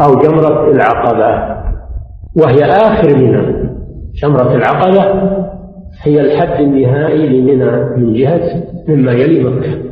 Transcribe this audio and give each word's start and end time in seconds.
أو 0.00 0.14
جمرة 0.14 0.70
العقبة. 0.70 1.56
وهي 2.36 2.64
آخر 2.64 3.16
منى. 3.16 3.66
جمرة 4.22 4.54
العقبة 4.54 5.02
هي 6.02 6.20
الحد 6.20 6.60
النهائي 6.60 7.28
لمنى 7.28 7.96
من 7.96 8.14
جهة 8.14 8.64
مما 8.88 9.12
يلي 9.12 9.44
مكة. 9.44 9.82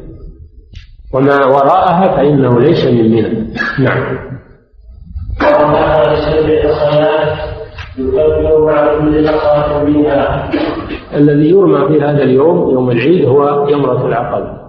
وما 1.15 1.47
وراءها 1.47 2.17
فإنه 2.17 2.61
ليس 2.61 2.87
من 2.87 3.11
منى. 3.11 3.55
نعم. 3.81 4.19
الذي 11.15 11.51
يرمى 11.51 11.89
في 11.89 12.05
هذا 12.05 12.23
اليوم 12.23 12.71
يوم 12.71 12.91
العيد 12.91 13.25
هو 13.25 13.67
جمرة 13.67 14.07
العقبة. 14.07 14.65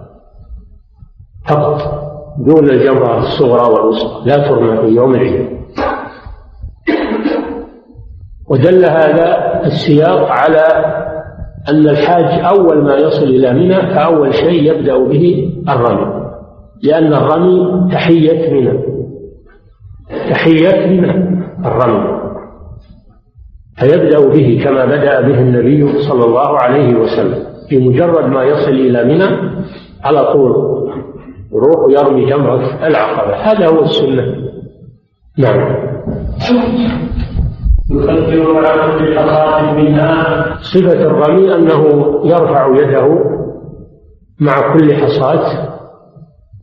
فقط. 1.48 2.05
دون 2.38 2.70
الجمرة 2.70 3.18
الصغرى 3.18 3.72
والوسطى 3.72 4.22
لا 4.26 4.48
ترمى 4.48 4.76
في 4.80 4.96
يوم 4.96 5.14
العيد. 5.14 5.48
ودل 8.50 8.84
هذا 8.84 9.60
السياق 9.64 10.28
على 10.30 10.64
أن 11.68 11.88
الحاج 11.88 12.44
أول 12.44 12.84
ما 12.84 12.94
يصل 12.94 13.24
إلى 13.24 13.52
منى 13.52 13.94
فأول 13.94 14.34
شيء 14.34 14.72
يبدأ 14.72 14.98
به 14.98 15.52
الرمي 15.68 16.26
لأن 16.82 17.14
الرمي 17.14 17.90
تحية 17.92 18.52
منى. 18.52 18.78
تحية 20.30 20.86
منى 20.86 21.40
الرمي. 21.64 22.16
فيبدأ 23.78 24.28
به 24.28 24.60
كما 24.64 24.84
بدأ 24.84 25.20
به 25.20 25.38
النبي 25.38 25.98
صلى 25.98 26.24
الله 26.24 26.58
عليه 26.58 26.96
وسلم. 26.96 27.44
في 27.68 27.78
مجرد 27.78 28.24
ما 28.24 28.44
يصل 28.44 28.70
إلى 28.70 29.04
منى 29.04 29.56
على 30.04 30.32
طول 30.32 30.75
يروح 31.56 32.00
يرمي 32.00 32.24
جمرة 32.24 32.86
العقبة. 32.86 33.36
هذا 33.36 33.68
هو 33.68 33.82
السنة. 33.82 34.22
نعم. 35.38 35.76
صفة 40.60 40.92
الرمي 40.92 41.54
أنه 41.54 41.84
يرفع 42.24 42.76
يده 42.76 43.06
مع 44.40 44.74
كل 44.74 44.94
حصاة 44.94 45.68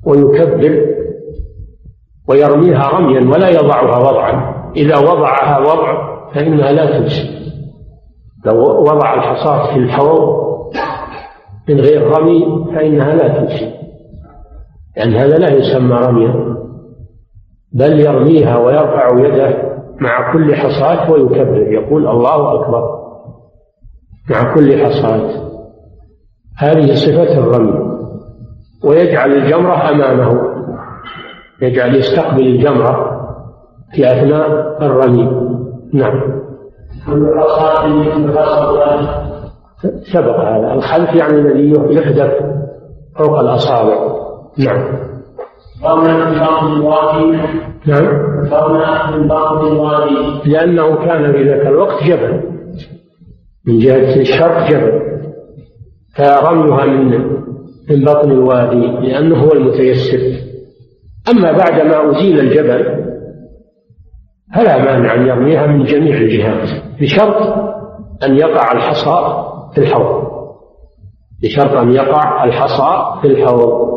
ويكبر 0.06 0.86
ويرميها 2.30 2.90
رميا 2.90 3.22
ولا 3.22 3.50
يضعها 3.50 3.98
وضعا. 3.98 4.54
إذا 4.76 4.98
وضعها 4.98 5.60
وضع 5.60 6.14
فإنها 6.34 6.72
لا 6.72 7.00
تمشي. 7.00 7.34
لو 8.46 8.82
وضع 8.82 9.14
الحصاة 9.14 9.74
في 9.74 9.80
الحوض 9.80 10.44
من 11.70 11.80
غير 11.80 12.08
رمي 12.08 12.66
فإنها 12.76 13.16
لا 13.16 13.28
تمشي. 13.28 13.83
لأن 14.98 15.14
هذا 15.14 15.38
لا 15.38 15.50
يسمى 15.50 15.96
رميا 15.96 16.56
بل 17.74 18.00
يرميها 18.00 18.58
ويرفع 18.58 19.08
يده 19.20 19.74
مع 20.02 20.34
كل 20.34 20.56
حصاة 20.56 21.12
ويكبر 21.12 21.72
يقول 21.72 22.08
الله 22.08 22.62
أكبر 22.62 23.04
مع 24.30 24.56
كل 24.56 24.86
حصاة. 24.86 25.30
هذه 26.58 26.96
صفة 26.96 27.38
الرمي 27.40 27.94
ويجعل 28.84 29.32
الجمرة 29.32 29.90
أمامه 29.90 30.54
يجعل 31.62 31.96
يستقبل 31.96 32.48
الجمرة 32.48 33.20
في 33.94 34.12
أثناء 34.12 34.78
الرمي. 34.82 35.54
نعم. 35.94 36.44
سبق 40.14 40.40
هذا. 40.40 40.74
الخلف 40.74 41.16
يعني 41.16 41.34
الذي 41.34 41.74
يحدث 41.90 42.32
فوق 43.18 43.40
الأصابع. 43.40 44.23
نعم. 44.58 45.14
نعم. 47.88 48.06
من 49.14 49.28
بعض 49.28 49.66
الوادي. 49.66 50.50
لأنه 50.50 50.96
كان 50.96 51.32
في 51.32 51.44
ذاك 51.44 51.68
الوقت 51.68 52.04
جبل. 52.04 52.44
من 53.68 53.80
جهة 53.80 54.22
الشرق 54.22 54.70
جبل. 54.70 55.02
فرميها 56.18 56.86
من 56.86 57.34
من 57.90 58.04
بطن 58.06 58.32
الوادي 58.32 58.88
لأنه 58.88 59.36
هو 59.36 59.52
المتيسر. 59.52 60.44
أما 61.32 61.52
بعد 61.52 61.86
ما 61.86 62.12
أزيل 62.12 62.40
الجبل 62.40 63.04
فلا 64.56 64.78
مانع 64.78 65.14
أن 65.16 65.28
يرميها 65.28 65.68
من 65.68 65.84
جميع 65.84 66.18
الجهات. 66.18 66.70
بشرط 67.02 67.36
أن 68.24 68.36
يقع 68.36 68.72
الحصى 68.72 69.44
في 69.76 69.82
الحوض. 69.82 70.24
بشرط 71.44 71.78
أن 71.78 71.92
يقع 71.94 72.44
الحصى 72.44 73.22
في 73.22 73.28
الحوض. 73.28 73.93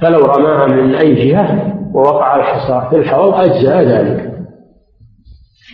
فلو 0.00 0.20
رماها 0.20 0.66
من 0.66 0.94
أي 0.94 1.14
جهة 1.14 1.74
ووقع 1.94 2.36
الحصى 2.36 2.90
في 2.90 2.96
الحوض 2.96 3.34
أجزاء 3.34 3.82
ذلك. 3.82 4.32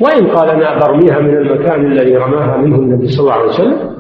وإن 0.02 0.26
قال 0.26 0.50
أنا 0.50 0.78
برميها 0.78 1.18
من 1.18 1.36
المكان 1.36 1.92
الذي 1.92 2.16
رماها 2.16 2.56
منه 2.56 2.76
النبي 2.76 3.08
صلى 3.08 3.20
الله 3.20 3.32
عليه 3.32 3.48
وسلم 3.48 3.94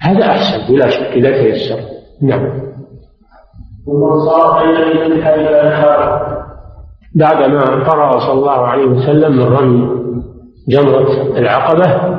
هذا 0.00 0.26
أحسن 0.26 0.72
بلا 0.72 0.88
شك 0.88 1.06
إذا 1.06 1.30
تيسر. 1.30 1.78
نعم. 2.22 2.64
ومن 3.86 4.18
صار 4.18 4.64
إلى 4.64 5.22
حيث 5.22 5.84
بعدما 7.14 7.84
فرغ 7.84 8.18
صلى 8.18 8.32
الله 8.32 8.66
عليه 8.66 8.84
وسلم 8.84 9.36
من 9.36 9.42
رمي 9.42 10.04
جمرة 10.68 11.38
العقبة 11.38 12.18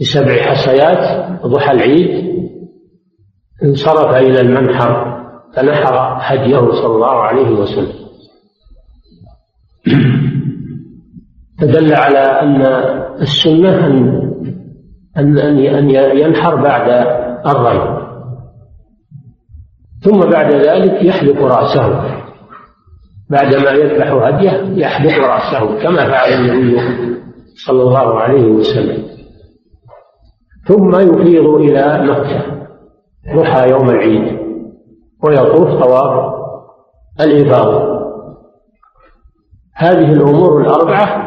بسبع 0.00 0.42
حصيات 0.42 1.30
ضحى 1.46 1.72
العيد 1.72 2.36
انصرف 3.62 4.16
إلى 4.16 4.40
المنحر. 4.40 5.15
فنحر 5.56 6.18
هديه 6.20 6.70
صلى 6.70 6.94
الله 6.94 7.22
عليه 7.22 7.50
وسلم. 7.50 8.06
فدل 11.60 11.94
على 11.94 12.18
أن 12.18 12.62
السنة 13.20 13.86
أن 15.16 15.38
أن 15.38 15.58
أن 15.58 15.90
ينحر 16.18 16.56
بعد 16.56 16.90
الرمي 17.46 18.06
ثم 20.04 20.20
بعد 20.20 20.54
ذلك 20.54 21.02
يحلق 21.02 21.42
رأسه. 21.42 22.16
بعدما 23.30 23.70
يذبح 23.70 24.12
هديه 24.12 24.86
يحلق 24.86 25.24
رأسه 25.24 25.82
كما 25.82 26.08
فعل 26.08 26.32
النبي 26.32 26.80
صلى 27.66 27.82
الله 27.82 28.20
عليه 28.20 28.46
وسلم. 28.46 29.06
ثم 30.66 30.94
يفيض 30.96 31.46
إلى 31.46 32.02
مكة 32.02 32.44
ضحى 33.36 33.70
يوم 33.70 33.90
العيد. 33.90 34.35
ويطوف 35.24 35.82
طواف 35.82 36.34
الإفاضة 37.20 37.96
هذه 39.74 40.12
الأمور 40.12 40.60
الأربعة 40.60 41.26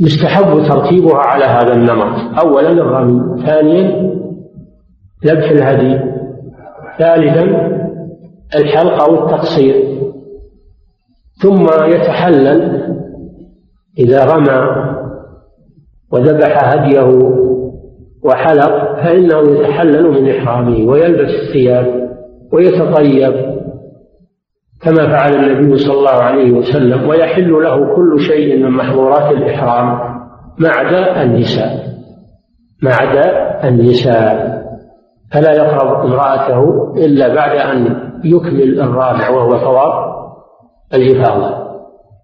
يستحب 0.00 0.68
ترتيبها 0.68 1.16
على 1.16 1.44
هذا 1.44 1.72
النمط. 1.72 2.38
أولا 2.44 2.70
الرمي 2.70 3.42
ثانيا 3.46 4.10
ذبح 5.24 5.50
الهدي 5.50 6.00
ثالثا 6.98 7.42
الحلق 8.56 9.02
أو 9.02 9.24
التقصير. 9.24 10.00
ثم 11.42 11.64
يتحلل 11.84 12.80
إذا 13.98 14.24
رمى 14.24 14.90
وذبح 16.12 16.74
هديه 16.74 17.49
وحلق 18.24 18.94
فإنه 19.02 19.40
يتحلل 19.50 20.10
من 20.10 20.30
إحرامه 20.30 20.90
ويلبس 20.90 21.30
الثياب 21.42 22.10
ويتطيب 22.52 23.60
كما 24.82 25.06
فعل 25.06 25.34
النبي 25.34 25.76
صلى 25.76 25.98
الله 25.98 26.22
عليه 26.22 26.52
وسلم 26.52 27.08
ويحل 27.08 27.52
له 27.52 27.94
كل 27.96 28.20
شيء 28.20 28.56
من 28.62 28.70
محظورات 28.70 29.32
الإحرام 29.32 29.98
ما 30.58 30.68
عدا 30.68 31.22
النساء. 31.22 31.90
ما 32.82 32.90
عدا 32.94 33.58
النساء. 33.68 34.60
فلا 35.32 35.52
يقرب 35.52 36.06
امرأته 36.06 36.92
إلا 36.96 37.34
بعد 37.34 37.56
أن 37.56 37.96
يكمل 38.24 38.80
الرابع 38.80 39.30
وهو 39.30 39.48
طواف 39.48 40.14
الإفاضة 40.94 41.54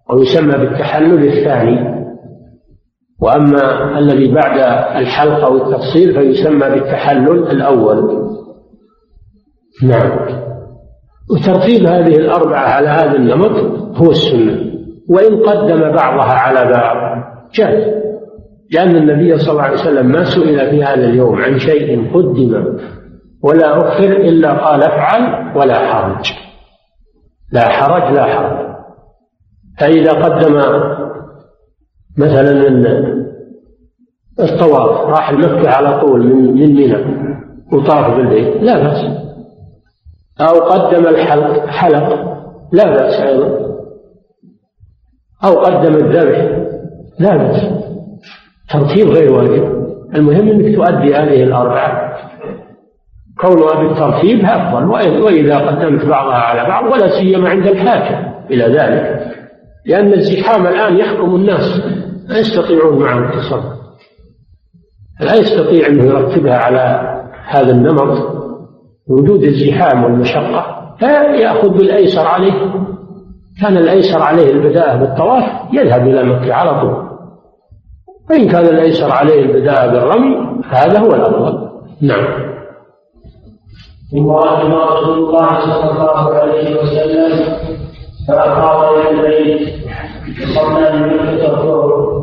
ويسمى 0.09 0.57
بالتحلل 0.57 1.27
الثاني. 1.27 1.96
وأما 3.21 3.99
الذي 3.99 4.31
بعد 4.31 4.59
الحلق 5.01 5.45
أو 5.45 5.55
التفصيل 5.55 6.13
فيسمى 6.13 6.69
بالتحلل 6.69 7.51
الأول. 7.51 8.27
نعم. 9.83 10.11
وترتيب 11.31 11.85
هذه 11.85 12.15
الأربعة 12.15 12.69
على 12.69 12.87
هذا 12.87 13.15
النمط 13.15 13.55
هو 13.97 14.11
السنة. 14.11 14.67
وإن 15.09 15.43
قدم 15.43 15.79
بعضها 15.79 16.33
على 16.33 16.71
بعض 16.71 17.23
جاز. 17.53 17.93
لأن 18.71 18.95
النبي 18.95 19.37
صلى 19.37 19.51
الله 19.51 19.63
عليه 19.63 19.79
وسلم 19.79 20.05
ما 20.05 20.23
سئل 20.23 20.69
في 20.69 20.83
هذا 20.83 21.05
اليوم 21.05 21.41
عن 21.41 21.59
شيء 21.59 22.13
قدم 22.13 22.77
ولا 23.43 23.77
أخر 23.77 24.11
إلا 24.11 24.53
قال 24.53 24.83
افعل 24.83 25.57
ولا 25.57 25.79
حرج. 25.79 26.33
لا 27.51 27.69
حرج 27.69 28.13
لا 28.13 28.23
حرج. 28.23 28.67
فإذا 29.79 30.11
قدم 30.11 30.57
مثلا 32.17 32.67
الطواف 34.39 34.99
راح 34.99 35.29
المكة 35.29 35.69
على 35.69 35.99
طول 35.99 36.27
من 36.27 36.53
من 36.53 36.75
منى 36.75 36.97
وطاف 37.73 38.15
بالبيت 38.17 38.63
لا 38.63 38.77
بأس. 38.77 39.05
أو 40.41 40.59
قدم 40.59 41.07
الحلق 41.07 41.65
حلق 41.65 42.37
لا 42.71 42.89
بأس 42.89 43.21
أيضا. 43.21 43.67
أو 45.43 45.53
قدم 45.53 45.95
الذبح 45.95 46.67
لا 47.19 47.37
بأس. 47.37 47.61
ترتيب 48.69 49.07
غير 49.07 49.31
واجب. 49.31 49.87
المهم 50.15 50.49
أنك 50.49 50.75
تؤدي 50.75 51.15
هذه 51.15 51.43
الأربعة. 51.43 52.17
كونها 53.41 53.83
بالترتيب 53.83 54.45
أفضل 54.45 54.85
وإذا 55.21 55.57
قدمت 55.57 56.05
بعضها 56.05 56.35
على 56.35 56.69
بعض 56.69 56.91
ولا 56.91 57.09
سيما 57.19 57.49
عند 57.49 57.67
الحاجة 57.67 58.33
إلى 58.51 58.63
ذلك. 58.63 59.33
لأن 59.85 60.13
الزحام 60.13 60.67
الآن 60.67 60.97
يحكم 60.97 61.35
الناس. 61.35 61.81
لا 62.27 62.37
يستطيعون 62.37 62.99
معه 62.99 63.17
التصرف 63.17 63.77
لا 65.19 65.35
يستطيع 65.35 65.87
أنه 65.87 66.03
يرتبها 66.03 66.57
على 66.57 67.13
هذا 67.47 67.71
النمط. 67.71 68.37
وجود 69.09 69.43
الزحام 69.43 70.03
والمشقة 70.03 70.95
فيأخذ 70.99 71.69
بالأيسر 71.69 72.27
عليه. 72.27 72.53
كان 73.61 73.77
الأيسر 73.77 74.21
عليه 74.21 74.51
البداءة 74.51 74.97
بالطواف 74.97 75.43
يذهب 75.73 76.07
إلى 76.07 76.23
مكة 76.23 76.53
على 76.53 76.81
طول. 76.81 77.07
وإن 78.29 78.49
كان 78.49 78.65
الأيسر 78.65 79.11
عليه 79.11 79.41
البداءة 79.41 79.91
بالرمي 79.91 80.61
فهذا 80.63 80.99
هو 80.99 81.09
الأفضل. 81.15 81.69
نعم. 82.01 82.25
رحم 84.15 84.73
رسول 84.73 85.17
الله 85.17 85.59
صلى 85.59 85.91
الله 85.91 86.33
عليه 86.35 86.81
وسلم. 86.81 87.57
فأفاض 88.27 88.93
إلى 88.93 89.09
البيت. 89.09 89.77
وصلى 90.43 90.91
بمكة 90.91 91.53
الظهر 91.53 92.16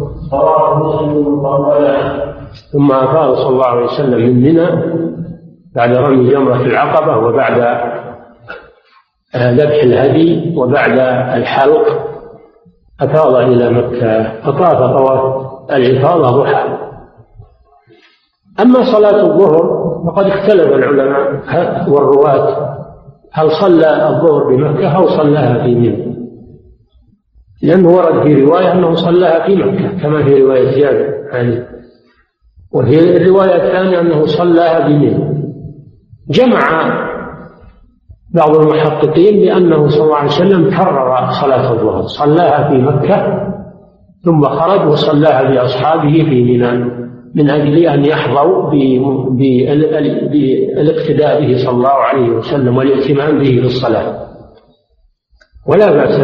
ثم 2.72 2.92
أفاض 2.92 3.34
صلى 3.34 3.48
الله 3.48 3.66
عليه 3.66 3.84
وسلم 3.84 4.19
من 4.19 4.42
منى 4.42 4.69
بعد 5.76 5.96
رمي 5.96 6.31
جمرة 6.31 6.60
العقبة 6.60 7.16
وبعد 7.16 7.58
ذبح 9.36 9.82
الهدي 9.82 10.54
وبعد 10.56 10.98
الحلق 11.38 11.86
أفاض 13.00 13.34
إلى 13.34 13.70
مكة 13.70 14.40
فطاف 14.40 14.78
طواف 14.78 15.46
الإفاضة 15.70 16.42
ضحى. 16.42 16.78
أما 18.60 18.92
صلاة 18.92 19.20
الظهر 19.22 19.84
فقد 20.06 20.26
اختلف 20.26 20.66
العلماء 20.72 21.42
والرواة 21.88 22.75
هل 23.32 23.50
صلى 23.50 24.08
الظهر 24.08 24.44
بمكة 24.44 24.88
أو 24.88 25.08
صلاها 25.08 25.62
في 25.62 25.75
منى. 25.75 26.13
لأنه 27.62 27.89
ورد 27.89 28.23
في 28.23 28.43
رواية 28.43 28.73
أنه 28.73 28.95
صلاها 28.95 29.47
في 29.47 29.56
مكة 29.56 29.99
كما 30.03 30.25
في 30.25 30.43
رواية 30.43 30.81
جابر 30.81 31.15
عليه 31.33 31.69
وفي 32.73 33.17
الرواية 33.17 33.56
الثانية 33.56 34.01
أنه 34.01 34.27
صلاها 34.27 34.89
بمنى 34.89 35.35
جمع 36.31 36.61
بعض 38.35 38.56
المحققين 38.56 39.41
بأنه 39.41 39.89
صلى 39.89 40.05
الله 40.05 40.17
عليه 40.17 40.31
وسلم 40.31 40.71
كرر 40.71 41.31
صلاة 41.31 41.73
الظهر 41.73 42.03
صلاها 42.03 42.69
في 42.69 42.75
مكة 42.79 43.45
ثم 44.25 44.45
خرج 44.45 44.89
وصلاها 44.89 45.43
بأصحابه 45.43 46.12
في 46.12 46.43
منى 46.43 46.85
من 47.35 47.51
أجل 47.51 47.77
أن 47.87 48.05
يحظوا 48.05 48.71
بالاقتداء 49.31 51.41
به 51.41 51.56
صلى 51.56 51.71
الله 51.77 51.89
عليه 51.89 52.31
وسلم 52.31 52.77
والائتمام 52.77 53.39
به 53.39 53.45
في 53.61 53.67
الصلاة 53.67 54.27
ولا 55.67 55.91
بأس 55.93 56.21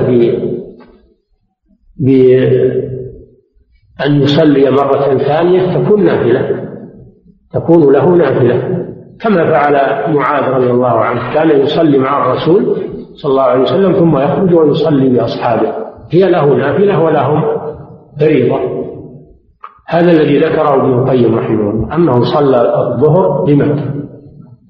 بأن 2.00 2.91
يصلي 4.23 4.70
مرة 4.70 5.19
ثانية 5.19 5.79
تكون 5.79 6.05
نافلة 6.05 6.70
تكون 7.52 7.93
له 7.93 8.11
نافلة. 8.17 8.87
كما 9.20 9.50
فعل 9.50 9.75
معاذ 10.14 10.44
رضي 10.44 10.70
الله 10.70 10.88
عنه 10.88 11.35
كان 11.35 11.61
يصلي 11.61 11.99
مع 11.99 12.26
الرسول 12.26 12.76
صلى 13.14 13.31
الله 13.31 13.43
عليه 13.43 13.62
وسلم 13.62 13.93
ثم 13.93 14.19
يخرج 14.19 14.55
ويصلي 14.55 15.08
بأصحابه 15.08 15.73
هي 16.11 16.31
له 16.31 16.55
نافلة 16.55 17.02
ولهم 17.05 17.44
فريضة. 18.20 18.58
هذا 19.87 20.11
الذي 20.11 20.38
ذكره 20.38 20.75
ابن 20.75 20.93
القيم 20.93 21.38
رحمه 21.38 21.70
الله 21.70 21.94
أنه 21.94 22.25
صلى 22.25 22.61
الظهر 22.79 23.44
بمكة 23.44 23.94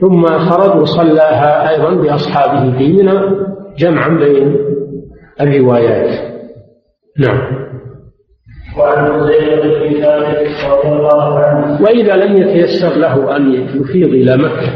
ثم 0.00 0.26
خرج 0.26 0.80
وصلاها 0.82 1.70
أيضا 1.70 1.94
بأصحابه 1.94 2.78
في 2.78 2.92
منى 2.92 3.20
جمعا 3.78 4.08
بين 4.08 4.56
الروايات. 5.40 6.39
نعم. 7.18 7.70
وعن 8.78 9.04
رضي 10.70 10.88
الله 10.92 11.38
عنه 11.38 11.82
وإذا 11.82 12.16
لم 12.16 12.36
يتيسر 12.36 12.96
له 12.96 13.36
أن 13.36 13.54
يفيض 13.54 14.08
إلى 14.08 14.36
مكة 14.36 14.70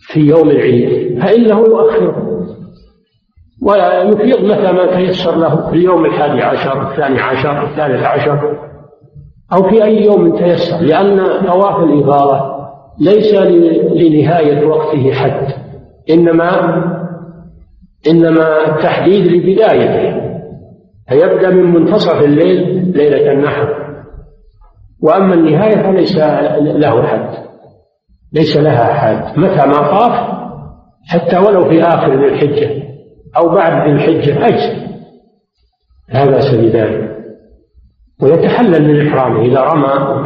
في 0.00 0.20
يوم 0.20 0.50
العيد 0.50 1.18
فإنه 1.22 1.58
يؤخره 1.60 2.34
ولا 3.62 4.02
يفيض 4.02 4.44
متى 4.44 4.72
ما 4.72 4.96
تيسر 4.96 5.36
له؟ 5.36 5.70
في 5.70 5.76
اليوم 5.76 6.04
الحادي 6.04 6.42
عشر 6.42 6.90
الثاني 6.90 7.20
عشر 7.20 7.62
الثالث 7.62 8.04
عشر 8.04 8.58
أو 9.52 9.62
في 9.68 9.84
أي 9.84 10.04
يوم 10.04 10.36
تيسر 10.36 10.80
لأن 10.80 11.26
طواف 11.46 11.84
الإفاضة 11.84 12.54
ليس 13.00 13.34
لنهاية 13.94 14.66
وقته 14.66 15.12
حد 15.12 15.46
إنما 16.10 16.84
إنما 18.10 18.66
التحديد 18.68 19.26
لبدايته. 19.26 20.23
فيبدأ 21.08 21.50
من 21.50 21.74
منتصف 21.74 22.24
الليل 22.24 22.92
ليلة 22.96 23.32
النحر. 23.32 23.84
وأما 25.02 25.34
النهاية 25.34 25.82
فليس 25.82 26.16
له 26.78 27.02
حد 27.02 27.30
ليس 28.32 28.56
لها 28.56 28.94
حد 28.94 29.38
متى 29.38 29.66
ما 29.66 29.98
طاف 29.98 30.34
حتى 31.08 31.38
ولو 31.38 31.68
في 31.68 31.82
آخر 31.82 32.14
ذي 32.14 32.26
الحجة 32.26 32.82
أو 33.36 33.48
بعد 33.48 33.88
ذي 33.88 33.92
الحجة 33.92 34.46
أجزم 34.46 34.84
لا 36.14 36.24
بأس 36.24 36.54
بذلك 36.54 37.10
ويتحلل 38.22 38.88
من 38.88 39.08
إحرامه. 39.08 39.40
إذا 39.42 39.60
رمى 39.60 40.24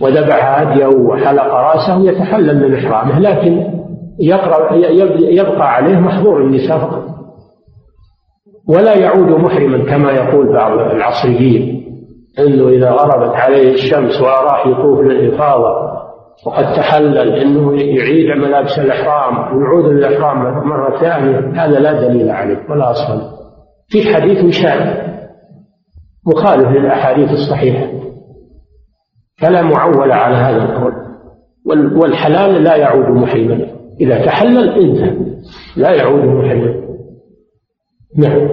وذبح 0.00 0.60
هديه 0.60 0.86
وحلق 0.86 1.54
رأسه 1.54 2.10
يتحلل 2.10 2.68
من 2.68 2.74
إحرامه. 2.74 3.18
لكن 3.18 3.66
يقرأ 4.20 4.74
يبقى 5.16 5.74
عليه 5.74 5.98
محظور 5.98 6.42
النساء 6.42 6.78
فقط. 6.78 7.17
ولا 8.68 8.94
يعود 8.94 9.28
محرما 9.28 9.84
كما 9.84 10.12
يقول 10.12 10.52
بعض 10.52 10.78
العصريين 10.78 11.84
إنه 12.38 12.68
إذا 12.68 12.90
غربت 12.90 13.34
عليه 13.36 13.72
الشمس 13.72 14.20
وراح 14.20 14.66
يطوف 14.66 15.00
للافاضه 15.00 15.98
وقد 16.46 16.64
تحلل 16.64 17.32
إنه 17.32 17.74
يعيد 17.82 18.38
ملابس 18.38 18.78
الإحرام 18.78 19.56
ويعود 19.56 19.84
للاحرام 19.84 20.68
مرة 20.68 21.00
ثانية 21.00 21.64
هذا 21.64 21.78
لا 21.78 22.08
دليل 22.08 22.30
عليه 22.30 22.70
ولا 22.70 22.90
أصل. 22.90 23.20
في 23.88 24.14
حديث 24.14 24.54
شاذ 24.62 25.08
مخالف 26.26 26.68
للأحاديث 26.68 27.30
الصحيحة 27.30 27.86
فلا 29.42 29.62
معول 29.62 30.12
على 30.12 30.36
هذا 30.36 30.64
القول. 30.64 30.92
والحلال 31.96 32.64
لا 32.64 32.76
يعود 32.76 33.08
محرما 33.08 33.66
إذا 34.00 34.24
تحلل 34.24 34.68
انتهى 34.68 35.16
لا 35.76 35.90
يعود 35.90 36.24
محرما. 36.24 36.87
نعم. 38.16 38.48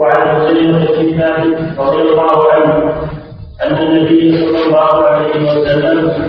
وعن 0.00 0.40
مسلم 0.40 0.72
بن 0.72 1.22
رضي 1.78 2.02
الله 2.02 2.52
عنه 2.52 2.92
أن 3.66 3.76
النبي 3.86 4.32
صلى 4.36 4.66
الله 4.66 5.04
عليه 5.04 5.60
وسلم 5.60 6.28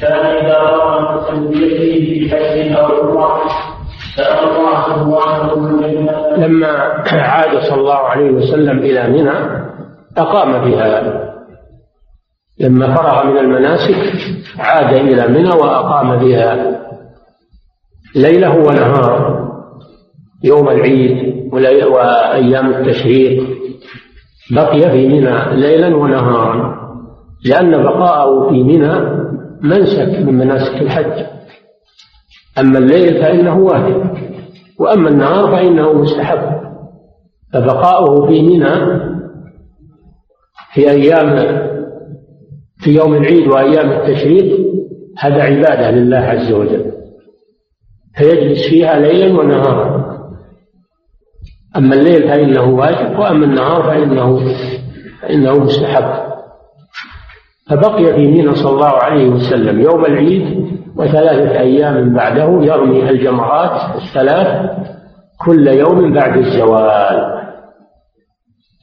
كان 0.00 0.26
إذا 0.26 0.58
رأى 0.58 1.40
بيده 1.40 2.28
في 2.28 2.30
حج 2.30 2.72
أو 2.76 3.08
عمرة 5.20 6.36
لما 6.36 6.68
عاد 7.12 7.58
صلى 7.58 7.80
الله 7.80 7.94
عليه 7.94 8.30
وسلم 8.30 8.78
إلى 8.78 9.08
منى 9.08 9.64
أقام 10.18 10.70
بها. 10.70 11.28
لما 12.60 12.94
فرغ 12.94 13.26
من 13.26 13.38
المناسك 13.38 14.12
عاد 14.58 14.94
إلى 14.94 15.28
منى 15.28 15.48
وأقام 15.48 16.16
بها 16.16 16.80
ليله 18.14 18.56
ونهاره 18.56 19.47
يوم 20.44 20.68
العيد 20.68 21.28
وأيام 21.52 22.74
التشريق 22.74 23.58
بقي 24.50 24.80
في 24.80 25.08
منى 25.08 25.56
ليلا 25.56 25.96
ونهارا 25.96 26.78
لأن 27.44 27.82
بقاءه 27.82 28.50
في 28.50 28.62
منى 28.62 29.18
منسك 29.62 30.18
من 30.26 30.34
مناسك 30.34 30.82
الحج. 30.82 31.26
أما 32.58 32.78
الليل 32.78 33.22
فإنه 33.22 33.58
واجب 33.58 34.10
وأما 34.80 35.08
النهار 35.08 35.50
فإنه 35.50 35.92
مستحب. 35.92 36.58
فبقاؤه 37.52 38.26
في 38.26 38.42
منى 38.42 39.00
في 40.72 40.90
أيام 40.90 41.36
في 42.76 42.90
يوم 42.90 43.14
العيد 43.14 43.48
وأيام 43.48 43.90
التشريق 43.92 44.58
هذا 45.18 45.42
عبادة 45.42 45.90
لله 45.90 46.16
عز 46.16 46.52
وجل. 46.52 46.92
فيجلس 48.16 48.68
فيها 48.68 48.98
ليلا 48.98 49.40
ونهارا. 49.40 49.97
أما 51.76 51.94
الليل 51.94 52.28
فإنه 52.28 52.62
واجب 52.74 53.18
وأما 53.18 53.44
النهار 53.44 53.82
فإنه 53.82 54.40
فإنه 55.22 55.52
مستحب. 55.58 56.28
فبقي 57.70 58.04
في 58.04 58.26
منى 58.26 58.54
صلى 58.54 58.72
الله 58.72 58.92
عليه 58.92 59.28
وسلم 59.28 59.80
يوم 59.80 60.04
العيد 60.04 60.68
وثلاثة 60.96 61.60
أيام 61.60 62.14
بعده 62.14 62.64
يرمي 62.64 63.10
الجمرات 63.10 63.96
الثلاث 63.96 64.70
كل 65.44 65.68
يوم 65.68 66.12
بعد 66.12 66.36
الزوال. 66.36 67.38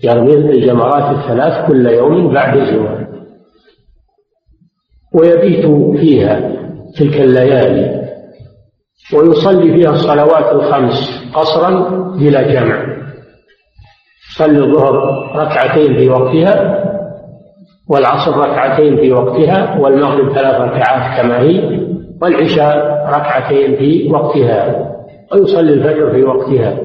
يرمي 0.04 0.34
الجمرات 0.34 1.18
الثلاث 1.18 1.68
كل 1.68 1.88
يوم 1.88 2.34
بعد 2.34 2.58
الزوال. 2.58 3.08
ويبيت 5.14 5.66
فيها 6.00 6.40
تلك 7.00 7.22
الليالي 7.22 8.05
ويصلي 9.14 9.74
فيها 9.74 9.90
الصلوات 9.90 10.56
الخمس 10.56 11.24
قصرا 11.34 11.70
بلا 12.18 12.42
جمع 12.54 12.86
يصلي 14.32 14.60
الظهر 14.60 14.96
ركعتين 15.36 15.98
في 15.98 16.10
وقتها 16.10 16.86
والعصر 17.90 18.38
ركعتين 18.38 18.96
في 18.96 19.12
وقتها 19.12 19.80
والمغرب 19.80 20.34
ثلاث 20.34 20.62
ركعات 20.62 21.22
كما 21.22 21.40
هي 21.40 21.80
والعشاء 22.22 22.76
ركعتين 23.08 23.76
في 23.76 24.12
وقتها 24.12 24.92
ويصلي 25.34 25.74
الفجر 25.74 26.12
في 26.12 26.24
وقتها 26.24 26.78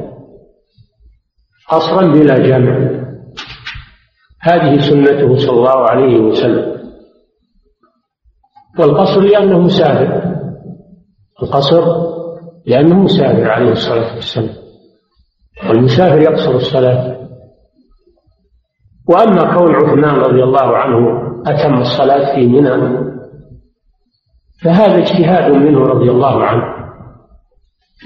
قصرا 1.69 2.07
بلا 2.07 2.39
جمع 2.39 3.01
هذه 4.43 4.79
سنته 4.79 5.37
صلى 5.37 5.57
الله 5.57 5.91
عليه 5.91 6.19
وسلم. 6.21 6.81
والقصر 8.79 9.21
لأنه 9.21 9.59
مسافر. 9.59 10.23
القصر 11.43 12.10
لأنه 12.67 12.99
مسافر 12.99 13.51
عليه 13.51 13.71
الصلاة 13.71 14.15
والسلام. 14.15 14.55
والمسافر 15.69 16.19
يقصر 16.19 16.51
الصلاة. 16.51 17.17
وأما 19.09 19.57
كون 19.57 19.75
عثمان 19.75 20.15
رضي 20.15 20.43
الله 20.43 20.77
عنه 20.77 21.23
أتم 21.47 21.75
الصلاة 21.81 22.35
في 22.35 22.47
منى 22.47 23.11
فهذا 24.65 24.99
اجتهاد 24.99 25.53
منه 25.53 25.81
رضي 25.81 26.11
الله 26.11 26.45
عنه. 26.45 26.65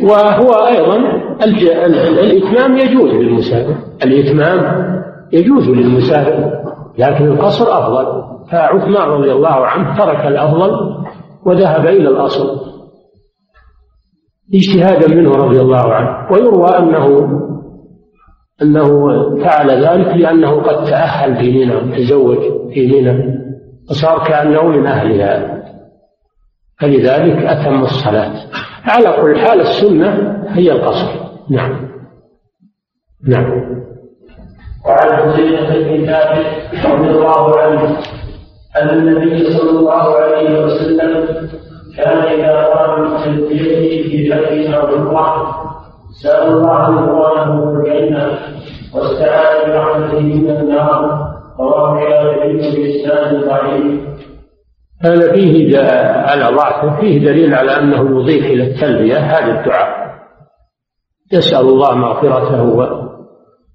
وهو 0.03 0.67
أيضا 0.67 0.97
الإتمام 1.45 2.79
يجوز 2.79 3.11
للمسافر. 3.11 3.77
الإتمام 4.05 4.85
يجوز 5.33 5.69
للمسافر 5.69 6.51
لكن 6.99 7.25
القصر 7.25 7.79
أفضل. 7.79 8.25
فعثمان 8.53 9.09
رضي 9.09 9.33
الله 9.33 9.67
عنه 9.67 9.97
ترك 9.99 10.27
الأفضل 10.27 10.71
وذهب 11.47 11.87
إلى 11.87 12.09
الأصل. 12.09 12.74
اجتهادا 14.55 15.15
منه 15.15 15.31
رضي 15.31 15.61
الله 15.61 15.95
عنه 15.95 16.33
ويروى 16.33 16.69
أنه 16.79 17.29
أنه 18.63 18.89
فعل 19.45 19.71
ذلك 19.71 20.17
لأنه 20.17 20.63
قد 20.63 20.85
تأهل 20.85 21.37
في 21.37 21.53
منى 21.53 21.97
تزوج 21.97 22.39
في 22.75 22.87
منى 22.87 23.45
وصار 23.91 24.25
كأنه 24.25 24.63
من 24.63 24.87
أهلها. 24.87 25.63
فلذلك 26.81 27.45
أتم 27.45 27.83
الصلاة. 27.83 28.33
على 28.85 29.23
كل 29.23 29.39
حال 29.39 29.61
السنة 29.61 30.43
هي 30.49 30.73
القصر. 30.73 31.09
نعم. 31.51 31.91
نعم. 33.29 33.75
وعن 34.87 35.17
حذيفة 35.17 35.75
بن 35.75 36.07
ثابت 36.07 36.47
رضي 36.87 37.11
الله 37.11 37.61
عنه 37.61 37.99
أن 38.83 38.89
النبي 38.89 39.51
صلى 39.51 39.71
الله 39.71 40.17
عليه 40.17 40.65
وسلم 40.65 41.27
كان 41.97 42.19
إذا 42.19 42.65
قام 42.65 43.17
تلبيته 43.25 44.09
في 44.09 44.31
فتح 44.31 44.79
أو 44.79 45.05
سأل 46.23 46.53
الله 46.53 46.89
رضوانه 46.89 47.71
الجنة 47.71 48.39
واستعاذ 48.95 49.71
برحمته 49.71 50.21
من 50.21 50.51
النار 50.51 51.35
رواه 51.61 51.99
الشافعي 51.99 52.53
بإسناد 52.53 53.45
ضعيف 53.45 54.01
هذا 55.03 55.33
فيه 55.33 55.79
على 56.27 56.57
ضعفه 56.57 57.01
فيه 57.01 57.19
دليل 57.19 57.55
على 57.55 57.79
أنه 57.79 58.21
يضيف 58.21 58.45
إلى 58.45 58.63
التلبية 58.67 59.17
هذا 59.17 59.61
الدعاء. 59.61 60.15
يسأل 61.33 61.61
الله 61.61 61.95
مغفرته 61.95 62.63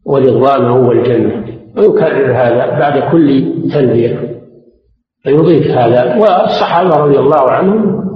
ورضوانه 0.06 0.88
والجنة. 0.88 1.46
ويكرر 1.78 2.34
هذا 2.34 2.80
بعد 2.80 3.12
كل 3.12 3.54
تلبية. 3.74 4.40
فيضيف 5.24 5.68
هذا. 5.68 6.16
والصحابة 6.18 6.96
رضي 6.96 7.20
الله 7.20 7.52
عنهم 7.52 8.09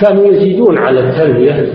كانوا 0.00 0.26
يزيدون 0.26 0.78
على 0.78 1.00
التلبية 1.00 1.72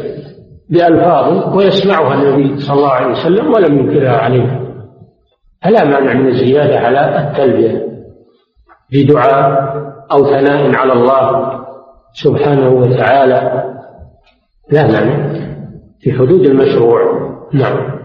بألفاظ 0.69 1.55
ويسمعها 1.57 2.13
النبي 2.13 2.59
صلى 2.59 2.77
الله 2.77 2.91
عليه 2.91 3.11
وسلم 3.11 3.53
ولم 3.53 3.79
ينكرها 3.79 4.17
عليه. 4.17 4.61
فلا 5.63 5.83
مانع 5.83 6.13
من 6.13 6.27
الزيادة 6.27 6.79
على 6.79 7.19
التلبية 7.19 7.85
بدعاء 8.91 9.75
أو 10.11 10.25
ثناء 10.25 10.75
على 10.75 10.93
الله 10.93 11.51
سبحانه 12.13 12.69
وتعالى. 12.69 13.63
لا 14.71 14.87
مانع 14.87 15.33
في 15.99 16.13
حدود 16.13 16.45
المشروع. 16.45 17.01
نعم. 17.53 17.95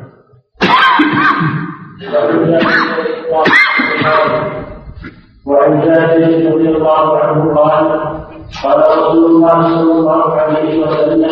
وعن 5.47 5.81
جابر 5.81 6.55
رضي 6.55 6.69
الله 6.69 7.19
عنه 7.19 7.55
قال 7.55 8.20
قال 8.65 8.79
رسول 8.79 9.31
الله 9.31 9.63
صلى 9.63 9.93
الله 9.93 10.35
عليه 10.35 10.87
وسلم 10.87 11.27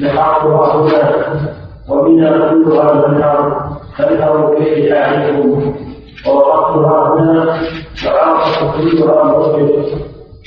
لحقها 0.00 0.76
هنا 0.76 1.24
ومنها 1.88 2.48
كلها 2.48 3.08
منهار 3.08 3.70
تنهر 3.98 4.54
به 4.58 4.92
اعينكم 4.96 5.74
ووقفتها 6.26 7.14
هنا 7.18 7.58
وعاقبت 8.06 8.74
كلها 8.80 9.24
موقف 9.24 9.70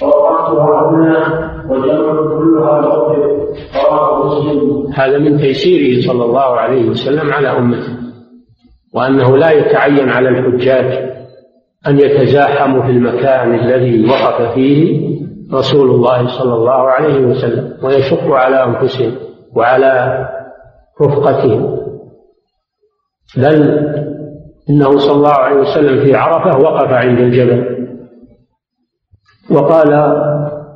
ووقفتها 0.04 0.90
هنا 0.90 1.52
وجمع 1.70 2.38
كلها 2.40 2.82
موقف 2.82 3.48
رواه 3.86 4.26
مسلم 4.26 4.88
هذا 4.94 5.18
من 5.18 5.38
تيسيره 5.38 6.08
صلى 6.08 6.26
الله 6.26 6.60
عليه 6.60 6.90
وسلم 6.90 7.32
على 7.32 7.48
أمته 7.48 7.94
وأنه 8.94 9.38
لا 9.38 9.52
يتعين 9.52 10.10
على 10.10 10.30
الحجاج 10.30 11.18
أن 11.88 12.00
يتزاحموا 12.00 12.84
في 12.84 12.90
المكان 12.90 13.56
الذي 13.56 14.10
وقف 14.10 14.54
فيه 14.54 15.17
رسول 15.54 15.90
الله 15.90 16.28
صلى 16.28 16.54
الله 16.54 16.90
عليه 16.90 17.26
وسلم 17.26 17.78
ويشق 17.84 18.32
على 18.32 18.64
انفسهم 18.64 19.12
وعلى 19.56 20.26
رفقتهم 21.02 21.78
بل 23.38 23.88
إنه 24.70 24.98
صلى 24.98 25.16
الله 25.16 25.34
عليه 25.34 25.56
وسلم 25.56 26.04
في 26.04 26.16
عرفة 26.16 26.60
وقف 26.60 26.92
عند 26.92 27.20
الجبل. 27.20 27.78
وقال 29.52 29.92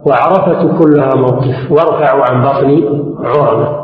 وعرفة 0.06 0.78
كلها 0.80 1.16
موقف 1.16 1.72
وارفعوا 1.72 2.26
عن 2.26 2.44
بطني 2.44 2.88
عرمة 3.20 3.82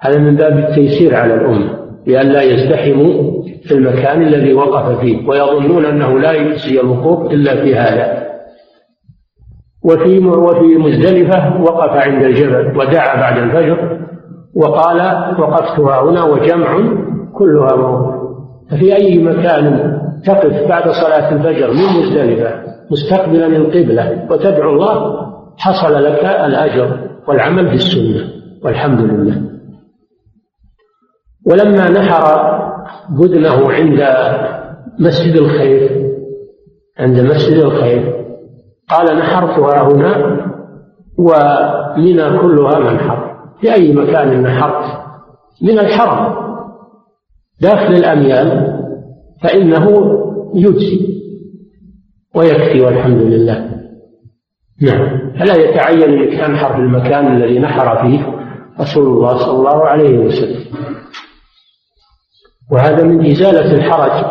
هذا 0.00 0.18
من 0.18 0.36
باب 0.36 0.58
التيسير 0.58 1.16
على 1.16 1.34
الأمة 1.34 1.80
لئلا 2.06 2.42
يزدحموا 2.42 3.42
في 3.62 3.74
المكان 3.74 4.22
الذي 4.22 4.54
وقف 4.54 5.00
فيه 5.00 5.28
ويظنون 5.28 5.84
أنه 5.84 6.18
لا 6.18 6.32
يجزي 6.32 6.80
الوقوف 6.80 7.32
إلا 7.32 7.62
في 7.62 7.76
هذا. 7.76 8.29
وفي 9.84 10.18
وفي 10.26 10.76
مزدلفة 10.76 11.62
وقف 11.62 11.90
عند 11.90 12.22
الجبل 12.22 12.78
ودعا 12.78 13.20
بعد 13.20 13.38
الفجر 13.38 14.00
وقال 14.54 14.98
وقفتها 15.40 16.02
هنا 16.02 16.24
وجمع 16.24 16.78
كلها 17.34 17.76
موقف 17.76 18.20
ففي 18.70 18.96
أي 18.96 19.22
مكان 19.22 19.96
تقف 20.26 20.68
بعد 20.68 20.90
صلاة 20.90 21.32
الفجر 21.32 21.68
من 21.68 22.00
مزدلفة 22.00 22.62
مستقبلا 22.90 23.46
القبلة 23.46 24.26
وتدعو 24.30 24.70
الله 24.70 25.26
حصل 25.58 26.04
لك 26.04 26.24
الأجر 26.24 26.98
والعمل 27.28 27.70
بالسنة 27.70 28.24
والحمد 28.64 29.00
لله. 29.00 29.42
ولما 31.46 31.90
نحر 31.90 32.22
بدنه 33.10 33.72
عند 33.72 34.00
مسجد 34.98 35.36
الخير 35.36 36.10
عند 36.98 37.20
مسجد 37.20 37.56
الخير 37.58 38.19
قال 38.90 39.18
نحرتها 39.18 39.82
هنا 39.82 40.40
ومنى 41.18 42.38
كلها 42.38 42.78
منحر 42.78 43.36
في 43.60 43.74
أي 43.74 43.92
مكان 43.92 44.42
نحرت؟ 44.42 45.00
من 45.62 45.78
الحرم. 45.78 46.34
داخل 47.60 47.94
الأميال 47.94 48.80
فإنه 49.42 49.86
يجزي 50.54 51.20
ويكفي 52.34 52.80
والحمد 52.80 53.22
لله. 53.22 53.70
نعم. 54.82 55.32
فلا 55.38 55.54
يتعين 55.54 56.02
انك 56.02 56.40
تنحر 56.40 56.72
في 56.72 56.78
المكان 56.78 57.36
الذي 57.36 57.58
نحر 57.58 58.02
فيه 58.02 58.26
رسول 58.80 59.06
الله 59.06 59.38
صلى 59.38 59.58
الله 59.58 59.84
عليه 59.84 60.18
وسلم. 60.18 60.64
وهذا 62.72 63.04
من 63.04 63.26
إزالة 63.26 63.74
الحرج 63.74 64.24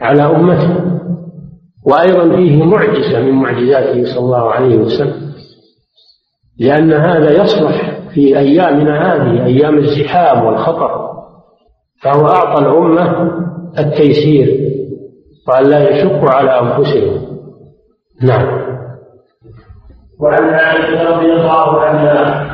على 0.00 0.22
أمته. 0.22 0.93
وأيضا 1.86 2.36
فيه 2.36 2.64
معجزة 2.64 3.20
من 3.20 3.32
معجزاته 3.32 4.04
صلى 4.04 4.18
الله 4.18 4.50
عليه 4.52 4.76
وسلم 4.76 5.34
لأن 6.60 6.92
هذا 6.92 7.42
يصلح 7.42 8.00
في 8.14 8.38
أيامنا 8.38 9.14
هذه 9.14 9.44
أيام 9.46 9.78
الزحام 9.78 10.44
والخطر 10.44 11.14
فهو 12.02 12.26
أعطى 12.26 12.62
الأمة 12.62 13.30
التيسير 13.78 14.64
وأن 15.48 15.64
لا 15.64 15.90
يشق 15.90 16.24
على 16.24 16.60
أنفسهم. 16.60 17.38
نعم. 18.22 18.46
وعن 20.20 20.44
عائشة 20.54 21.02
رضي 21.02 21.32
الله 21.32 21.80
عنها 21.80 22.44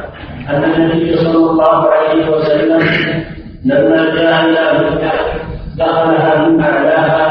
أن 0.51 0.65
النبي 0.65 1.17
صلى 1.17 1.51
الله 1.51 1.87
عليه 1.87 2.31
وسلم 2.37 2.81
لما 3.65 4.15
جاء 4.15 4.45
إلى 4.45 4.91
مكة 4.91 5.13
دخلها 5.79 6.49
من 6.49 6.61
أعلاها 6.61 7.30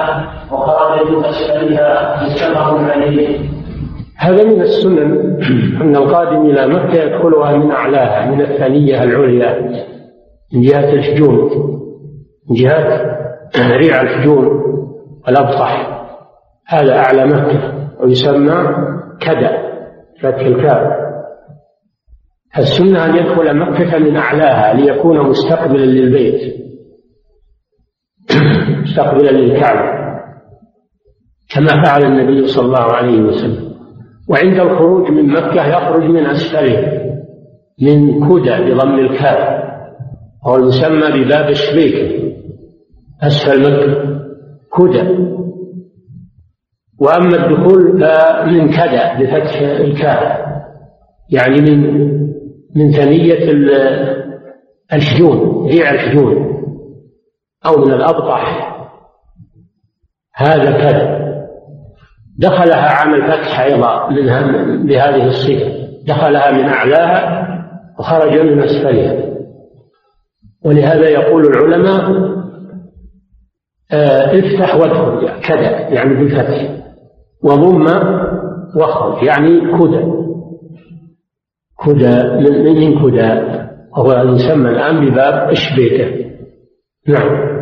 هذا 4.17 4.43
من 4.43 4.61
السنن 4.61 5.39
أن 5.81 5.95
القادم 5.95 6.45
إلى 6.45 6.67
مكة 6.67 7.03
يدخلها 7.03 7.57
من 7.57 7.71
أعلاها 7.71 8.31
من 8.31 8.41
الثنية 8.41 9.03
العليا 9.03 9.85
من 10.53 10.61
جهة 10.61 10.93
الحجون 10.93 11.49
من 12.49 12.55
جهة 12.55 13.17
ريع 13.57 14.01
الحجون 14.01 14.47
والأبطح 15.27 15.99
هذا 16.67 16.97
أعلى 16.97 17.25
مكة 17.25 17.73
ويسمى 18.03 18.55
كدأ 19.21 19.69
فتح 20.21 20.41
الكاف 20.41 20.99
السنة 22.57 23.05
أن 23.05 23.15
يدخل 23.15 23.57
مكة 23.57 23.97
من 23.97 24.15
أعلاها 24.15 24.73
ليكون 24.73 25.29
مستقبلا 25.29 25.85
للبيت 25.85 26.59
مستقبلا 28.81 29.29
للكعبة. 29.29 29.98
كما 31.49 31.83
فعل 31.83 32.03
النبي 32.05 32.47
صلى 32.47 32.65
الله 32.65 32.93
عليه 32.93 33.21
وسلم. 33.21 33.69
وعند 34.29 34.59
الخروج 34.59 35.11
من 35.11 35.29
مكة 35.29 35.67
يخرج 35.67 36.03
من 36.03 36.25
أسفله 36.25 36.99
من 37.81 38.27
كدى 38.27 38.71
بضم 38.73 38.99
الكاف 38.99 39.63
وهو 40.45 40.55
المسمى 40.55 41.23
بباب 41.23 41.49
الشبيك 41.49 42.23
أسفل 43.23 43.61
مكة 43.61 44.19
كدى. 44.77 45.29
وأما 47.01 47.45
الدخول 47.45 47.99
فمن 48.01 48.69
كدى 48.69 49.23
بفتح 49.25 49.59
الكاف 49.61 50.49
يعني 51.29 51.61
من 51.61 52.09
من 52.75 52.91
ثنية 52.91 53.51
الشجون 54.93 55.67
ريع 55.67 55.93
الشجون 55.93 56.35
أو 57.65 57.77
من 57.77 57.93
الأبطح. 57.93 58.69
هذا 60.35 60.71
كذا. 60.71 61.28
دخلها 62.39 62.89
عام 62.89 63.13
الفتح 63.13 63.59
أيضا 63.59 64.09
منها 64.09 64.41
بهذه 64.83 65.27
الصفة 65.27 65.89
دخلها 66.07 66.51
من 66.51 66.65
أعلاها 66.69 67.47
وخرج 67.99 68.39
من 68.39 68.63
أسفلها. 68.63 69.29
ولهذا 70.65 71.09
يقول 71.09 71.45
العلماء 71.45 72.29
آه 73.91 74.39
افتح 74.39 74.75
وادخل 74.75 75.41
كذا 75.41 75.89
يعني 75.89 76.13
بالفتح. 76.13 76.79
وضم 77.43 77.85
واخرج 78.75 79.23
يعني 79.23 79.59
كدى. 79.59 80.03
كدى 81.85 82.23
من 82.79 82.99
كدى 83.01 83.59
وهو 83.97 84.33
يسمى 84.35 84.69
الآن 84.69 85.09
بباب 85.09 85.49
الشبيكة 85.49 86.29
نعم. 87.07 87.59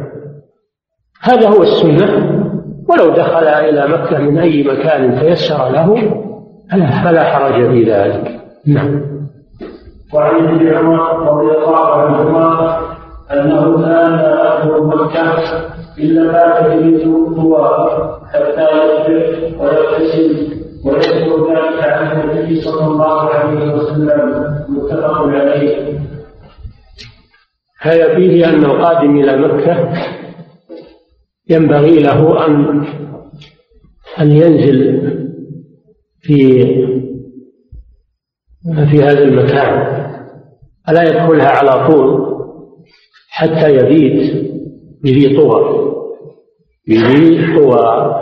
هذا 1.21 1.49
هو 1.49 1.63
السنة. 1.63 2.36
ولو 2.89 3.09
دخل 3.09 3.47
إلى 3.47 3.87
مكة 3.87 4.17
من 4.17 4.37
أي 4.37 4.63
مكان 4.63 5.19
تيسر 5.19 5.69
له 5.69 5.95
فلا 7.03 7.23
حرج. 7.23 7.69
في 7.69 7.83
ذلك. 7.83 8.39
نعم. 8.67 9.01
وعن 10.13 10.47
ابن 10.47 10.75
عمر 10.75 11.31
رضي 11.31 11.57
الله 11.57 11.85
عنهما 11.85 12.79
أنه 13.31 13.81
كان 13.81 14.13
يدخل 14.13 14.83
مكة 14.83 15.33
إلا 15.99 16.31
بات 16.31 16.71
به 16.71 17.17
حتى 18.33 18.67
يصبح 18.71 19.61
ويغتسل 19.61 20.57
ويذكر 20.85 21.49
ذلك 21.49 21.83
عن 21.83 22.21
النبي 22.21 22.61
صلى 22.61 22.85
الله 22.87 23.29
عليه 23.29 23.73
وسلم 23.73 24.45
متفق 24.69 25.21
عليه. 25.21 25.99
هذا 27.81 28.15
فيه 28.15 28.49
أن 28.49 28.65
القادم 28.65 29.17
إلى 29.17 29.37
مكة 29.37 29.89
ينبغي 31.49 31.99
له 31.99 32.45
أن 32.45 32.85
أن 34.19 34.31
ينزل 34.31 35.07
في 36.21 36.63
في 38.91 39.03
هذا 39.03 39.23
المكان. 39.23 39.97
ألا 40.89 41.03
يدخلها 41.03 41.49
على 41.49 41.87
طول 41.87 42.27
حتى 43.29 43.75
يبيت 43.75 44.47
بذي 45.03 45.37
طوى. 45.37 45.93
بذي 46.87 47.55
طوى. 47.55 48.13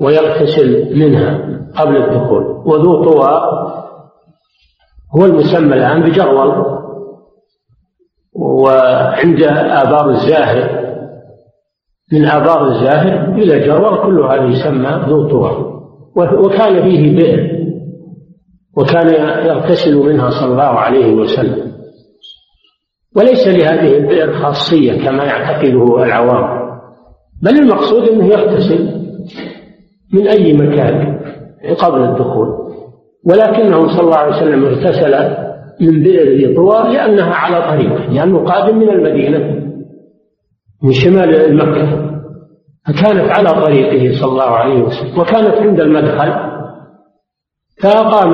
ويغتسل 0.00 0.98
منها 0.98 1.58
قبل 1.76 1.96
الدخول. 1.96 2.44
وذو 2.44 3.04
طوى 3.04 3.40
هو 5.16 5.24
المسمى 5.24 5.74
الآن 5.74 6.02
بجرول 6.02 6.76
وعند 8.32 9.42
آبار 9.42 10.10
الزاهر 10.10 10.75
من 12.12 12.24
آبار 12.24 12.68
الزاهر 12.68 13.34
إلى 13.34 13.66
جرول 13.66 13.98
كل 14.06 14.20
هذا 14.20 14.44
يسمى 14.44 15.04
ذو 15.08 15.28
طوى. 15.28 15.76
وكان 16.16 16.82
فيه 16.82 17.16
بئر. 17.16 17.56
وكان 18.76 19.08
يغتسل 19.46 19.96
منها 19.96 20.30
صلى 20.30 20.52
الله 20.52 20.62
عليه 20.62 21.14
وسلم. 21.14 21.72
وليس 23.16 23.48
لهذه 23.48 23.96
البئر 23.96 24.32
خاصية 24.32 25.04
كما 25.04 25.24
يعتقده 25.24 26.04
العوام. 26.04 26.66
بل 27.42 27.58
المقصود 27.58 28.08
أنه 28.08 28.26
يغتسل 28.26 28.88
من 30.14 30.28
أي 30.28 30.52
مكان 30.52 31.18
قبل 31.78 32.02
الدخول. 32.02 32.48
ولكنه 33.26 33.88
صلى 33.88 34.00
الله 34.00 34.16
عليه 34.16 34.36
وسلم 34.36 34.64
اغتسل 34.64 35.36
من 35.80 36.02
بئر 36.02 36.56
طوى 36.56 36.94
لأنها 36.94 37.34
على 37.34 37.70
طريقه 37.70 38.12
لأنه 38.12 38.44
قادم 38.44 38.78
من 38.78 38.90
المدينة. 38.90 39.65
من 40.82 40.92
شمال 40.92 41.56
مكة 41.56 42.06
فكانت 42.86 43.30
على 43.30 43.50
طريقه 43.64 44.20
صلى 44.20 44.30
الله 44.30 44.50
عليه 44.50 44.82
وسلم 44.82 45.20
وكانت 45.20 45.54
عند 45.54 45.80
المدخل 45.80 46.56
فقام 47.82 48.32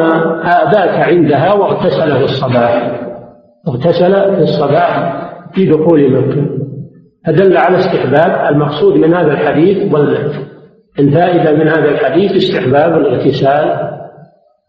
بات 0.72 1.08
عندها 1.08 1.52
واغتسل 1.52 2.18
في 2.18 2.24
الصباح 2.24 3.02
اغتسل 3.68 4.36
في 4.36 4.42
الصباح 4.42 5.22
في 5.54 5.66
دخول 5.66 6.12
مكة. 6.12 6.62
فدل 7.26 7.56
على 7.56 7.78
استحباب 7.78 8.54
المقصود 8.54 8.96
من 8.96 9.14
هذا 9.14 9.32
الحديث 9.32 9.94
الفائدة 10.98 11.52
من 11.52 11.68
هذا 11.68 11.88
الحديث 11.88 12.32
استحباب 12.32 12.96
الاغتسال 12.96 13.90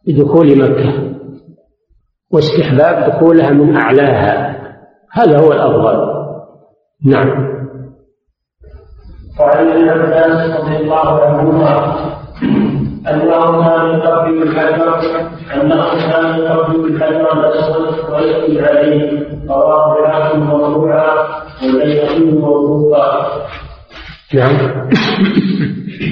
بدخول 0.08 0.58
مكة 0.60 1.14
واستحباب 2.32 3.10
دخولها 3.10 3.52
من 3.52 3.78
أعلاها. 3.78 4.60
هذا 5.12 5.40
هو 5.40 5.52
الأفضل. 5.52 6.14
نعم. 7.06 7.63
وعن 9.40 9.68
ابن 9.68 9.90
عباس 9.90 10.60
رضي 10.60 10.76
الله 10.78 11.22
عنهما 11.22 11.96
أنه 13.10 13.64
كان 13.70 14.00
يقبل 14.00 14.44
الحجر 14.44 15.22
أنه 15.56 15.86
كان 16.12 16.40
يقبل 16.40 16.86
الحجر 16.86 17.34
الأسود 17.34 18.12
ويسجد 18.12 18.64
عليه 18.64 19.28
رواه 19.50 20.00
الحاكم 20.00 20.40
مرفوعا 20.40 21.16
والبيهقي 21.64 22.20
موقوفا 22.20 23.28
نعم. 24.34 24.56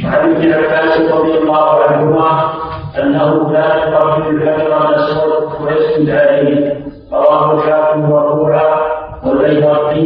وعن 0.05 0.35
ابن 0.35 0.53
عباس 0.53 0.97
رضي 1.11 1.37
الله 1.37 1.83
عنهما 1.83 2.53
أنه 2.99 3.51
كان 3.53 3.91
يقبل 3.93 4.27
الحجر 4.27 4.89
الاسود 4.89 5.61
ويسجد 5.61 6.09
عليه 6.09 6.85
رواه 7.11 7.53
الحاكم 7.53 7.99
مرفوعا 8.01 8.90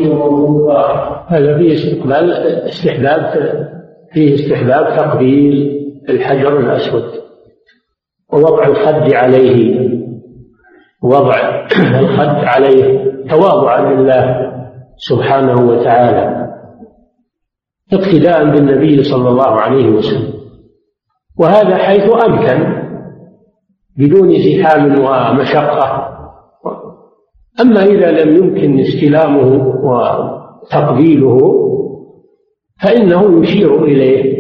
موقوفا 0.08 1.26
هذا 1.28 1.58
فيه 1.58 1.74
استقبال 1.74 2.32
استحباب 2.70 3.34
فيه 4.14 4.36
استحباب 4.36 4.98
تقبيل 4.98 5.76
الحجر 6.10 6.60
الأسود. 6.60 7.04
ووضع 8.34 8.68
الخد 8.68 9.14
عليه. 9.14 9.90
وضع 11.04 11.66
الخد 12.00 12.46
عليه. 12.46 13.12
تواضعا 13.30 13.94
لله 13.94 14.52
سبحانه 14.98 15.70
وتعالى. 15.70 16.52
اقتداء 17.94 18.46
بالنبي 18.46 19.04
صلى 19.04 19.30
الله 19.30 19.52
عليه 19.62 19.90
وسلم. 19.90 20.34
وهذا 21.40 21.78
حيث 21.78 22.04
أمكن 22.28 22.86
بدون 23.98 24.32
زحام 24.32 25.00
ومشقة. 25.00 26.15
أما 27.62 27.84
إذا 27.84 28.12
لم 28.12 28.36
يمكن 28.36 28.80
استلامه 28.80 29.74
وتقبيله 29.84 31.40
فإنه 32.84 33.42
يشير 33.44 33.84
إليه 33.84 34.36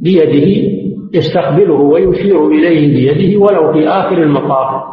بيده 0.00 0.74
يستقبله 1.14 1.74
ويشير 1.74 2.46
إليه 2.46 2.94
بيده 2.94 3.40
ولو 3.40 3.72
في 3.72 3.88
آخر 3.88 4.18
المطاف. 4.22 4.84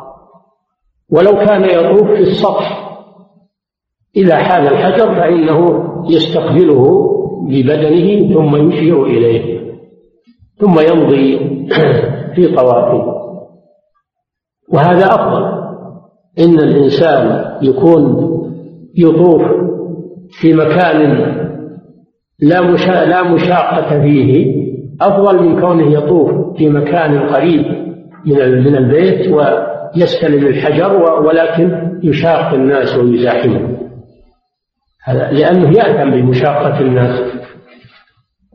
ولو 1.09 1.31
كان 1.31 1.63
يطوف 1.63 2.07
في 2.07 2.19
السطح 2.19 2.97
إذا 4.15 4.35
حال 4.35 4.67
الحجر 4.67 5.15
فإنه 5.15 5.83
يستقبله 6.09 7.11
ببدنه 7.47 8.33
ثم 8.33 8.69
يشير 8.69 9.05
إليه 9.05 9.61
ثم 10.57 10.79
يمضي 10.79 11.39
في 12.35 12.55
طوافه. 12.55 13.21
وهذا 14.73 15.05
أفضل. 15.05 15.70
إن 16.39 16.59
الإنسان 16.59 17.45
يكون 17.61 18.31
يطوف 18.95 19.41
في 20.39 20.53
مكان 20.53 21.31
لا 22.39 22.61
لا 23.05 23.23
مشاقة 23.23 24.01
فيه 24.01 24.61
أفضل 25.01 25.43
من 25.43 25.61
كونه 25.61 25.93
يطوف 25.93 26.57
في 26.57 26.69
مكان 26.69 27.19
قريب 27.19 27.65
من 28.25 28.63
من 28.63 28.75
البيت 28.75 29.33
ويستلم 29.33 30.47
الحجر 30.47 31.21
ولكن 31.21 31.99
يشاق 32.03 32.53
الناس 32.53 32.97
ويزاحمهم 32.97 33.77
هذا 35.03 35.31
لأنه 35.31 35.77
يأثم 35.77 36.11
بمشاقة 36.11 36.79
الناس 36.79 37.19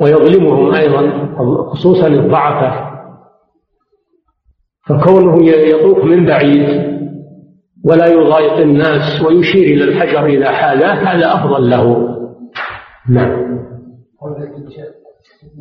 ويظلمهم 0.00 0.74
أيضا 0.74 1.28
خصوصا 1.70 2.06
الضعفاء 2.06 2.96
فكونه 4.86 5.46
يطوف 5.46 6.04
من 6.04 6.26
بعيد 6.26 6.95
ولا 7.84 8.06
يضايق 8.06 8.52
الناس 8.52 9.22
ويشير 9.26 9.62
إلى 9.62 9.84
الحجر 9.84 10.26
إذا 10.26 10.50
حاله 10.50 10.92
هذا 10.92 11.34
أفضل 11.34 11.70
له. 11.70 12.08
نعم. 13.08 13.56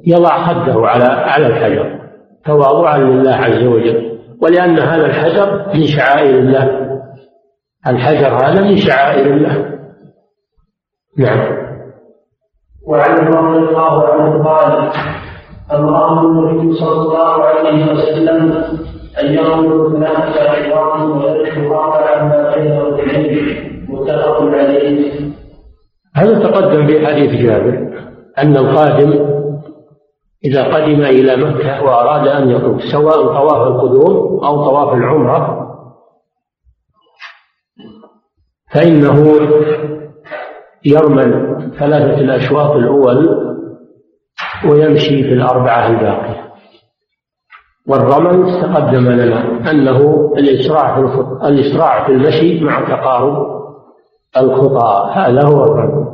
يضع 0.07 0.47
خده 0.47 0.87
على 0.87 1.03
على 1.03 1.47
الحجر. 1.47 1.99
تواضعا 2.45 2.97
لله 2.97 3.35
عز 3.35 3.63
وجل. 3.63 4.19
ولأن 4.41 4.79
هذا 4.79 5.05
الحجر 5.05 5.67
من 5.73 5.87
شعائر 5.97 6.39
الله. 6.39 6.99
الحجر 7.87 8.45
هذا 8.45 8.61
من 8.61 8.77
شعائر 8.77 9.33
الله. 9.33 9.79
نعم. 11.17 11.65
وعن 12.87 13.17
رضي 13.17 13.57
الله 13.57 14.07
عنه 14.07 14.43
قال 14.43 14.91
أمره 15.71 16.21
النبي 16.21 16.75
صلى 16.75 17.01
الله 17.01 17.43
عليه 17.43 17.93
وسلم 17.93 18.63
أن 19.21 19.33
يرموا 19.33 19.89
ثلاثة 19.89 20.49
عظام 20.49 21.11
ويذبحوا 21.11 21.77
عما 21.77 22.55
بين 22.55 22.71
رجلين 22.79 23.85
متفق 23.89 24.41
عليه. 24.41 25.11
هذا 26.15 26.39
تقدم 26.39 26.87
في 26.87 27.07
حديث 27.07 27.41
جابر 27.41 27.87
أن 28.37 28.57
القادم 28.57 29.35
إذا 30.45 30.63
قدم 30.63 31.01
إلى 31.01 31.35
مكة 31.35 31.83
وأراد 31.83 32.27
أن 32.27 32.49
يطوف 32.49 32.81
سواء 32.81 33.25
طواف 33.27 33.67
القدوم 33.67 34.43
أو 34.45 34.65
طواف 34.65 34.93
العمرة 34.93 35.65
فإنه 38.73 39.39
يرمل 40.85 41.61
ثلاثة 41.79 42.21
الأشواط 42.21 42.71
الأول 42.71 43.45
ويمشي 44.69 45.23
في 45.23 45.33
الأربعة 45.33 45.87
الباقية. 45.87 46.44
والرمل 47.87 48.61
تقدم 48.61 49.07
لنا 49.11 49.71
أنه 49.71 50.31
الإسراع 50.37 50.95
في 50.95 51.21
الإسراع 51.47 52.05
في 52.05 52.11
المشي 52.11 52.63
مع 52.63 52.79
تقارب 52.89 53.55
الخطى. 54.37 55.11
هذا 55.13 55.43
هو 55.43 55.63
الرمل. 55.63 56.05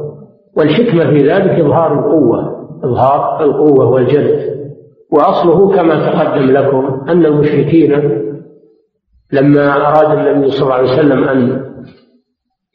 والحكمة 0.57 1.03
في 1.09 1.29
ذلك 1.29 1.59
إظهار 1.59 1.99
القوة. 1.99 2.67
إظهار 2.83 3.43
القوة 3.43 3.85
والجلد 3.89 4.51
وأصله 5.11 5.75
كما 5.75 6.09
تقدم 6.11 6.51
لكم 6.51 7.01
أن 7.09 7.25
المشركين 7.25 7.91
لما 9.33 9.75
أراد 9.75 10.17
النبي 10.27 10.51
صلى 10.51 10.63
الله 10.63 10.73
عليه 10.73 10.93
وسلم 10.93 11.23
أن 11.23 11.65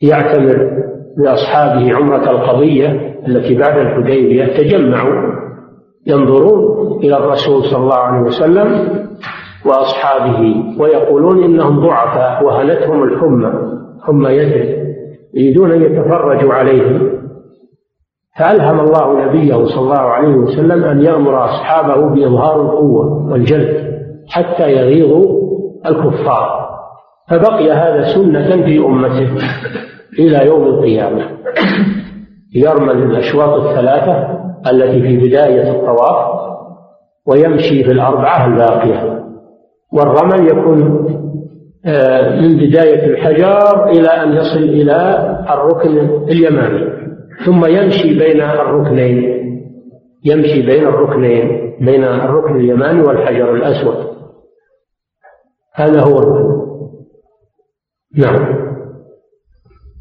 يعتمر 0.02 0.82
بأصحابه 1.18 1.94
عمرة 1.94 2.30
القضية 2.30 3.16
التي 3.28 3.54
بعد 3.54 3.78
الحديبية 3.78 4.44
تجمعوا 4.46 5.35
ينظرون 6.06 6.98
إلى 6.98 7.16
الرسول 7.16 7.64
صلى 7.64 7.82
الله 7.82 7.96
عليه 7.96 8.20
وسلم 8.20 8.88
وأصحابه 9.66 10.54
ويقولون 10.80 11.42
إنهم 11.44 11.80
ضعفاء 11.80 12.44
وهلتهم 12.44 13.02
الحمى 13.02 13.52
حمى 14.02 14.30
يدري 14.30 14.86
يريدون 15.34 15.72
أن 15.72 15.82
يتفرجوا 15.82 16.54
عليهم. 16.54 17.10
فألهم 18.38 18.80
الله 18.80 19.26
نبيه 19.26 19.64
صلى 19.64 19.80
الله 19.80 20.00
عليه 20.00 20.34
وسلم 20.34 20.84
أن 20.84 21.02
يأمر 21.02 21.44
أصحابه 21.44 22.14
بإظهار 22.14 22.62
القوة 22.62 23.32
والجلد 23.32 23.96
حتى 24.28 24.72
يغيظوا 24.72 25.24
الكفار. 25.86 26.66
فبقي 27.30 27.70
هذا 27.70 28.14
سنة 28.14 28.64
في 28.64 28.78
أمته 28.78 29.28
إلى 30.18 30.46
يوم 30.46 30.62
القيامة. 30.62 31.22
يرمل 32.54 33.02
الأشواط 33.02 33.60
الثلاثة 33.60 34.45
التي 34.66 35.02
في 35.02 35.16
بداية 35.16 35.70
الطواف 35.70 36.46
ويمشي 37.26 37.84
في 37.84 37.92
الأربعة 37.92 38.46
الباقية. 38.46 39.24
والرمل 39.92 40.48
يكون 40.48 41.06
آه، 41.86 42.40
من 42.40 42.56
بداية 42.56 43.06
الحجر 43.06 43.88
إلى 43.88 44.08
أن 44.08 44.32
يصل 44.32 44.62
إلى 44.62 44.96
الركن 45.50 45.98
اليماني. 46.28 46.96
ثم 47.46 47.64
يمشي 47.64 48.18
بين 48.18 48.40
الركنين. 48.40 49.36
يمشي 50.24 50.62
بين 50.62 50.86
الركنين 50.86 51.76
بين 51.80 52.04
الركن 52.04 52.56
اليماني 52.56 53.00
والحجر 53.00 53.54
الأسود. 53.54 54.06
هذا 55.74 56.00
هو 56.00 56.18
الركن. 56.18 56.66
نعم. 58.16 58.66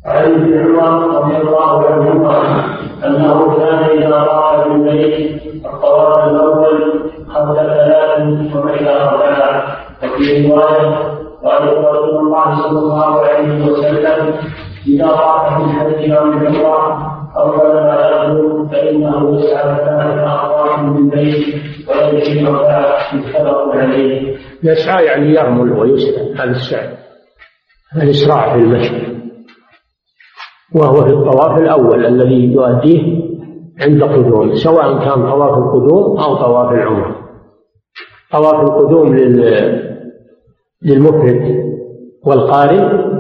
عن 0.06 0.32
ابن 0.32 0.80
عمر 0.80 1.22
رضي 1.22 1.38
الله 1.38 1.86
عنهما 1.86 2.64
أنه 3.08 3.58
كان 3.58 3.98
إذا 3.98 4.16
رأى 4.16 4.70
بالبيت 4.70 5.42
الطواف 5.66 6.28
الأول 6.28 6.94
قبل 7.36 7.56
ثلاث 7.56 8.56
والى 8.56 8.90
اربعه 8.90 9.78
وفي 10.04 10.48
رواية 10.48 11.16
قال 11.44 11.78
رسول 11.78 12.20
الله 12.20 12.62
صلى 12.62 12.80
الله 12.80 13.22
عليه 13.22 13.66
وسلم 13.66 14.34
إذا 14.88 15.06
رأى 15.06 15.56
في 15.56 15.64
الحج 15.64 16.12
أو 16.12 16.24
العمره 16.26 17.16
أول 17.38 17.74
ما 17.74 18.10
يخرج 18.12 18.72
فإنه 18.72 19.40
يسعى 19.40 19.76
ثلاث 19.76 20.24
اخطاء 20.24 20.80
من 20.80 20.98
البيت 20.98 21.56
ويمشي 21.90 22.48
اربعه 22.48 23.16
متفق 23.16 23.76
عليه. 23.76 24.38
يسعى 24.64 25.06
يعني 25.06 25.34
يرمل 25.36 25.72
ويسعى 25.72 26.34
هذا 26.34 26.52
السعي. 26.52 26.90
الإسراع 27.96 28.54
في 28.54 28.60
المشي 28.60 29.15
وهو 30.74 31.04
في 31.04 31.10
الطواف 31.10 31.58
الأول 31.58 32.06
الذي 32.06 32.54
يؤديه 32.54 33.26
عند 33.82 34.04
قدوم 34.04 34.56
سواء 34.56 35.00
كان 35.00 35.30
طواف 35.30 35.58
القدوم 35.58 36.18
أو 36.20 36.36
طواف 36.36 36.72
العمرة. 36.72 37.16
طواف 38.32 38.62
القدوم 38.62 39.16
للمفرد 40.82 41.66
والقارن 42.26 43.12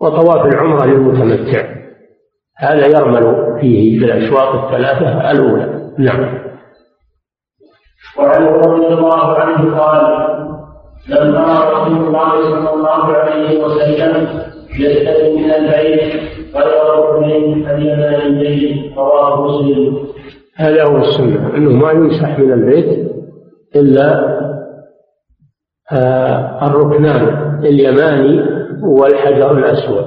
وطواف 0.00 0.46
العمرة 0.46 0.86
للمتمتع. 0.86 1.64
هذا 2.58 2.86
يرمل 2.86 3.56
فيه 3.60 4.00
بالأشواط 4.00 4.64
الثلاثة 4.64 5.30
الأولى. 5.30 5.92
نعم. 5.98 6.42
وعن 8.18 8.44
رضي 8.44 8.86
الله 8.86 9.34
عنه 9.38 9.78
قال 9.78 10.22
لما 11.08 11.70
رسول 11.70 11.96
الله 11.96 12.30
صلى 12.30 12.74
الله 12.74 13.04
عليه 13.16 13.64
وسلم 13.64 14.28
يستلم 14.78 15.42
من 15.42 15.50
هذا 20.56 20.84
هو 20.84 20.96
السنة. 20.96 21.56
أنه 21.56 21.70
ما 21.70 21.90
يمسح 21.92 22.38
من 22.38 22.52
البيت 22.52 23.12
إلا 23.76 24.38
آه 25.92 26.66
الركنان 26.66 27.58
اليماني 27.64 28.42
والحجر 28.82 29.58
الأسود. 29.58 30.04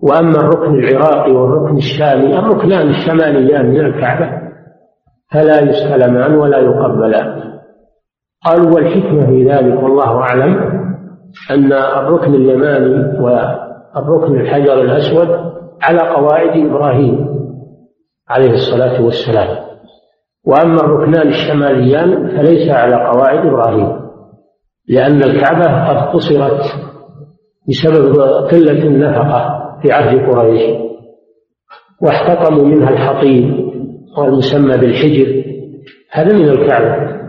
وأما 0.00 0.38
الركن 0.40 0.74
العراقي 0.74 1.32
والركن 1.32 1.76
الشامي 1.76 2.38
الركنان 2.38 2.90
الشماليان 2.90 3.70
من 3.70 3.80
الكعبة 3.80 4.42
فلا 5.32 5.60
يستلمان 5.60 6.34
ولا 6.34 6.58
يقبلان. 6.58 7.42
قالوا 8.44 8.74
والحكمة 8.74 9.26
في 9.26 9.44
ذلك 9.44 9.82
والله 9.82 10.18
أعلم 10.18 10.82
أن 11.50 11.72
الركن 11.72 12.34
اليماني 12.34 13.18
الركن 13.96 14.40
الحجر 14.40 14.82
الأسود 14.82 15.28
على 15.82 15.98
قواعد 15.98 16.66
إبراهيم 16.66 17.28
عليه 18.28 18.50
الصلاة 18.50 19.04
والسلام. 19.04 19.62
وأما 20.46 20.80
الركنان 20.80 21.28
الشماليان 21.28 22.28
فليس 22.28 22.70
على 22.70 22.96
قواعد 22.96 23.46
إبراهيم 23.46 24.02
لأن 24.88 25.22
الكعبة 25.22 25.88
قد 25.88 26.14
قصرت 26.14 26.62
بسبب 27.68 28.20
قلة 28.50 28.82
النفقة 28.86 29.62
في 29.82 29.92
عهد 29.92 30.30
قريش 30.30 30.62
واحتطموا 32.02 32.64
منها 32.64 32.90
الحطيب 32.90 33.72
والمسمى 34.18 34.76
بالحجر 34.76 35.44
هذا 36.12 36.38
من 36.38 36.48
الكعبة. 36.48 37.22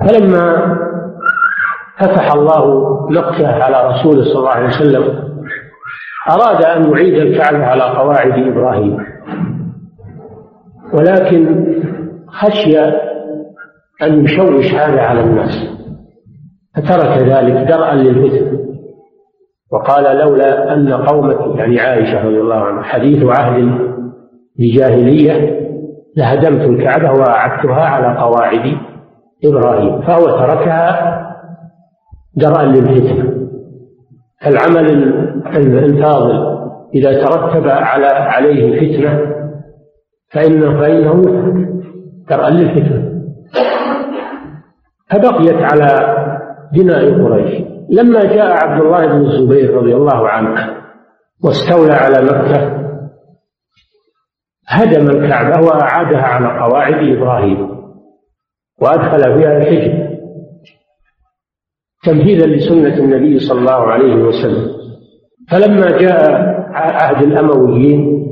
فلما 0.00 0.76
فتح 1.98 2.32
الله 2.32 2.86
مكة 3.10 3.48
على 3.48 3.88
رسوله 3.88 4.24
صلى 4.24 4.38
الله 4.38 4.50
عليه 4.50 4.66
وسلم. 4.66 5.26
أراد 6.30 6.64
أن 6.64 6.92
يعيد 6.92 7.14
الكعبة 7.14 7.64
على 7.64 7.82
قواعد 7.82 8.32
إبراهيم. 8.32 8.98
ولكن 10.94 11.66
خشي 12.28 12.78
أن 14.02 14.24
يشوش 14.24 14.74
هذا 14.74 15.00
على 15.00 15.20
الناس. 15.20 15.76
فترك 16.76 17.18
ذلك 17.18 17.68
درءا 17.68 17.94
للفتن 17.94 18.58
وقال 19.72 20.18
لولا 20.18 20.74
أن 20.74 20.92
قومك 20.92 21.58
يعني 21.58 21.80
عائشة 21.80 22.24
رضي 22.24 22.40
الله 22.40 22.56
عنها 22.56 22.82
حديث 22.82 23.24
عهد 23.24 23.78
بجاهلية 24.58 25.60
لهدمت 26.16 26.60
الكعبة 26.60 27.10
وأعدتها 27.12 27.84
على 27.84 28.18
قواعد 28.18 28.76
إبراهيم. 29.44 30.00
فهو 30.00 30.24
تركها 30.24 31.25
درءا 32.36 32.64
للفتنة 32.64 33.36
العمل 34.46 34.86
الفاضل. 35.56 36.56
إذا 36.94 37.24
ترتب 37.24 37.68
على 37.68 38.06
عليه 38.06 38.80
فتنة 38.80 39.36
فإنه 40.32 40.80
فإنه 40.80 41.22
درءا 42.30 42.50
للفتنة 42.50 43.12
فبقيت 45.10 45.62
على 45.62 46.16
بناء 46.72 47.22
قريش. 47.22 47.62
لما 47.90 48.24
جاء 48.24 48.66
عبد 48.66 48.82
الله 48.82 49.06
بن 49.06 49.26
الزبير 49.26 49.74
رضي 49.74 49.94
الله 49.94 50.28
عنه 50.28 50.54
واستولى 51.44 51.92
على 51.92 52.22
مكة 52.22 52.86
هدم 54.68 55.10
الكعبة 55.10 55.66
وأعادها 55.66 56.22
على 56.22 56.60
قواعد 56.60 57.16
إبراهيم 57.16 57.76
وأدخل 58.82 59.38
فيها 59.38 59.56
الحجر. 59.56 60.15
تنفيذا 62.06 62.46
لسنة 62.46 62.98
النبي 62.98 63.38
صلى 63.38 63.58
الله 63.58 63.72
عليه 63.72 64.14
وسلم. 64.14 64.76
فلما 65.50 65.98
جاء 65.98 66.30
عهد 66.72 67.22
الأمويين 67.22 68.26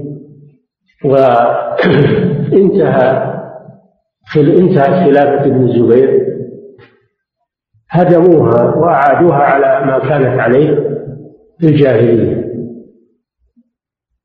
وانتهى 1.04 1.84
انتهت 4.60 5.06
خلافة 5.08 5.44
ابن 5.44 5.68
الزبير 5.68 6.24
هدموها 7.90 8.76
وأعادوها 8.76 9.36
على 9.36 9.86
ما 9.86 9.98
كانت 9.98 10.40
عليه 10.40 10.70
في 11.60 11.66
الجاهلية 11.66 12.44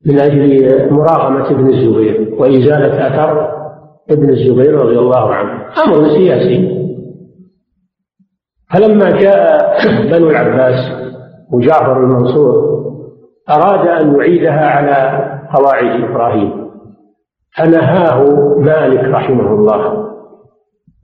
من 0.06 0.20
أجل 0.20 0.92
مراغمة 0.92 1.50
ابن 1.50 1.68
الزبير 1.68 2.34
وإزالة 2.38 3.06
أثر 3.06 3.60
ابن 4.10 4.30
الزبير 4.30 4.74
رضي 4.74 4.98
الله 4.98 5.34
عنه. 5.34 5.50
أمر 5.84 6.08
سياسي. 6.08 6.80
فلما 8.74 9.10
جاء 9.10 9.76
بنو 10.10 10.30
العباس 10.30 10.92
وجعفر 11.52 11.96
المنصور 11.96 12.80
أراد 13.50 13.88
أن 13.88 14.16
يعيدها 14.16 14.66
على 14.66 15.30
قواعد 15.54 16.02
إبراهيم. 16.04 16.70
فنهاه 17.56 18.24
مالك 18.58 19.04
رحمه 19.04 19.52
الله. 19.54 20.10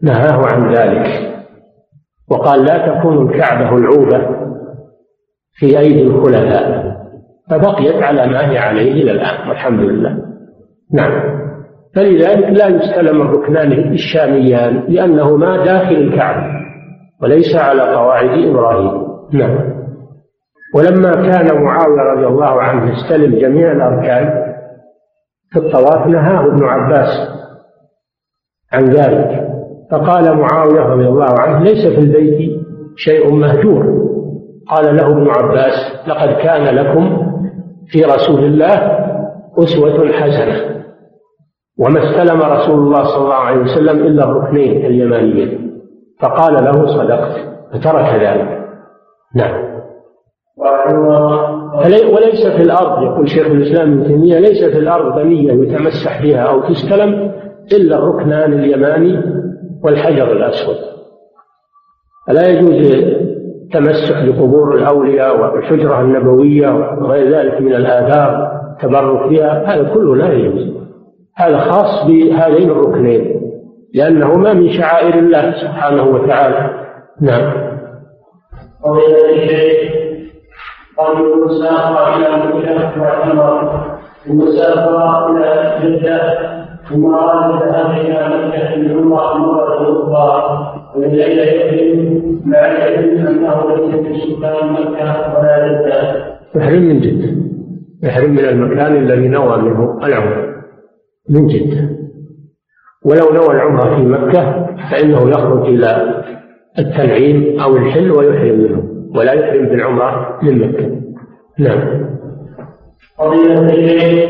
نهاه 0.03 0.47
عن 0.47 0.75
ذلك. 0.75 1.37
وقال 2.31 2.65
لا 2.65 2.99
تكون 2.99 3.31
الكعبة 3.31 3.77
العوبة 3.77 4.37
في 5.55 5.79
أيدي 5.79 6.03
الخلفاء. 6.03 6.97
فبقيت 7.51 8.03
على 8.03 8.27
ما 8.27 8.51
هي 8.51 8.59
عليه 8.59 8.93
إلى 8.93 9.11
الآن 9.11 9.49
والحمد 9.49 9.81
لله. 9.81 10.19
نعم. 10.95 11.37
فلذلك 11.95 12.59
لا 12.59 12.67
يستلم 12.67 13.23
الركنان 13.23 13.73
الشاميان 13.73 14.85
لأنهما 14.89 15.65
داخل 15.65 15.95
الكعبة. 15.95 16.67
وليس 17.23 17.57
على 17.57 17.83
قواعد 17.83 18.29
إبراهيم. 18.29 19.07
نعم. 19.33 19.77
ولما 20.75 21.13
كان 21.13 21.63
معاوية 21.63 22.03
رضي 22.03 22.27
الله 22.27 22.63
عنه 22.63 22.93
يستلم 22.93 23.39
جميع 23.39 23.73
الأركان 23.73 24.55
في 25.53 25.59
الطواف 25.59 26.07
نهاه 26.07 26.47
ابن 26.47 26.65
عباس 26.65 27.29
عن 28.73 28.85
ذلك. 28.85 29.47
فقال 29.91 30.37
معاوية 30.37 30.81
رضي 30.81 31.09
الله 31.09 31.41
عنه 31.41 31.65
ليس 31.65 31.87
في 31.87 32.01
البيت 32.01 32.51
شيء 32.97 33.35
مهجور. 33.35 34.07
قال 34.69 34.97
له 34.97 35.07
ابن 35.07 35.29
عباس 35.31 36.07
لقد 36.07 36.29
كان 36.29 36.75
لكم 36.75 37.33
في 37.89 38.03
رسول 38.03 38.45
الله 38.45 38.75
أسوة 39.59 40.13
حسنة. 40.13 40.77
وما 41.79 41.99
استلم 41.99 42.43
رسول 42.43 42.79
الله 42.79 43.05
صلى 43.05 43.25
الله 43.25 43.35
عليه 43.35 43.61
وسلم 43.61 44.07
إلا 44.07 44.25
الركنين 44.25 44.87
اليمانيين. 44.87 45.66
فقال 46.21 46.65
له 46.65 46.87
صدقت 46.87 47.33
فترك 47.73 48.23
ذلك. 48.23 48.67
نعم. 49.35 49.77
وليس 52.15 52.47
في 52.47 52.63
الأرض 52.63 53.03
يقول 53.03 53.29
شيخ 53.29 53.47
الإسلام 53.47 53.93
ابن 53.93 54.07
تيمية 54.07 54.39
ليس 54.39 54.65
في 54.65 54.79
الأرض 54.79 55.19
بنية 55.19 55.53
يتمسح 55.53 56.23
بها 56.23 56.41
أو 56.41 56.61
تستلم 56.61 57.33
إلا 57.73 57.97
الركنان 57.97 58.53
اليماني 58.53 59.23
والحجر 59.85 60.33
الأسود. 60.33 60.77
فلا 62.29 62.49
يجوز 62.49 62.93
التمسح 62.93 64.25
بقبور 64.27 64.75
الأولياء 64.75 65.41
والحجرة 65.41 66.01
النبوية 66.01 66.69
وغير 67.01 67.31
ذلك 67.31 67.61
من 67.61 67.75
الآثار 67.75 68.51
التبرك 68.73 69.29
بها 69.29 69.75
هذا 69.75 69.95
كله 69.95 70.17
لا 70.17 70.33
يجوز. 70.33 70.77
هذا 71.37 71.59
خاص 71.59 72.07
بهذين 72.07 72.71
الركنين. 72.71 73.36
لأنهما 73.97 74.53
من 74.53 74.73
شعائر 74.73 75.15
الله 75.19 75.53
سبحانه 75.53 76.03
وتعالى. 76.03 76.71
نعم. 77.21 77.53
قضية 78.85 79.35
الشيخ 79.35 79.93
قال 80.99 81.17
المسافر 81.33 82.17
إلى 82.17 82.29
مكة 82.37 83.03
واعتمر 83.03 83.87
المسافر 84.27 85.31
إلى 85.31 85.79
جدة 85.83 86.39
ثم 86.89 87.15
أراد 87.15 87.63
الذهاب 87.63 87.91
إلى 87.91 88.47
مكة 88.47 88.75
العمرة 88.75 89.39
مرة 89.39 90.03
أخرى 90.03 90.75
والليل 90.97 91.39
يحرم 91.39 92.41
مع 92.45 92.59
العلم 92.59 93.27
أنه 93.27 93.77
ليس 93.77 94.07
في 94.07 94.21
سكان 94.21 94.73
مكة 94.73 95.39
ولا 95.39 95.69
جدة 95.69 96.27
يحرم 96.57 96.83
من 96.83 97.01
جدة. 97.01 97.29
يحرم 98.03 98.31
من 98.31 98.45
المكان 98.45 98.97
الذي 98.97 99.29
نوى 99.29 99.59
منه 99.59 99.99
العمرة 100.05 100.47
من 101.31 101.47
جدة. 101.47 102.06
ولو 103.07 103.33
نوى 103.33 103.55
العمرة 103.55 103.97
في 103.97 104.03
مكة 104.03 104.66
فإنه 104.90 105.31
يخرج 105.31 105.69
إلى 105.69 106.23
التنعيم 106.79 107.61
أو 107.61 107.77
الحل 107.77 108.11
ويحرم 108.11 108.59
منه 108.61 108.83
ولا 109.14 109.33
يحرم 109.33 109.66
بالعمرة 109.66 110.38
من 110.42 110.59
مكة 110.59 110.90
نعم 111.59 112.07
قضية 113.19 114.29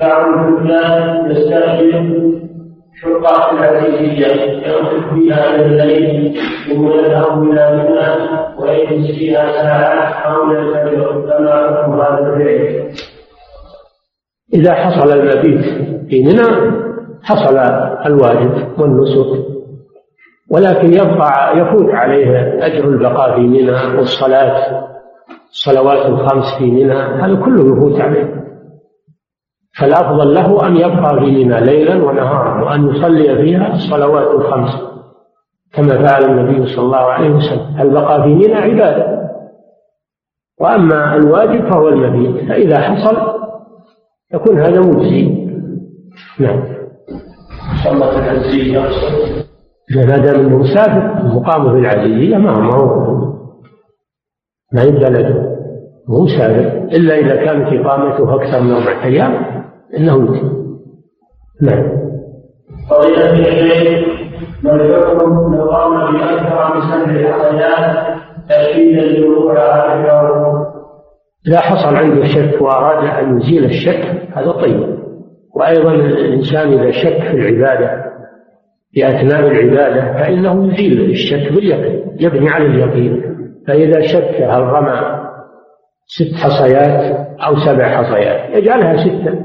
بعض 0.00 0.26
الحكام 0.26 1.30
يستأجر 1.30 2.34
شقة 3.02 3.52
العزيزية 3.52 4.26
يمسك 4.52 5.14
فيها 5.14 5.50
على 5.50 5.66
الليل 5.66 6.36
ولده 6.78 7.34
إلى 7.34 7.76
منى 7.76 8.28
ويجلس 8.58 9.18
فيها 9.18 9.52
ساعات 9.52 10.14
حول 10.14 10.56
الفجر 10.56 11.20
كما 11.20 11.82
حكم 11.82 11.92
هذا 11.92 12.34
الفعل. 12.36 12.90
إذا 14.54 14.74
حصل 14.74 15.12
المبيت 15.12 15.64
في 16.08 16.22
منى 16.22 16.83
حصل 17.24 17.58
الواجب 18.06 18.80
والنسك. 18.80 19.44
ولكن 20.50 20.92
يبقى 20.92 21.58
يفوت 21.58 21.90
عليه 21.94 22.58
أجر 22.66 22.88
البقاء 22.88 23.34
في 23.34 23.40
منى 23.40 23.96
والصلاة 23.98 24.84
الصلوات 25.50 26.06
الخمس 26.06 26.44
في 26.58 26.70
منى 26.70 26.94
هذا 26.94 27.34
كله 27.44 27.76
يفوت 27.76 28.00
عليه. 28.00 28.44
فالأفضل 29.80 30.34
له 30.34 30.66
أن 30.66 30.76
يبقى 30.76 31.14
في 31.14 31.44
منى 31.44 31.60
ليلا 31.60 32.04
ونهارا 32.04 32.64
وأن 32.64 32.88
يصلي 32.88 33.36
فيها 33.36 33.74
الصلوات 33.74 34.30
الخمس. 34.30 34.70
كما 35.72 36.06
فعل 36.06 36.24
النبي 36.24 36.66
صلى 36.66 36.84
الله 36.84 36.96
عليه 36.98 37.30
وسلم. 37.30 37.80
البقاء 37.80 38.22
في 38.22 38.34
منى 38.34 38.54
عبادة. 38.54 39.30
وأما 40.60 41.16
الواجب 41.16 41.70
فهو 41.70 41.88
المبيت. 41.88 42.48
فإذا 42.48 42.80
حصل 42.80 43.16
يكون 44.34 44.60
هذا 44.60 44.80
مجزي. 44.80 45.46
نعم. 46.38 46.83
صلى 47.84 48.18
العزيزية 48.18 48.80
ما 49.96 50.16
دام 50.16 50.40
انه 50.40 50.58
مسافر 50.58 51.24
مقامه 51.24 51.72
في 51.72 51.78
العزيزية 51.78 52.36
ما 52.36 52.74
هو 52.74 53.14
ما 54.72 54.82
يبدأ 54.82 55.08
له 55.08 55.54
هو 56.10 56.22
مسافر. 56.22 56.88
إلا 56.92 57.18
إذا 57.18 57.36
كانت 57.36 57.72
إقامته 57.72 58.34
أكثر 58.34 58.60
من 58.60 58.70
أربعة 58.70 59.04
أيام 59.04 59.32
إنه 59.96 60.16
يمكن. 60.16 60.64
نعم. 61.62 62.04
قضية 62.90 63.30
الشيخ 63.30 64.08
ما 64.62 64.74
الحكم 64.74 65.54
لو 65.54 65.70
قام 65.70 66.12
بأكثر 66.12 66.74
من 66.74 66.80
سبع 66.80 67.10
الحصيات 67.10 68.16
تأكيدا 68.48 69.00
لوقوع 69.00 69.58
عائشة 69.58 70.64
إذا 71.46 71.60
حصل 71.60 71.96
عنده 71.96 72.24
شك 72.24 72.62
وأراد 72.62 73.24
أن 73.24 73.40
يزيل 73.40 73.64
الشك 73.64 74.28
هذا 74.34 74.52
طيب. 74.52 74.93
وأيضا 75.56 75.92
الإنسان 75.94 76.72
إذا 76.72 76.90
شك 76.90 77.20
في 77.22 77.36
العبادة 77.36 78.04
في 78.92 79.08
أثناء 79.08 79.40
العبادة 79.40 80.12
فإنه 80.12 80.72
يزيل 80.72 81.10
الشك 81.10 81.52
باليقين 81.52 82.16
يبني 82.20 82.48
على 82.48 82.66
اليقين. 82.66 83.22
فإذا 83.66 84.00
شك 84.00 84.42
هل 84.42 84.62
رمى 84.62 85.24
ست 86.06 86.34
حصيات 86.34 87.16
أو 87.46 87.56
سبع 87.56 87.88
حصيات 87.88 88.56
يجعلها 88.56 88.96
ستة 88.96 89.38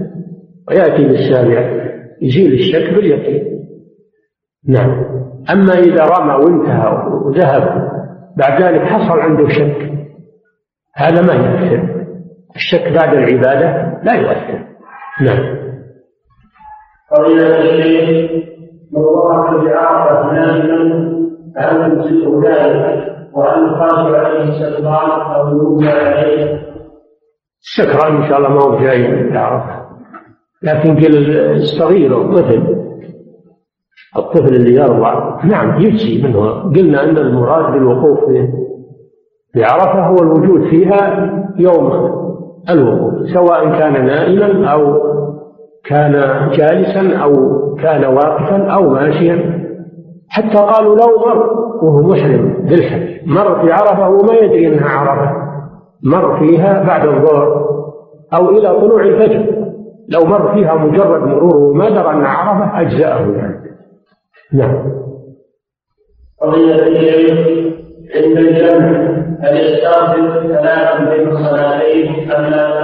ويأتي 0.67 1.07
بالسابع 1.07 1.89
يزيل 2.21 2.53
الشك 2.53 2.93
باليقين. 2.93 3.43
نعم. 4.67 5.05
أما 5.51 5.73
إذا 5.73 6.03
رمى 6.03 6.33
وانتهى 6.33 7.07
وذهب 7.25 7.89
بعد 8.37 8.63
ذلك 8.63 8.81
حصل 8.81 9.19
عنده 9.19 9.47
شك 9.47 9.91
هذا 10.95 11.21
ما 11.21 11.33
يؤثر. 11.33 12.05
الشك 12.55 12.93
بعد 12.93 13.13
العبادة 13.13 13.99
لا 14.03 14.13
يؤثر. 14.13 14.65
نعم. 15.21 15.68
فضيلة 17.11 17.59
الشيخ 17.59 18.31
من 18.91 19.01
وقف 19.01 19.63
بعرفة 19.63 20.33
نائما 20.33 21.09
هل 21.57 21.91
يمسكه 21.91 22.41
ذلك 22.49 23.09
وهل 23.33 23.67
يقاس 23.67 23.93
عليه 23.93 24.43
السكران 24.49 25.21
أو 25.35 25.47
يوجد 25.47 25.87
عليه؟ 25.87 26.61
السكران 27.61 28.15
إن 28.15 28.29
شاء 28.29 28.37
الله 28.37 28.49
ما 28.49 28.61
هو 28.61 28.79
جاي 28.79 29.37
عرفة 29.37 29.79
لكن 30.63 30.97
الصغير 31.55 32.21
الطفل 32.21 32.75
الطفل 34.17 34.55
اللي 34.55 34.75
يرضع 34.75 35.43
نعم 35.45 35.81
يجزي 35.81 36.23
منه 36.27 36.49
قلنا 36.75 37.03
أن 37.03 37.17
المراد 37.17 37.73
بالوقوف 37.73 38.19
في 39.53 39.63
عرفة 39.63 40.07
هو 40.07 40.15
الوجود 40.15 40.69
فيها 40.69 41.29
يوم 41.57 41.91
الوقوف 42.69 43.29
سواء 43.33 43.69
كان 43.79 44.05
نائما 44.05 44.71
أو 44.71 45.09
كان 45.85 46.11
جالسا 46.51 47.17
أو 47.17 47.33
كان 47.75 48.05
واقفا 48.05 48.67
أو 48.67 48.89
ماشيا. 48.89 49.59
حتى 50.29 50.57
قالوا 50.57 50.95
لو 50.95 51.19
مر 51.25 51.59
وهو 51.83 52.01
محرم 52.01 52.65
بالحج 52.69 53.27
مر 53.27 53.61
في 53.61 53.71
عرفة 53.71 54.09
وما 54.09 54.33
يدري 54.33 54.67
أنها 54.67 54.89
عرفة. 54.89 55.31
مر 56.03 56.39
فيها 56.39 56.83
بعد 56.83 57.07
الظهر 57.07 57.65
أو 58.33 58.49
إلى 58.49 58.79
طلوع 58.79 59.01
الفجر. 59.03 59.45
لو 60.09 60.25
مر 60.25 60.53
فيها 60.53 60.75
مجرد 60.75 61.21
مرور 61.21 61.57
وما 61.57 61.89
درى 61.89 62.09
أنها 62.09 62.27
عرفة 62.27 62.81
أجزأه 62.81 63.19
يعني. 63.19 63.59
نعم. 64.53 64.99
قضية 66.41 66.83
عند 68.15 68.37
الجمع 68.37 69.19
هل 69.41 69.57
يستغفر 69.57 70.41
ثلاثا 70.41 71.15
بين 71.15 71.27
الصلاتين 71.27 72.31
أم 72.31 72.45
لا؟ 72.45 72.79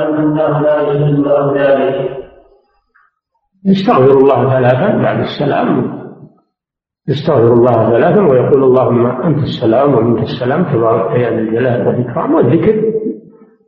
يجوز 0.81 1.19
له 1.19 1.53
ذلك؟ 1.55 2.24
يستغفر 3.65 4.17
الله 4.17 4.59
ثلاثا 4.59 4.97
بعد 4.97 5.19
السلام. 5.19 5.95
يستغفر 7.09 7.53
الله 7.53 7.89
ثلاثا 7.89 8.21
ويقول 8.21 8.63
اللهم 8.63 9.05
أنت 9.05 9.37
السلام 9.37 9.93
ومنك 9.93 10.23
السلام 10.23 10.63
تبارك 10.63 11.19
يا 11.19 11.29
ذا 11.29 11.39
الجلال 11.39 11.87
والإكرام 11.87 12.33
والذكر. 12.33 12.83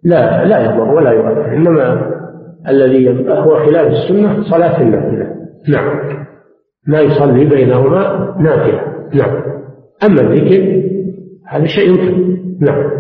لا 0.04 0.46
لا 0.46 0.66
يضر 0.66 0.94
ولا 0.94 1.12
يؤثر 1.12 1.54
إنما 1.54 2.12
الذي 2.68 3.30
هو 3.30 3.66
خلاف 3.66 3.88
السنة 3.88 4.42
صلاة 4.42 4.82
النافلة. 4.82 5.36
نعم. 5.70 6.00
ما 6.88 7.00
يصلي 7.00 7.46
بينهما 7.46 8.36
نافلة. 8.40 8.82
نعم. 9.14 9.42
أما 10.04 10.22
الذكر 10.22 10.84
هذا 11.48 11.66
شيء 11.66 11.92
نعم. 12.62 12.92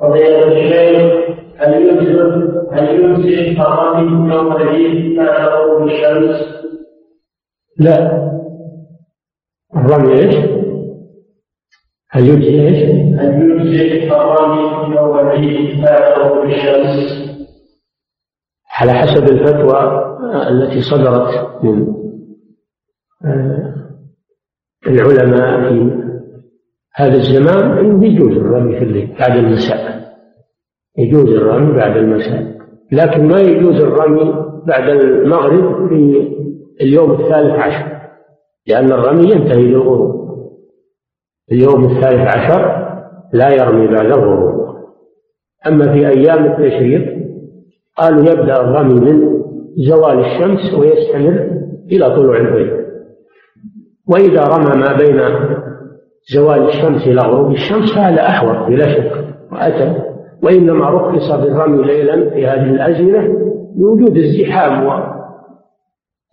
قضية 0.00 0.44
الشيخ. 0.44 1.28
هل 1.58 1.88
يمسك 1.88 2.68
هل 2.72 3.00
يمسك 3.00 3.60
الرمي 3.60 4.34
يوم 4.34 4.56
العيد 4.56 5.16
بعد 5.16 5.82
الشمس؟ 5.82 6.58
لا 7.78 8.28
الرمي 9.76 10.12
إيش؟ 10.12 10.34
هل 12.10 12.28
يجزي 12.28 12.68
إيش؟ 12.68 12.90
هل 13.20 13.50
يجزي 13.50 14.10
الرمي 14.10 14.96
يوم 14.96 15.18
العيد 15.18 15.82
بعد 15.82 16.46
الشمس؟ 16.46 17.28
على 18.80 18.92
حسب 18.92 19.24
الفتوى 19.24 20.08
التي 20.48 20.82
صدرت 20.82 21.64
من 21.64 21.94
آه، 23.24 23.74
العلماء 24.86 25.68
في 25.68 25.90
هذا 26.94 27.14
الزمان 27.16 28.02
يجوز 28.02 28.36
الرمي 28.36 28.78
في 28.78 28.84
الليل 28.84 29.16
بعد 29.18 29.36
المساء 29.36 30.07
يجوز 30.98 31.28
الرمي 31.36 31.72
بعد 31.72 31.96
المساء 31.96 32.58
لكن 32.92 33.28
ما 33.28 33.40
يجوز 33.40 33.80
الرمي 33.80 34.34
بعد 34.66 34.88
المغرب 34.88 35.88
في 35.88 36.28
اليوم 36.80 37.10
الثالث 37.12 37.54
عشر 37.54 37.98
لأن 38.66 38.92
الرمي 38.92 39.30
ينتهي 39.30 39.64
بالغروب 39.64 40.18
اليوم 41.52 41.84
الثالث 41.84 42.36
عشر 42.36 42.88
لا 43.32 43.54
يرمي 43.54 43.86
بعد 43.86 44.06
الغروب. 44.06 44.68
أما 45.66 45.92
في 45.92 46.08
أيام 46.08 46.44
التشريق 46.44 47.18
قالوا 47.96 48.20
يبدأ 48.20 48.60
الرمي 48.60 48.94
من 48.94 49.42
زوال 49.88 50.18
الشمس 50.18 50.74
ويستمر 50.74 51.50
إلى 51.92 52.16
طلوع 52.16 52.36
الفجر 52.36 52.84
وإذا 54.08 54.44
رمى 54.44 54.80
ما 54.80 54.96
بين 54.96 55.20
زوال 56.34 56.68
الشمس 56.68 57.06
إلى 57.06 57.20
غروب 57.20 57.50
الشمس 57.50 57.94
فهذا 57.94 58.22
أحوط 58.22 58.68
بلا 58.68 58.88
شك. 58.88 59.12
وأتى 59.52 59.94
وإنما 60.42 60.90
رخص 60.90 61.32
بالرمي 61.32 61.82
ليلا 61.84 62.30
في 62.30 62.46
هذه 62.46 62.70
الأزمنة 62.70 63.48
لوجود 63.78 64.16
الزحام 64.16 65.02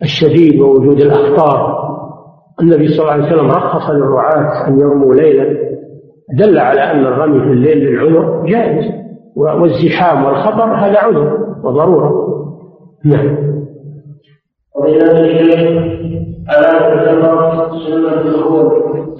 الشديد 0.02 0.60
ووجود 0.60 1.00
الأخطار. 1.00 1.86
النبي 2.62 2.88
صلى 2.88 3.00
الله 3.00 3.12
عليه 3.12 3.26
وسلم 3.26 3.50
رخص 3.50 3.90
للرعاة 3.90 4.68
أن 4.68 4.80
يرموا 4.80 5.14
ليلا. 5.14 5.56
دل 6.38 6.58
على 6.58 6.80
أن 6.80 7.06
الرمي 7.06 7.40
في 7.40 7.52
الليل 7.52 7.78
للعذر 7.78 8.46
جائز 8.46 8.84
والزحام 9.36 10.24
والخطر 10.24 10.74
هذا 10.74 10.98
عذر 10.98 11.38
وضرورة. 11.64 12.26
نعم. 13.04 13.36
وإلى 14.76 15.12
الشيخ 15.12 15.60
ألا 16.58 16.78
تعتبر 16.78 17.68
سنة 17.86 18.20
الخروج 18.20 18.72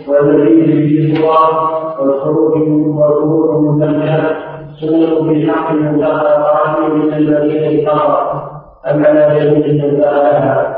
والمزيد 0.09 0.67
في 0.67 1.13
الصلاة 1.13 2.01
والخروج 2.01 2.69
والخروج 2.69 3.63
المكان 3.63 4.56
سنة 4.81 5.33
في 5.33 5.53
حق 5.53 5.73
من 5.73 6.01
دخل 6.01 6.95
من 6.95 7.15
الذين 7.15 7.87
كفر 7.87 8.43
أم 8.91 9.07
على 9.07 9.41
جميع 9.41 9.85
من 9.85 10.01
دخلها 10.01 10.77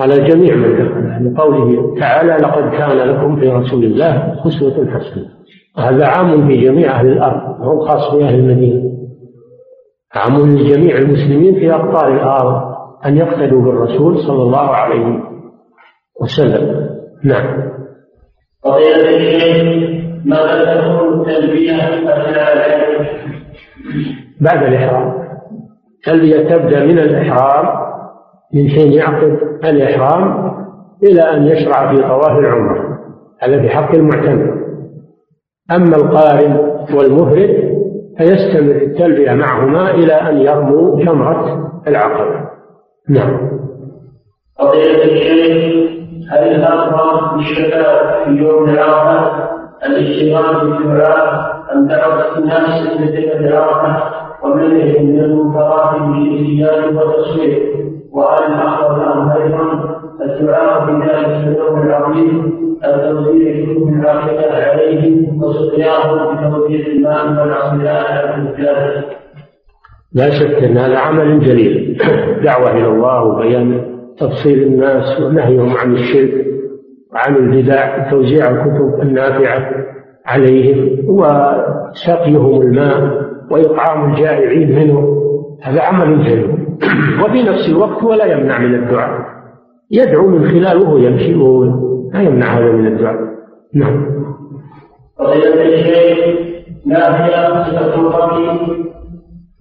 على 0.00 0.14
جميع 0.18 0.54
من 0.54 0.72
دخل 0.72 1.32
لقوله 1.34 1.94
تعالى 2.00 2.32
لقد 2.32 2.70
كان 2.70 2.90
لكم 2.90 3.36
في 3.40 3.48
رسول 3.48 3.84
الله 3.84 4.34
أسوة 4.46 4.86
حسنة. 4.86 5.28
هذا 5.78 6.06
عام 6.06 6.48
في 6.48 6.56
جميع 6.56 6.90
أهل 6.90 7.06
الأرض 7.06 7.60
هو 7.60 7.80
خاص 7.80 8.14
بأهل 8.14 8.34
المدينة. 8.34 8.90
عام 10.14 10.56
لجميع 10.56 10.98
المسلمين 10.98 11.54
في 11.54 11.74
أقطار 11.74 12.14
الأرض 12.14 12.62
أن 13.06 13.16
يقتدوا 13.16 13.62
بالرسول 13.62 14.18
صلى 14.18 14.42
الله 14.42 14.68
عليه 14.68 15.20
وسلم. 16.20 16.88
نعم. 17.24 17.68
تكون 20.24 21.20
التلبية 21.20 21.74
أثناء 21.74 22.88
بعد 24.40 24.62
الإحرام. 24.62 25.14
التلبية 25.98 26.56
تبدأ 26.56 26.84
من 26.84 26.98
الإحرام؟ 26.98 27.88
من 28.54 28.68
حين 28.68 28.92
يعقد 28.92 29.38
الإحرام 29.64 30.52
إلى 31.02 31.22
أن 31.22 31.46
يشرع 31.46 31.94
في 31.94 32.02
طواف 32.02 32.38
العمرة. 32.38 32.98
هذا 33.40 33.62
في 33.62 33.68
حق 33.68 33.94
المعتمر 33.94 34.58
أما 35.70 35.96
القارن 35.96 36.56
والمفرد 36.94 37.78
فيستمر 38.18 38.76
التلبية 38.76 39.32
معهما 39.32 39.90
إلى 39.90 40.12
أن 40.12 40.38
يرموا 40.38 41.04
جمرة 41.04 41.70
العقبة 41.86 42.48
نعم. 43.08 43.50
قضية 44.58 45.04
الشيخ 45.04 45.88
هل 46.30 46.54
الأفضل 46.54 47.36
بالشباب 47.36 48.24
في 48.24 48.30
يوم 48.30 48.64
العرفة 48.68 49.48
الاشتغال 49.86 50.70
بالدعاء 50.70 51.58
دعوة 51.74 52.38
الناس 52.38 52.86
إلى 53.02 53.48
العرفة 53.48 54.02
ومنعهم 54.42 55.06
من 55.06 55.20
المنكرات 55.20 56.00
بالإتيان 56.00 56.96
والتصوير 56.96 57.78
وعن 58.12 58.52
الآخر 58.52 59.32
أيضا 59.42 59.98
الدعاء 60.24 60.86
في 60.86 60.92
ذلك 60.92 61.46
اليوم 61.46 61.82
العظيم 61.82 62.58
التوزيع 62.84 63.64
كتب 63.64 63.88
العاقبة 63.88 64.64
عليه 64.64 65.28
وسقياهم 65.42 66.36
بتوزيع 66.36 66.86
الماء 66.86 67.26
والعصيان 67.26 67.86
على 67.86 68.34
الرجال. 68.34 69.04
لا 70.12 70.30
شك 70.30 70.64
أن 70.64 70.76
هذا 70.76 70.98
عمل 70.98 71.40
جليل 71.40 71.98
دعوة 72.44 72.70
إلى 72.70 72.86
الله 72.86 73.24
وبيان 73.24 73.82
تفصيل 74.18 74.62
الناس 74.62 75.20
ونهيهم 75.20 75.76
عن 75.76 75.92
الشرك 75.92 76.57
وعن 77.14 77.36
البدع 77.36 78.10
توزيع 78.10 78.50
الكتب 78.50 79.00
النافعة 79.02 79.70
عليهم 80.26 80.98
وسقيهم 81.08 82.62
الماء 82.62 83.28
وإطعام 83.50 84.10
الجائعين 84.10 84.78
منه 84.78 85.18
هذا 85.62 85.82
عمل 85.82 86.24
جليل 86.24 86.68
وفي 87.24 87.42
نفس 87.42 87.68
الوقت 87.68 88.02
ولا 88.02 88.24
يمنع 88.24 88.58
من 88.58 88.74
الدعاء. 88.74 89.20
يدعو 89.90 90.26
من 90.26 90.48
خلاله 90.48 91.00
يمشي 91.00 91.34
وهو 91.34 91.64
لا 92.14 92.22
يمنع 92.22 92.46
هذا 92.46 92.72
من 92.72 92.86
الدعاء. 92.86 93.18
نعم. 93.74 94.06
فضيلة 95.18 95.62
الشيخ 95.62 96.18
ما 96.86 97.24
هي 97.24 97.64
صفة 97.64 97.94
الربي 97.94 98.88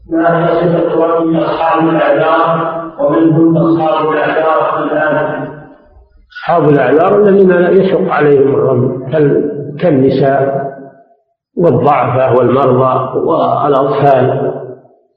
ما 0.10 0.46
هي 0.46 0.56
صفة 0.56 1.06
ربي 1.06 1.38
أصحاب 1.38 1.90
الأعذار 1.90 2.78
ومن 3.00 3.32
هم 3.32 3.58
أصحاب 3.58 4.12
الأعذار 4.12 4.84
الآن؟ 4.84 5.47
أصحاب 6.32 6.70
الأعذار 6.70 7.22
الذين 7.24 7.52
يشق 7.52 8.12
عليهم 8.12 8.56
الرمي 8.56 9.12
كالنساء 9.80 10.68
والضعفاء 11.58 12.38
والمرضى 12.38 13.20
والأطفال 13.20 14.54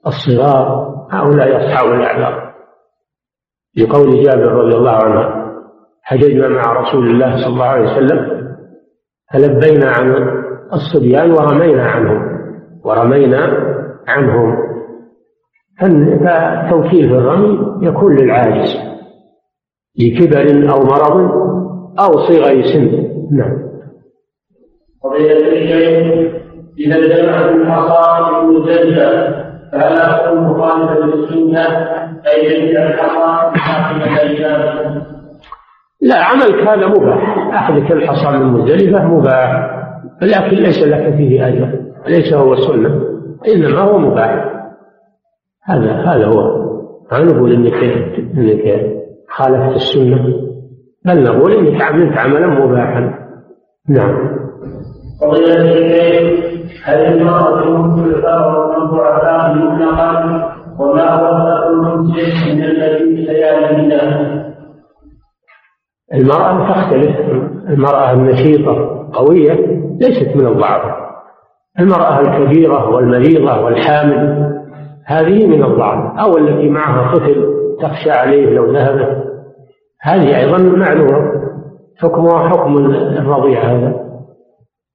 الصغار 0.07 0.91
هؤلاء 1.11 1.57
أصحاب 1.57 1.93
الأعذار. 1.93 2.51
لقول 3.77 4.23
جابر 4.23 4.51
رضي 4.51 4.77
الله 4.77 4.91
عنه 4.91 5.41
حججنا 6.03 6.47
مع 6.47 6.81
رسول 6.81 7.07
الله 7.07 7.35
صلى 7.37 7.53
الله 7.53 7.65
عليه 7.65 7.91
وسلم 7.91 8.41
فلبينا 9.33 9.91
عن 9.91 10.15
الصبيان 10.73 11.31
ورمينا 11.31 11.85
عنهم 11.85 12.21
ورمينا 12.85 13.57
عنهم. 14.07 14.57
فالتوكيل 15.79 17.09
في 17.09 17.15
الرمي 17.15 17.87
يكون 17.87 18.15
للعاجز. 18.15 18.90
لكبر 19.99 20.71
أو 20.71 20.79
مرض 20.83 21.31
أو 21.99 22.19
صغر 22.27 22.63
سن 22.63 23.11
نعم. 23.31 23.71
قضية 25.03 25.31
الشيخ 25.31 26.31
إذا 26.79 26.97
اجتمعت 26.97 27.45
الحصى 27.45 28.39
المزلزلة 28.41 29.41
فلا 29.71 30.17
تكون 30.17 30.43
مخالفة 30.43 31.05
للسنة؟ 31.05 31.65
أي 32.27 32.59
جميع 32.59 32.83
الحصى 32.83 33.59
حاكمة 33.59 35.11
لا 36.01 36.15
عملك 36.15 36.67
هذا 36.67 36.87
مباح. 36.87 37.37
أخذك 37.53 37.91
الحصى 37.91 38.37
من 38.37 38.45
مزدلفة 38.45 39.07
مباح. 39.07 39.69
لكن 40.21 40.57
ليس 40.57 40.83
لك 40.83 41.15
فيه 41.15 41.47
أجر. 41.47 41.79
ليس 42.07 42.33
هو 42.33 42.53
السنة 42.53 43.01
إنما 43.47 43.79
هو 43.79 43.97
مباح. 43.97 44.45
هذا 45.63 45.91
هذا 45.91 46.25
هو. 46.25 46.61
ما 47.11 47.19
نقول 47.19 47.53
انك 47.53 47.73
إنك 48.37 49.00
خالفت 49.41 49.75
السنة. 49.75 50.25
بل 51.05 51.23
نقول 51.23 51.51
انك 51.51 51.81
عملت 51.81 52.17
عملا 52.17 52.47
مباحا. 52.47 53.13
نعم. 53.89 54.41
فضيلة 55.21 55.61
الشيخ 55.61 56.51
هل 56.85 56.99
المرأة 56.99 57.59
الثمر 57.59 58.57
والضعفاء 58.57 59.55
مطلقا 59.55 60.51
وما 60.79 61.13
هو 61.13 61.69
الممسك 61.69 62.53
من 62.53 62.63
الذي 62.63 63.25
سيعلمنا 63.25 64.31
المرأة 66.13 66.73
تختلف 66.73 67.15
المرأة 67.69 68.13
النشيطة 68.13 69.07
قوية 69.13 69.53
ليست 70.01 70.35
من 70.35 70.47
الضعف. 70.47 70.81
المرأة 71.79 72.19
الكبيرة 72.19 72.89
والمريضة 72.89 73.61
والحامل 73.61 74.51
هذه 75.05 75.47
من 75.47 75.63
الضعف. 75.63 76.19
أو 76.19 76.37
التي 76.37 76.69
معها 76.69 77.13
طفل 77.13 77.45
تخشى 77.81 78.11
عليه 78.11 78.49
لو 78.49 78.73
ذهبت. 78.73 79.30
هذه 80.01 80.39
أيضا 80.39 80.57
معلومة 80.57 81.31
حكمها 81.97 82.49
حكم 82.49 82.77
الرضيع 83.17 83.63
هذا. 83.63 84.01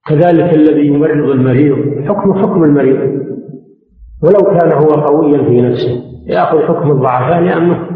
كذلك 0.07 0.55
الذي 0.55 0.87
يمرض 0.87 1.31
المريض 1.31 2.05
حكم 2.09 2.35
حكم 2.35 2.65
المريض. 2.65 3.27
ولو 4.23 4.59
كان 4.59 4.73
هو 4.73 4.89
قويا 4.89 5.43
في 5.43 5.61
نفسه 5.61 6.03
يأخذ 6.27 6.59
حكم 6.59 6.91
الضعفاء 6.91 7.41
لأنه 7.41 7.87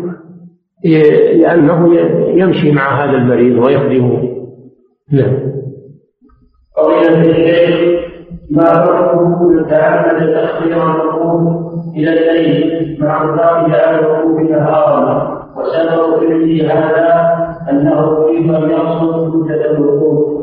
لأنه 1.34 1.94
يمشي 2.28 2.72
مع 2.72 3.04
هذا 3.04 3.16
المريض 3.16 3.58
ويخدمه. 3.58 4.30
نعم. 5.12 5.36
قضية 6.76 7.30
الشيخ 7.30 8.00
ما 8.50 8.64
حكمه 8.64 9.62
تعمد 9.70 10.18
تأخير 10.18 10.76
الركوب 10.76 11.70
إلى 11.96 12.12
الليل 12.12 12.96
مع 13.00 13.24
ذلك 13.24 13.74
على 13.74 13.98
الركوب 13.98 14.40
نهارا 14.40 15.39
وسبب 15.60 16.20
فعله 16.20 16.72
هذا 16.72 17.30
أنه 17.70 18.26
كيف 18.26 18.50
يقصد 18.50 19.36
مدة 19.36 19.70
الركوب 19.70 20.40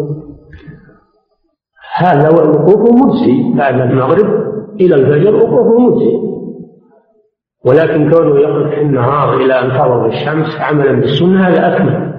هذا 1.98 2.30
وقوف 2.30 3.06
مجزي 3.06 3.54
بعد 3.58 3.82
المغرب 3.82 4.48
إلى 4.80 4.96
الفجر 4.96 5.36
وقوف 5.36 5.80
مجزي 5.80 6.28
ولكن 7.66 8.12
كونه 8.12 8.40
يقف 8.40 8.70
في 8.70 8.82
النهار 8.82 9.34
إلى 9.34 9.60
أن 9.60 9.70
تغرب 9.70 10.06
الشمس 10.06 10.62
عملا 10.62 10.92
بالسنة 10.92 11.48
هذا 11.48 11.76
أكمل. 11.76 12.14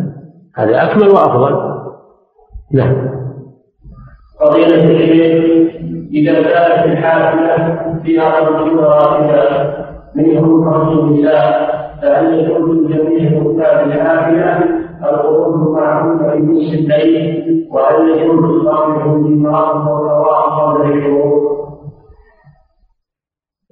هذا 0.57 0.83
أكمل 0.83 1.09
وأفضل. 1.09 1.79
نعم. 2.73 3.09
فضيلة 4.41 4.85
الشيخ 4.85 5.59
إذا 6.13 6.43
كانت 6.43 6.87
الحافلة 6.87 7.85
فيها 8.03 8.41
رجل 8.41 8.77
راتبا 8.77 9.75
منهم 10.15 10.71
خمس 10.71 10.99
النساء 10.99 11.88
فهل 12.03 12.51
يكون 12.51 12.89
جميع 12.89 13.43
ركاب 13.43 13.87
الحافلة 13.87 14.79
الخروج 15.11 15.77
معهم 15.77 16.19
في 16.19 16.39
نصف 16.39 16.75
الليل 16.75 17.69
وهل 17.71 18.09
يجوز 18.09 18.67
إصابهم 18.67 19.23
بالمرأة 19.23 19.93
والقضاء 19.93 20.49
قبل؟ 20.49 21.19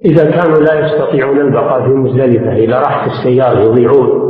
إذا 0.05 0.31
كانوا 0.31 0.57
لا 0.57 0.79
يستطيعون 0.85 1.39
البقاء 1.39 1.81
في 1.81 1.89
مزدلفة 1.89 2.55
إذا 2.55 2.79
راحت 2.79 3.09
السيارة 3.11 3.59
يضيعون 3.59 4.27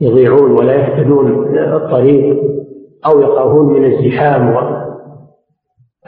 يضيعون 0.00 0.50
ولا 0.50 0.74
يهتدون 0.74 1.56
الطريق 1.58 2.36
أو 3.06 3.20
يخافون 3.20 3.72
من 3.72 3.84
الزحام 3.84 4.56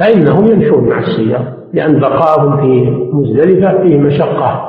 فإنهم 0.01 0.47
يمشون 0.47 0.89
مع 0.89 0.99
السيارة 0.99 1.57
لأن 1.73 2.01
بقاءهم 2.01 2.57
في 2.57 2.91
مزدلفة 3.13 3.83
فيه 3.83 3.99
مشقة 3.99 4.68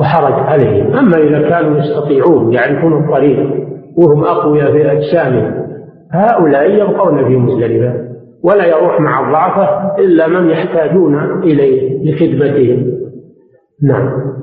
وحرج 0.00 0.32
عليهم 0.32 0.96
أما 0.96 1.16
إذا 1.16 1.48
كانوا 1.48 1.78
يستطيعون 1.78 2.52
يعرفون 2.52 3.04
الطريق 3.04 3.66
وهم 3.96 4.24
أقوياء 4.24 4.72
في 4.72 4.92
أجسامهم 4.92 5.64
هؤلاء 6.12 6.70
يبقون 6.70 7.28
في 7.28 7.36
مزدلفة 7.36 8.04
ولا 8.44 8.66
يروح 8.66 9.00
مع 9.00 9.26
الضعفة 9.26 9.96
إلا 9.98 10.26
من 10.26 10.50
يحتاجون 10.50 11.42
إليه 11.42 12.04
لخدمتهم. 12.04 12.94
نعم. 13.82 14.34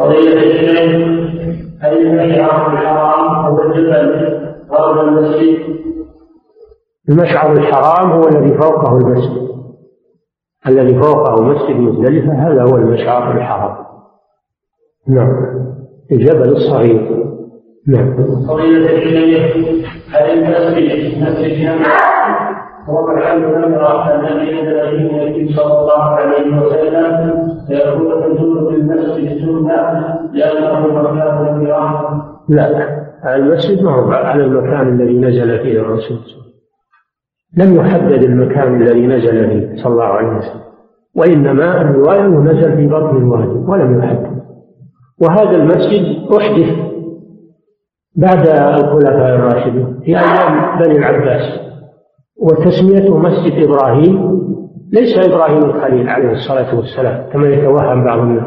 قضية 0.00 0.32
الشيخ 0.32 0.78
هل 1.80 2.06
المشعر 2.06 2.72
الحرام 2.72 3.46
هو 3.46 3.62
الجبل 3.62 4.38
غرب 4.70 5.08
المسجد؟ 5.08 5.58
المشعر 7.08 7.52
الحرام 7.52 8.12
هو 8.12 8.28
الذي 8.28 8.58
فوقه 8.58 8.96
المسجد. 8.96 9.48
الذي 10.66 11.00
فوقه 11.00 11.42
مسجد 11.42 11.76
مزدلفة 11.76 12.32
هذا 12.32 12.62
هو 12.62 12.76
المشعر 12.76 13.36
الحرام. 13.36 13.77
نعم. 15.08 15.32
الجبل 16.12 16.48
الصغير. 16.48 17.28
نعم. 17.88 18.14
قضية 18.48 18.86
الشيخ 18.90 19.56
هل 22.88 23.04
محل 23.16 23.40
نمرة 23.40 24.20
الذي 24.20 24.62
نزل 24.62 24.90
فيه 24.90 25.24
النبي 25.24 25.54
صلى 25.54 25.80
الله 25.80 26.02
عليه 26.02 26.62
وسلم 26.62 27.48
يكون 27.68 28.12
النزول 28.12 28.70
في 28.70 28.80
المسجد 28.80 29.38
سنة 29.38 30.18
لأنه 30.32 30.86
مكان 30.86 31.60
الكرام 31.60 32.22
لا. 32.48 32.98
المسجد 33.36 33.82
ما 33.82 33.90
هو 33.90 34.10
على 34.10 34.44
المكان 34.44 34.88
الذي 34.88 35.18
نزل 35.18 35.58
فيه 35.58 35.80
الرسول. 35.80 36.18
لم 37.56 37.74
يحدد 37.74 38.22
المكان 38.22 38.82
الذي 38.82 39.06
نزل 39.06 39.48
فيه 39.48 39.82
صلى 39.82 39.92
الله 39.92 40.04
عليه 40.04 40.38
وسلم. 40.38 40.60
وإنما 41.16 41.80
الرواية 41.80 42.26
نزل 42.26 42.76
في 42.76 42.86
بطن 42.86 43.16
الوادي 43.16 43.64
ولم 43.68 43.98
يحدد. 43.98 44.27
وهذا 45.22 45.50
المسجد 45.50 46.32
أحدث 46.32 46.76
بعد 48.16 48.48
الخلفاء 48.48 49.34
الراشدين 49.34 50.00
في 50.04 50.18
أيام 50.18 50.78
بني 50.78 50.98
العباس. 50.98 51.68
وتسميته 52.42 53.18
مسجد 53.18 53.62
إبراهيم 53.62 54.38
ليس 54.92 55.28
إبراهيم 55.28 55.58
الخليل 55.64 56.08
عليه 56.08 56.30
الصلاة 56.30 56.76
والسلام 56.76 57.30
كما 57.32 57.48
يتوهم 57.48 58.04
بعض 58.04 58.18
الناس 58.18 58.44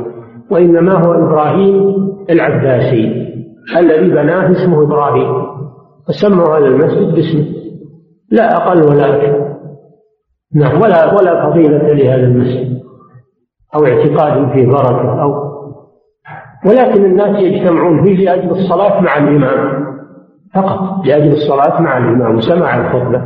وإنما 0.52 0.94
هو 0.94 1.14
إبراهيم 1.14 1.96
العباسي 2.30 3.32
الذي 3.78 4.10
بناه 4.10 4.52
اسمه 4.52 4.84
إبراهيم. 4.84 5.46
فسموا 6.08 6.58
هذا 6.58 6.66
المسجد 6.66 7.16
باسمه. 7.16 7.46
لا 8.32 8.56
أقل 8.58 8.82
ولا 8.90 9.16
أكثر. 9.16 9.56
نعم 10.56 10.82
ولا 10.82 11.14
ولا 11.20 11.50
فضيلة 11.50 11.94
لهذا 11.94 12.24
المسجد 12.24 12.82
أو 13.76 13.86
اعتقاد 13.86 14.52
فيه 14.54 14.68
بركة 14.68 15.22
أو 15.22 15.51
ولكن 16.66 17.06
الناس 17.06 17.44
يجتمعون 17.44 18.04
فيه 18.04 18.26
لأجل 18.26 18.50
الصلاة 18.50 19.02
مع 19.02 19.18
الإمام 19.18 19.86
فقط 20.56 21.06
لأجل 21.06 21.32
الصلاة 21.32 21.82
مع 21.82 21.98
الإمام 21.98 22.36
وسماع 22.36 22.78
الخطبة 22.78 23.22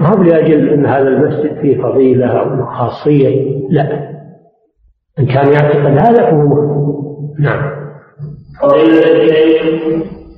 ما 0.00 0.08
هو 0.08 0.22
لأجل 0.22 0.68
أن 0.68 0.86
هذا 0.86 1.08
المسجد 1.08 1.60
فيه 1.60 1.82
فضيلة 1.82 2.26
أو 2.26 2.66
خاصية 2.66 3.60
لا 3.70 4.10
إن 5.18 5.26
كان 5.26 5.52
يعتقد 5.52 5.98
هذا 5.98 6.30
فهو 6.30 6.80
نعم 7.38 7.70
فضيلة 8.62 9.12
الشيخ 9.12 9.62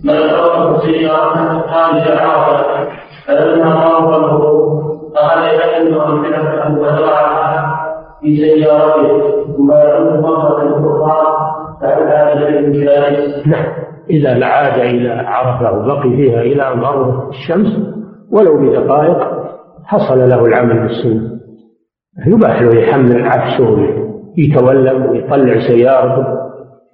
من 0.05 0.11
أراد 0.11 0.81
سيارة 0.81 1.67
خارج 1.67 2.19
عرفة 2.19 2.89
فلما 3.27 3.99
الهروب 3.99 4.83
أخذ 5.17 5.45
يحمل 5.45 6.01
أمثلة 6.01 6.81
وزرعها 6.81 7.81
في 8.21 8.37
سيارته 8.37 9.45
ثم 9.57 9.73
يعود 9.73 10.21
مرة 10.21 10.79
أخرى 10.79 11.42
نعم. 13.47 13.65
إذا 14.11 14.45
عاد 14.45 14.81
إلى 14.81 15.11
عرفة 15.11 15.73
وبقي 15.73 16.17
فيها 16.17 16.41
إلى 16.41 16.73
أن 16.73 16.81
غربت 16.81 17.29
الشمس 17.29 17.79
ولو 18.33 18.57
بدقائق 18.57 19.29
حصل 19.85 20.29
له 20.29 20.47
العمل 20.47 20.79
بالسنة. 20.81 21.31
يباح 22.27 22.63
له 22.63 22.81
يحمل 22.81 23.29
عفشه 23.29 23.71
ويتولم 23.71 25.11
ويطلع 25.11 25.61
سيارته 25.69 26.27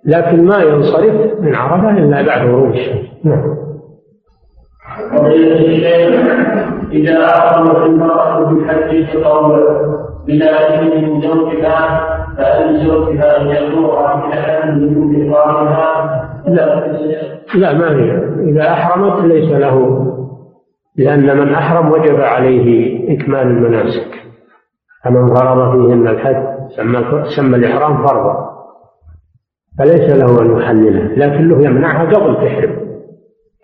لكن 0.06 0.44
ما 0.44 0.62
ينصرف 0.62 1.40
من 1.40 1.54
عرفة 1.54 1.90
إلا 1.90 2.22
بعد 2.26 2.48
غروب 2.48 2.70
الشمس. 2.70 3.06
نعم. 3.24 3.58
إذا 6.92 7.26
أحرمت 7.26 7.76
المرأة 7.76 8.40
بحج 8.40 8.94
التطوع 8.94 9.58
بلا 10.26 10.82
من 10.82 11.20
زوجها 11.20 12.17
فهل 12.38 12.80
إحرامها؟ 15.32 16.24
لا 16.46 16.86
لا 17.54 17.72
ما 17.72 17.90
هي. 17.90 18.10
إذا 18.50 18.72
أحرمت 18.72 19.24
ليس 19.24 19.52
له 19.52 20.06
لأن 20.96 21.36
من 21.38 21.54
أحرم 21.54 21.92
وجب 21.92 22.20
عليه 22.20 22.98
إكمال 23.16 23.46
المناسك. 23.46 24.10
فمن 25.04 25.34
فرض 25.34 25.72
فيهن 25.72 26.08
الحج 26.08 26.42
سمى 26.76 27.24
سمى 27.36 27.56
الإحرام 27.56 28.06
فرضا. 28.06 28.48
فليس 29.78 30.10
له 30.10 30.42
أن 30.42 30.58
يحلله 30.58 31.14
لكن 31.16 31.48
له 31.48 31.64
يمنعها 31.64 32.04
قبل 32.04 32.34
تحرم. 32.34 32.76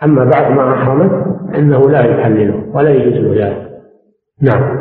أما 0.03 0.25
بعد 0.25 0.53
ما 0.53 0.75
أحرمت 0.75 1.27
إنه 1.55 1.91
لا 1.91 2.01
يحلله 2.01 2.65
ولا 2.75 2.91
يجوز 2.91 3.15
له 3.15 3.47
ذلك. 3.47 3.69
نعم. 4.43 4.79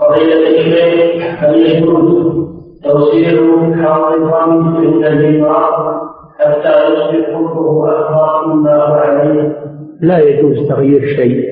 فضيلة 0.00 0.48
الشيخ 0.48 1.44
هل 1.44 1.54
يجوز 1.54 2.51
توصيل 2.84 3.74
حاضرا 3.84 4.46
من 4.46 5.04
الإمام 5.04 6.00
حتى 6.38 6.92
يصبح 6.92 7.26
حكمه 7.28 7.88
أكبر 7.90 8.46
مما 8.54 8.84
هو 8.84 8.94
عليه. 8.94 9.56
لا 10.00 10.18
يجوز 10.18 10.68
تغيير 10.68 11.00
شيء 11.16 11.44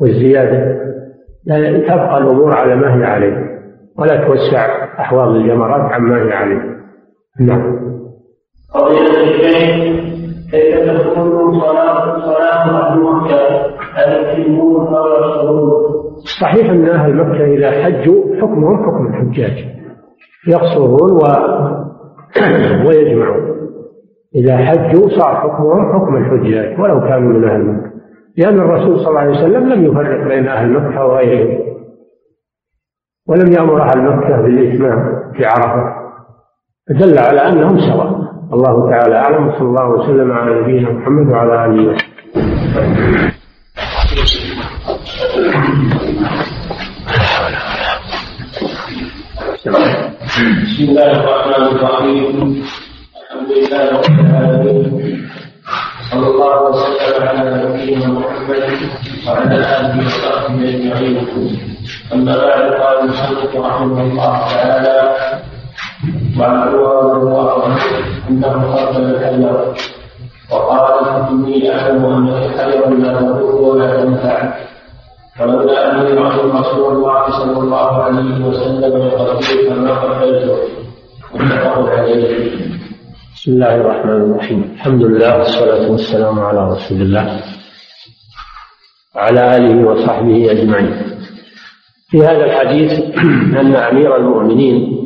والزيادة. 0.00 0.76
لا 1.46 1.78
تبقى 1.78 2.18
الأمور 2.18 2.52
على 2.52 2.76
ما 2.76 3.00
هي 3.00 3.04
عليه 3.04 3.36
ولا 3.98 4.26
توسع 4.26 4.66
أحواض 5.00 5.28
الجمرات 5.28 5.92
عما 5.92 6.16
هي 6.16 6.32
عليه. 6.32 6.62
نعم. 7.40 7.78
فضيلة 8.74 9.20
الشيخ 9.22 9.98
كيف 10.50 11.02
تكون 11.02 11.60
صلاة 11.60 12.18
صلاة 12.20 12.80
أهل 12.80 13.00
مكة 13.00 13.66
هل 13.94 14.40
يتمون 14.40 14.94
أو 14.94 15.06
يقصرون؟ 15.06 15.70
صحيح 16.40 16.70
أن 16.70 16.88
أهل 16.88 17.16
مكة 17.16 17.44
إذا 17.44 17.70
حجوا 17.70 18.36
حكمهم 18.40 18.86
حكم 18.86 19.06
الحجاج. 19.06 19.77
يقصرون 20.48 21.12
و... 21.12 21.22
ويجمعون. 22.86 23.58
إذا 24.34 24.56
حجوا 24.56 25.08
صار 25.08 25.36
حكمهم 25.36 25.92
حكم 25.92 26.16
الحجاج 26.16 26.80
ولو 26.80 27.00
كانوا 27.00 27.32
من 27.32 27.44
أهل 27.48 27.66
مكة. 27.66 27.90
لأن 28.36 28.60
الرسول 28.60 28.98
صلى 28.98 29.08
الله 29.08 29.20
عليه 29.20 29.30
وسلم 29.30 29.68
لم 29.68 29.84
يفرق 29.84 30.28
بين 30.28 30.48
أهل 30.48 30.72
مكة 30.72 31.06
وغيرهم. 31.06 31.58
ولم 33.28 33.52
يأمر 33.52 33.82
أهل 33.82 34.02
مكة 34.02 34.42
بالإتمام 34.42 35.32
في 35.36 35.44
عرفة. 35.44 35.84
فدل 36.88 37.18
على 37.18 37.40
أنهم 37.40 37.78
سواء. 37.78 38.28
الله 38.52 38.90
تعالى 38.90 39.14
أعلم 39.16 39.48
وصلى 39.48 39.68
الله 39.68 39.88
وسلم 39.88 40.32
على 40.32 40.60
نبينا 40.60 40.92
محمد 40.92 41.32
وعلى 41.32 41.64
آله 41.64 41.90
وسلم 41.90 42.08
بسم 49.58 49.74
الله 50.88 51.10
الرحمن 51.18 51.62
الرحيم 51.74 52.62
الحمد 53.22 53.50
لله 53.58 53.82
رب 53.98 54.06
العالمين 54.20 55.28
صلى 56.10 56.26
الله 56.26 56.56
وسلم 56.70 57.22
على 57.28 57.50
نبينا 57.66 58.06
محمد 58.06 58.62
وعلى 59.26 59.54
اله 59.58 60.06
وصحبه 60.06 60.62
اجمعين 60.68 61.16
اما 62.14 62.34
بعد 62.46 62.62
قال 62.80 62.96
المصنف 63.02 63.56
رحمه 63.56 63.98
الله 64.02 64.34
تعالى 64.54 64.98
وعن 66.38 66.56
عمر 66.62 66.86
رضي 67.02 67.18
الله 67.18 67.64
عنه 67.64 67.82
انه 68.30 68.74
قتل 68.76 69.02
الحجر 69.10 69.74
وقال 70.50 70.94
اني 71.30 71.74
اعلم 71.74 72.04
انك 72.06 72.58
حجر 72.58 72.88
لا 72.94 73.12
تضر 73.20 73.54
ولا 73.56 73.88
تنفع 74.02 74.38
فلولا 75.38 76.00
اني 76.00 76.12
رايت 76.12 76.54
رسول 76.54 76.96
الله 76.96 77.30
صلى 77.30 77.58
الله 77.58 78.02
عليه 78.02 78.46
وسلم 78.46 78.96
يقتل 78.96 79.80
ما 79.80 79.94
قتلته 80.00 80.58
متفق 81.34 81.88
عليه 81.88 82.50
بسم 83.34 83.52
الله 83.52 83.74
الرحمن 83.74 84.10
الرحيم 84.32 84.72
الحمد 84.74 85.02
لله 85.02 85.38
والصلاة 85.38 85.90
والسلام 85.90 86.40
على 86.40 86.70
رسول 86.70 87.00
الله 87.02 87.40
وعلى 89.16 89.56
آله 89.56 89.88
وصحبه 89.88 90.50
أجمعين 90.50 91.18
في 92.10 92.18
هذا 92.18 92.44
الحديث 92.44 92.92
أن 93.60 93.76
أمير 93.76 94.16
المؤمنين 94.16 94.98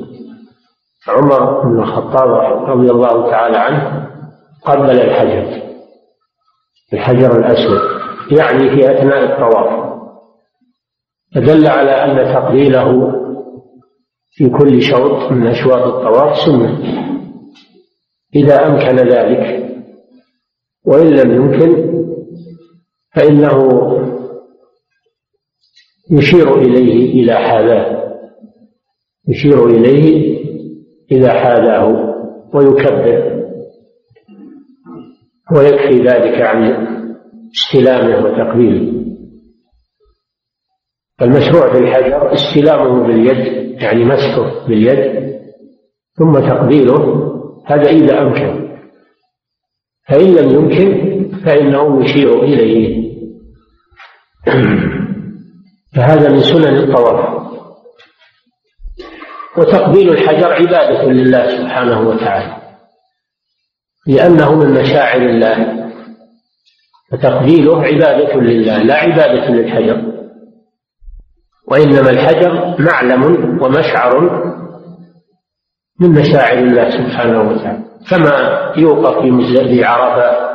عمر 1.09 1.63
بن 1.63 1.83
الخطاب 1.83 2.31
رضي 2.71 2.91
الله 2.91 3.31
تعالى 3.31 3.57
عنه 3.57 4.09
قبل 4.65 4.91
الحجر 4.91 5.63
الحجر 6.93 7.39
الأسود 7.39 7.81
يعني 8.31 8.71
في 8.71 8.91
أثناء 8.99 9.25
الطواف 9.25 9.82
فدل 11.35 11.67
على 11.67 11.91
أن 11.91 12.35
تقبيله 12.35 13.13
في 14.31 14.49
كل 14.49 14.83
شوط 14.83 15.33
من 15.33 15.47
أشواط 15.47 15.83
الطواف 15.83 16.37
سنة. 16.37 16.79
إذا 18.35 18.67
أمكن 18.67 18.97
ذلك 18.97 19.73
وإن 20.87 21.07
لم 21.07 21.33
يمكن 21.33 21.93
فإنه 23.15 23.59
يشير 26.11 26.59
إليه 26.59 27.23
إلى 27.23 27.35
حاذاه 27.35 28.03
يشير 29.29 29.67
إليه 29.67 30.39
إذا 31.13 31.33
حاذاه 31.33 32.15
ويكبر 32.55 33.43
ويكفي 35.57 35.99
ذلك 35.99 36.41
عن 36.41 36.87
استلامه 37.53 38.25
وتقبيله. 38.25 39.02
فالمشروع 41.23 41.73
في 41.73 41.79
الحجر 41.79 42.33
استلامه 42.33 43.07
باليد 43.07 43.37
يعني 43.83 44.05
مسحه 44.05 44.67
باليد 44.69 45.33
ثم 46.19 46.33
تقبيله 46.33 47.33
هذا 47.67 47.91
إذا 47.91 48.23
أمكن. 48.23 48.79
فإن 50.09 50.35
لم 50.35 50.51
يمكن 50.51 51.29
فإنه 51.45 52.05
يشير 52.05 52.43
إليه. 52.43 53.13
فهذا 55.97 56.29
من 56.29 56.41
سنن 56.41 56.77
الطواف. 56.77 57.43
وتقبيل 59.59 60.11
الحجر 60.11 60.53
عبادة 60.53 61.05
لله 61.05 61.47
سبحانه 61.47 62.09
وتعالى 62.09 62.57
لأنه 64.07 64.55
من 64.55 64.81
مشاعر 64.81 65.21
الله. 65.21 65.89
فتقبيله 67.13 67.83
عبادة 67.83 68.41
لله 68.41 68.83
لا 68.83 68.95
عبادة 68.95 69.49
للحجر. 69.49 70.12
وإنما 71.73 72.11
الحجر 72.11 72.77
معلم 72.79 73.23
ومشعر 73.63 74.21
من 76.01 76.11
مشاعر 76.11 76.59
الله 76.59 76.91
سبحانه 76.91 77.41
وتعالى. 77.43 77.83
كما 78.11 78.73
يوقف 78.77 79.23
في 79.69 79.85
عرفة 79.85 80.53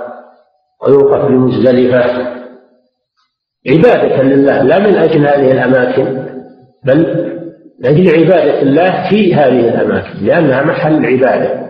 ويوقف 0.84 1.26
بمزدلفة 1.26 2.28
عبادة 3.70 4.24
لله 4.24 4.62
لا 4.62 4.80
من 4.80 4.98
أجل 4.98 5.28
هذه 5.28 5.52
الأماكن 5.52 6.28
بل 6.86 6.98
من 7.80 7.86
أجل 7.86 8.16
عبادة 8.16 8.62
الله 8.62 9.10
في 9.10 9.36
هذه 9.36 9.60
الأماكن 9.70 10.26
لأنها 10.26 10.62
محل 10.62 11.06
عبادة. 11.06 11.68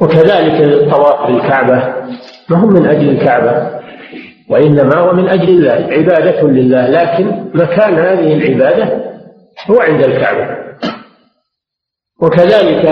وكذلك 0.00 0.60
الطواف 0.60 1.30
بالكعبة 1.30 1.94
ما 2.48 2.56
هو 2.58 2.66
من 2.66 2.86
أجل 2.86 3.08
الكعبة؟ 3.08 3.79
وإنما 4.50 4.98
هو 4.98 5.12
من 5.12 5.28
أجل 5.28 5.48
الله 5.48 5.72
عبادة 5.72 6.48
لله. 6.48 6.88
لكن 6.88 7.50
مكان 7.54 7.94
هذه 7.94 8.34
العبادة 8.34 8.84
هو 9.70 9.80
عند 9.80 10.04
الكعبة. 10.04 10.56
وكذلك 12.22 12.86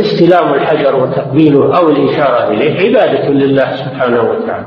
استلام 0.00 0.54
الحجر 0.54 0.96
وتقبيله 0.96 1.78
أو 1.78 1.88
الإشارة 1.88 2.48
إليه 2.48 2.88
عبادة 2.88 3.28
لله 3.28 3.76
سبحانه 3.76 4.30
وتعالى. 4.30 4.66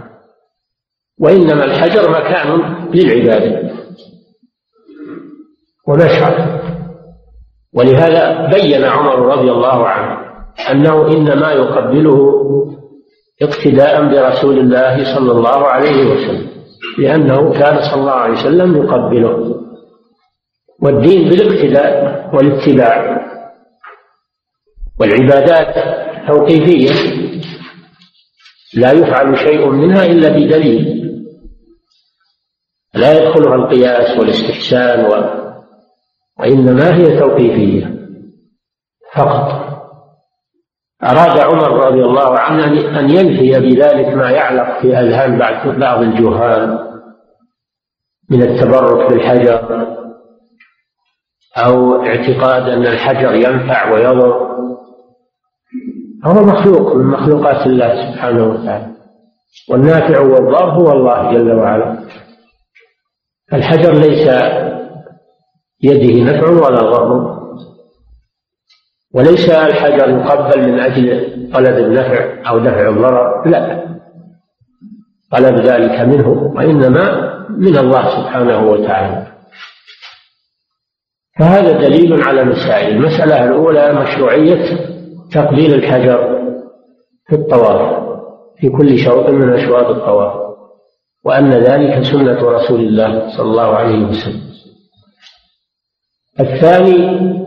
وإنما 1.19 1.63
الحجر 1.63 2.09
مكان 2.09 2.75
للعبادة. 2.93 3.75
ومشعر 5.88 6.61
ولهذا 7.73 8.49
بين 8.53 8.83
عمر 8.83 9.19
رضي 9.19 9.51
الله 9.51 9.88
عنه 9.88 10.25
أنه 10.71 11.07
إنما 11.07 11.51
يقبله 11.51 12.45
اقتداء 13.41 14.01
برسول 14.07 14.59
الله 14.59 15.15
صلى 15.15 15.31
الله 15.31 15.67
عليه 15.67 16.05
وسلم 16.05 16.47
لأنه 16.97 17.51
كان 17.51 17.81
صلى 17.81 18.01
الله 18.01 18.11
عليه 18.11 18.33
وسلم 18.33 18.77
يقبله. 18.77 19.61
والدين 20.81 21.29
بالاقتداء 21.29 22.29
والاتباع 22.36 23.25
والعبادات 24.99 25.75
توقيفية 26.27 26.91
لا 28.73 28.91
يفعل 28.91 29.38
شيء 29.38 29.69
منها 29.69 30.05
إلا 30.05 30.29
بدليل 30.29 30.95
لا 32.93 33.13
يدخلها 33.13 33.55
القياس 33.55 34.19
والاستحسان 34.19 35.05
و... 35.05 35.09
وإنما 36.39 36.95
هي 36.95 37.19
توقيفية 37.19 37.95
فقط. 39.13 39.64
أراد 41.06 41.39
عمر 41.39 41.86
رضي 41.88 42.01
الله 42.01 42.39
عنه 42.39 42.66
أن 42.99 43.10
ينفي 43.10 43.60
بذلك 43.60 44.08
ما 44.08 44.32
يعلق 44.32 44.82
في 44.82 44.97
أذهان 44.99 45.38
بعض 45.80 46.01
الجهال 46.01 46.80
من 48.32 48.41
التبرك 48.41 49.10
بالحجر 49.10 49.88
أو 51.58 52.03
اعتقاد 52.06 52.70
أن 52.70 52.82
الحجر 52.82 53.34
ينفع 53.34 53.91
ويضر. 53.91 54.56
هو 56.26 56.43
مخلوق 56.43 56.95
من 56.95 57.06
مخلوقات 57.06 57.68
الله 57.68 58.12
سبحانه 58.12 58.43
وتعالى. 58.43 58.95
والنافع 59.70 60.20
والضار 60.20 60.70
هو 60.70 60.91
الله 60.91 61.34
جل 61.34 61.51
وعلا. 61.51 61.97
الحجر 63.53 63.93
ليس 63.93 64.28
يده 65.84 66.32
نفع 66.32 66.49
ولا 66.49 66.82
ضر. 66.82 67.45
وليس 69.16 69.49
الحجر 69.49 70.09
يقبل 70.09 70.72
من 70.72 70.80
أجل 70.80 71.49
طلب 71.53 71.78
النفع 71.78 72.49
أو 72.49 72.59
دفع 72.59 72.89
الضرر 72.89 73.49
لا. 73.49 73.86
طلب 75.32 75.55
ذلك 75.59 75.99
منه 75.99 76.28
وإنما 76.55 77.36
من 77.49 77.78
الله 77.78 78.09
سبحانه 78.09 78.70
وتعالى. 78.72 79.28
فهذا 81.39 81.72
دليل 81.72 82.24
على 82.24 82.43
مسائل. 82.43 82.95
المسألة 82.95 83.43
الأولى 83.43 83.93
مشروعية 83.93 84.78
تقبيل 85.32 85.74
الحجر 85.74 86.39
في 87.28 87.36
الطواف 87.36 88.05
في 88.59 88.70
كل 88.70 88.97
شوط 88.97 89.30
من 89.30 89.53
أشواط 89.53 89.86
الطواف 89.86 90.34
وأن 91.26 91.53
ذلك 91.53 92.03
سنة 92.03 92.49
رسول 92.49 92.80
الله 92.80 93.38
صلى 93.38 93.45
الله 93.45 93.76
عليه 93.76 94.05
وسلم. 94.05 94.41
الثاني 96.39 97.45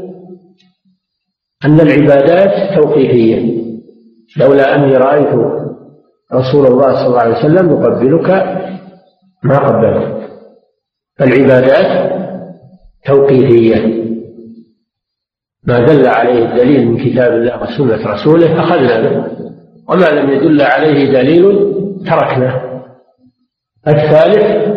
أن 1.64 1.80
العبادات 1.80 2.78
توقيفية. 2.78 3.58
لولا 4.36 4.74
أني 4.74 4.96
رأيت 4.96 5.28
رسول 6.34 6.66
الله 6.66 6.94
صلى 6.94 7.06
الله 7.06 7.20
عليه 7.20 7.38
وسلم 7.38 7.70
يقبلك 7.70 8.30
ما 9.44 9.58
قبلتك 9.58 10.30
العبادات 11.20 12.12
توقيفية. 13.06 13.98
ما 15.64 15.78
دل 15.78 16.06
عليه 16.06 16.44
الدليل 16.44 16.88
من 16.88 16.96
كتاب 17.04 17.32
الله 17.32 17.62
وسنة 17.62 18.12
رسوله 18.14 18.60
أخذنا 18.60 19.00
به. 19.00 19.24
وما 19.88 20.06
لم 20.06 20.30
يدل 20.30 20.62
عليه 20.62 21.12
دليل 21.12 21.74
تركناه 22.06 22.82
الثالث 23.88 24.68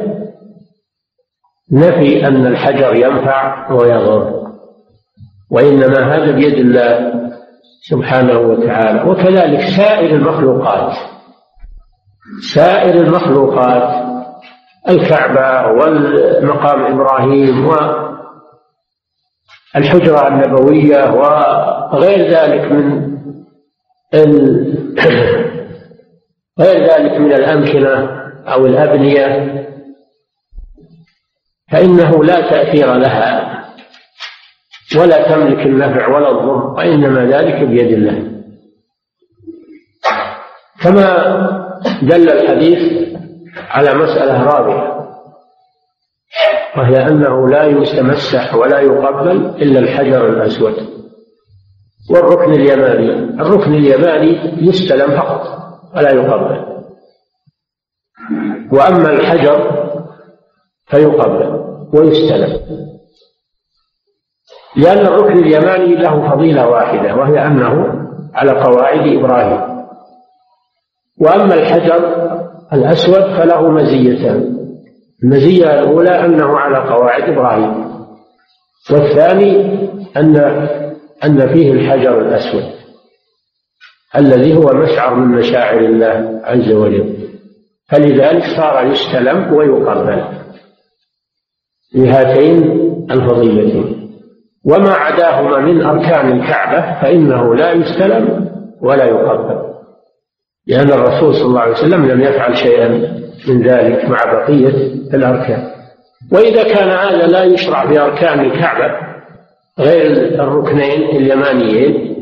نفي 1.72 2.28
أن 2.28 2.48
الحجر 2.48 2.96
ينفع 2.96 3.72
ويضر. 3.74 4.51
وإنما 5.52 6.16
هذا 6.16 6.32
بيد 6.32 6.54
الله 6.54 7.14
سبحانه 7.82 8.39
وتعالى. 8.39 9.10
وكذلك 9.10 9.60
سائر 9.62 10.16
المخلوقات 10.16 10.93
سائر 12.54 12.95
المخلوقات 12.95 14.12
الكعبة 14.89 15.72
والمقام 15.72 16.82
إبراهيم 16.82 17.68
والحجرة 19.76 20.28
النبوية 20.28 21.12
وغير 21.14 22.32
ذلك 22.32 22.72
من 22.72 23.12
غير 26.60 26.84
ذلك 26.84 27.12
من 27.20 27.34
الأمكنة 27.34 28.22
أو 28.47 28.66
الأبنية 28.66 29.52
فإنه 31.72 32.24
لا 32.24 32.49
تأثير 32.49 32.93
لها. 32.93 33.61
ولا 34.98 35.36
تملك 35.36 35.66
النفع 35.66 36.08
ولا 36.08 36.32
الضر 36.32 36.74
وإنما 36.78 37.26
ذلك 37.26 37.68
بيد 37.68 37.92
الله. 37.92 38.32
كما 40.82 41.08
دل 42.02 42.30
الحديث 42.30 43.10
على 43.70 43.94
مسألة 43.94 44.44
رابعة 44.44 45.02
وهي 46.78 47.08
أنه 47.08 47.50
لا 47.50 47.64
يتمسح 47.64 48.56
ولا 48.56 48.80
يقبل 48.80 49.32
إلا 49.62 49.80
الحجر 49.80 50.30
الأسود 50.30 50.76
والركن 52.12 52.54
اليماني. 52.54 53.12
الركن 53.42 53.74
اليماني 53.74 54.66
يستلم 54.68 55.12
فقط 55.12 55.42
ولا 55.96 56.12
يقبل. 56.12 56.82
وأما 58.72 59.10
الحجر 59.12 59.72
فيقبل 60.86 61.62
ويستلم. 61.94 62.60
لأن 64.76 64.98
الركن 64.98 65.40
اليماني 65.40 65.96
له 65.96 66.30
فضيلة 66.30 66.68
واحدة 66.70 67.16
وهي 67.16 67.46
أنه 67.48 68.02
على 68.34 68.52
قواعد 68.52 69.18
إبراهيم. 69.18 69.62
وأما 71.22 71.54
الحجر 71.54 71.96
الأسود 72.74 73.38
فله 73.38 73.70
مزيتان. 73.70 74.58
المزية 75.24 75.80
الأولى 75.80 76.26
أنه 76.26 76.58
على 76.58 76.78
قواعد 76.78 77.24
إبراهيم. 77.24 77.92
والثاني 78.92 79.80
أن 80.18 80.36
أن 81.24 81.54
فيه 81.54 81.72
الحجر 81.72 82.22
الأسود 82.22 82.64
الذي 84.16 84.58
هو 84.58 84.68
مشعر 84.74 85.16
من 85.16 85.38
مشاعر 85.38 85.80
الله 85.80 86.42
عز 86.44 86.72
وجل. 86.72 87.28
فلذلك 87.90 88.44
صار 88.58 88.86
يستلم 88.86 89.54
ويقبل 89.54 90.24
لهاتين 91.96 92.64
الفضيلتين. 93.12 94.01
وما 94.66 94.91
عداهما 94.91 95.59
من 95.59 95.82
أركان 95.82 96.32
الكعبة 96.32 97.01
فإنه 97.01 97.55
لا 97.55 97.72
يستلم 97.72 98.51
ولا 98.82 99.05
يقبل. 99.05 99.72
لأن 100.68 100.91
الرسول 100.91 101.36
صلى 101.36 101.45
الله 101.45 101.62
عليه 101.62 101.72
وسلم 101.72 102.05
لم 102.07 102.22
يفعل 102.22 102.57
شيئا 102.57 102.88
من 103.47 103.68
ذلك 103.68 104.05
مع 104.05 104.34
بقية 104.34 104.93
الأركان. 105.14 105.72
وإذا 106.32 106.64
كان 106.64 106.89
هذا 106.89 107.28
لا 107.28 107.43
يشرع 107.43 107.88
في 107.88 107.99
أركان 107.99 108.39
الكعبة 108.39 109.12
غير 109.80 110.12
الركنين 110.41 111.09
اليمانيين 111.09 112.16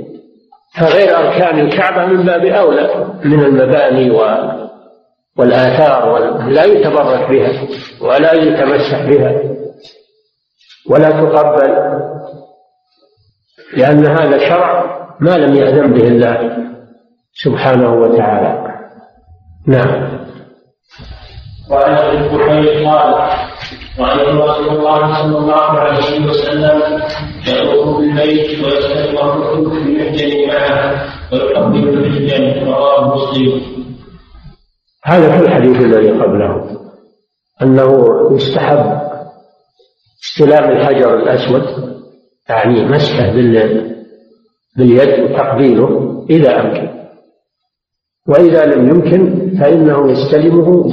فغير 0.79 1.17
أركان 1.17 1.59
الكعبة 1.59 2.05
من 2.05 2.25
باب 2.25 2.45
أولى 2.45 3.13
من 3.25 3.39
المباني 3.39 4.11
والآثار 5.37 6.37
لا 6.47 6.63
يتبرك 6.63 7.29
بها 7.29 7.67
ولا 8.01 8.33
يتمسح 8.33 9.05
بها 9.05 9.41
ولا 10.89 11.09
تقبل 11.09 11.99
لأن 13.77 14.05
هذا 14.05 14.37
شرع 14.49 14.99
ما 15.19 15.37
لم 15.37 15.55
يأذن 15.55 15.93
به 15.93 16.07
الله 16.07 16.57
سبحانه 17.33 17.93
وتعالى. 17.93 18.69
نعم. 19.67 20.19
وعن 21.71 21.95
ابي 21.95 22.17
الكحيل 22.17 22.87
قال 22.87 23.13
رايت 23.99 24.27
رسول 24.27 24.69
الله 24.69 25.21
صلى 25.21 25.37
الله 25.37 25.63
عليه 25.63 26.25
وسلم 26.25 27.01
يطوف 27.47 27.97
بالبيت 27.97 28.63
ويستلم 28.63 29.17
الركن 29.17 29.63
بمحجن 29.63 30.47
معه 30.47 31.03
ويقبل 31.33 31.89
المحجن 31.89 32.67
رواه 32.67 33.15
مسلم. 33.15 33.61
هذا 35.05 35.37
في 35.37 35.43
الحديث 35.43 35.81
الذي 35.81 36.11
قبله 36.11 36.79
أنه 37.61 37.97
يستحب 38.31 39.01
استلام 40.23 40.71
الحجر 40.71 41.15
الأسود 41.15 41.98
يعني 42.49 42.85
مسحه 42.85 43.31
باليد 44.77 45.19
وتقبيله 45.19 46.25
إذا 46.29 46.61
أمكن. 46.61 46.89
وإذا 48.27 48.65
لم 48.65 48.89
يمكن 48.89 49.49
فإنه 49.59 50.11
يستلمه 50.11 50.85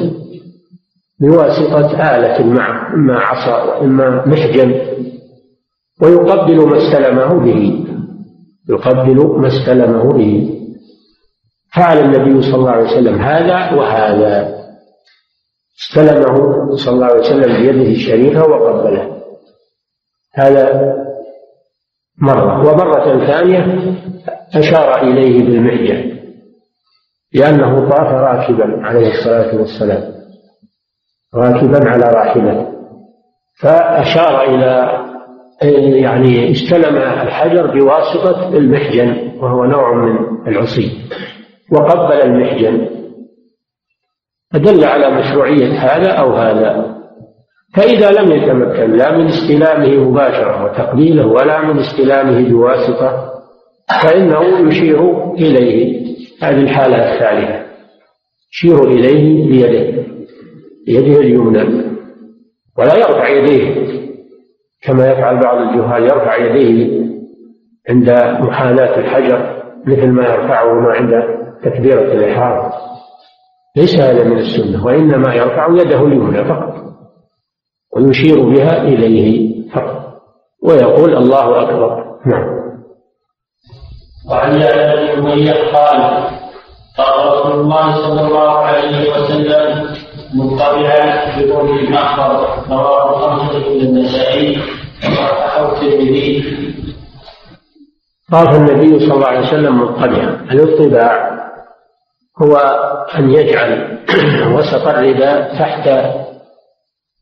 بواسطة 1.21 2.17
آلة 2.17 2.47
معه 2.47 2.95
إما 2.95 3.19
عصا 3.19 3.65
وإما 3.65 4.27
محجن 4.27 4.81
ويقبل 6.03 6.69
ما 6.69 6.77
استلمه 6.77 7.45
به. 7.45 7.87
يقبل 8.69 9.27
ما 9.41 9.47
استلمه 9.49 10.13
به. 10.13 10.53
فعل 11.77 11.99
النبي 11.99 12.43
صلى 12.43 12.55
الله 12.55 12.71
عليه 12.71 12.91
وسلم 12.91 13.19
هذا 13.19 13.75
وهذا. 13.75 14.57
استلمه 15.83 16.77
صلى 16.77 16.95
الله 16.95 17.07
عليه 17.07 17.21
وسلم 17.21 17.57
بيده 17.57 17.91
الشريفة 17.91 18.49
وقبله. 18.49 19.23
هذا 20.35 21.06
مرة. 22.23 22.59
ومرة 22.59 23.27
ثانية 23.27 23.95
أشار 24.55 25.03
إليه 25.03 25.45
بالمحجن 25.45 26.17
لأنه 27.33 27.89
طاف 27.89 28.09
راكبا 28.09 28.87
عليه 28.87 29.11
الصلاة 29.11 29.57
والسلام 29.57 30.13
راكبا 31.35 31.91
على 31.91 32.05
راحلة. 32.05 32.73
فأشار 33.61 34.43
إلى 34.43 35.07
يعني 36.01 36.53
استلم 36.53 36.97
الحجر 36.97 37.67
بواسطة 37.67 38.49
المحجن 38.49 39.33
وهو 39.41 39.65
نوع 39.65 39.95
من 39.95 40.17
العصي. 40.49 41.09
وقبل 41.73 42.23
المحجن 42.23 42.89
فدل 44.53 44.85
على 44.85 45.11
مشروعية 45.11 45.73
هذا 45.73 46.13
أو 46.13 46.37
هذا. 46.37 46.97
فإذا 47.77 48.11
لم 48.11 48.33
يتمكن 48.33 48.97
لا 48.97 49.17
من 49.19 49.27
استلامه 49.27 50.11
مباشرة 50.11 50.65
وتقبيله 50.65 51.27
ولا 51.27 51.61
من 51.61 51.79
استلامه 51.79 52.49
بواسطة 52.49 53.33
فإنه 54.03 54.69
يشير 54.69 55.33
إليه. 55.35 56.07
هذه 56.43 56.61
الحالة 56.61 56.97
الثالثة. 56.97 57.67
يشير 58.53 58.85
إليه 58.85 59.49
بيده 59.49 60.03
بيده 60.87 61.21
اليمنى 61.21 61.87
ولا 62.79 62.95
يرفع 62.95 63.29
يديه 63.29 63.87
كما 64.83 65.11
يفعل 65.11 65.41
بعض 65.41 65.57
الجهال 65.57 66.03
يرفع 66.03 66.37
يديه 66.37 67.07
عند 67.89 68.11
محاذاة 68.41 68.99
الحجر 68.99 69.63
مثل 69.87 70.07
ما 70.07 70.23
يرفعهما 70.23 70.93
عند 70.93 71.13
تكبيرة 71.65 72.13
الإحرام. 72.13 72.71
ليس 73.77 74.01
هذا 74.01 74.25
من 74.25 74.39
السنة 74.39 74.87
وإنما 74.87 75.35
يرفع 75.35 75.69
يده 75.71 76.07
اليمنى 76.07 76.45
فقط. 76.45 76.86
ويشير 77.97 78.41
بها 78.41 78.83
إليه 78.83 79.53
فقط. 79.71 80.23
ويقول 80.63 81.17
الله 81.17 81.63
أكبر. 81.63 82.05
نعم. 82.27 82.57
وعن 84.31 84.61
يعلى 84.61 85.17
بن 85.17 85.49
قال 85.51 86.27
قال 86.99 87.27
رسول 87.27 87.61
الله 87.61 87.95
صلى 87.95 88.21
الله 88.21 88.59
عليه 88.59 89.11
وسلم 89.11 89.97
مطبعا 90.35 91.41
بقول 91.41 91.79
المحفر 91.79 92.63
رواه 92.71 93.21
خمسة 93.21 93.69
من 93.69 93.81
النسائي 93.81 94.59
وصححه 95.05 95.73
الترمذي. 95.73 96.57
طاف 98.33 98.57
النبي 98.57 98.99
صلى 98.99 99.15
الله 99.15 99.27
عليه 99.27 99.47
وسلم 99.47 99.81
مطبعا 99.81 100.47
الاطباع 100.51 101.37
هو 102.43 102.57
أن 103.19 103.31
يجعل 103.31 103.99
وسط 104.57 104.87
الرداء 104.87 105.59
تحت 105.59 105.89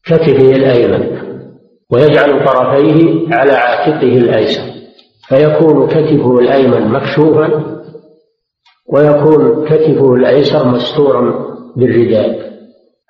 كتفه 0.06 0.56
الأيمن 0.56 1.24
ويجعل 1.90 2.46
طرفيه 2.46 3.34
على 3.34 3.52
عاتقه 3.52 4.18
الأيسر 4.18 4.74
فيكون 5.28 5.88
كتفه 5.88 6.38
الأيمن 6.38 6.88
مكشوفا 6.88 7.74
ويكون 8.88 9.68
كتفه 9.68 10.14
الأيسر 10.14 10.68
مستورا 10.68 11.54
بالرداء. 11.76 12.54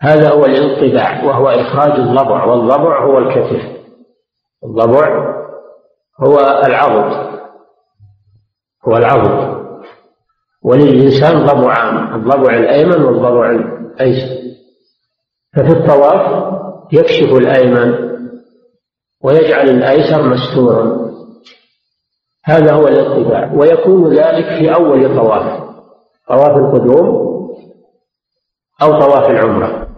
هذا 0.01 0.31
هو 0.31 0.45
الانطباع 0.45 1.25
وهو 1.25 1.49
إخراج 1.49 2.01
الضبع 2.01 2.45
والضبع 2.45 3.05
هو 3.07 3.19
الكتف. 3.19 3.63
الضبع 4.65 5.35
هو 6.21 6.39
العضد 6.67 7.41
هو 8.89 8.97
العضد. 8.97 9.65
وللإنسان 10.63 11.47
ضبعان 11.47 12.15
الضبع 12.15 12.57
الأيمن 12.57 13.03
والضبع 13.03 13.51
الأيسر. 13.51 14.45
ففي 15.57 15.73
الطواف 15.73 16.55
يكشف 16.93 17.33
الأيمن 17.33 18.15
ويجعل 19.25 19.69
الأيسر 19.69 20.29
مستورا. 20.29 21.05
هذا 22.45 22.75
هو 22.75 22.89
الاتباع 22.89 23.53
ويكون 23.53 24.15
ذلك 24.15 24.59
في 24.59 24.75
أول 24.75 25.17
طواف 25.17 25.65
طواف 26.29 26.57
القدوم 26.57 27.35
أو 28.83 29.01
طواف 29.01 29.31
العمرة. 29.31 29.89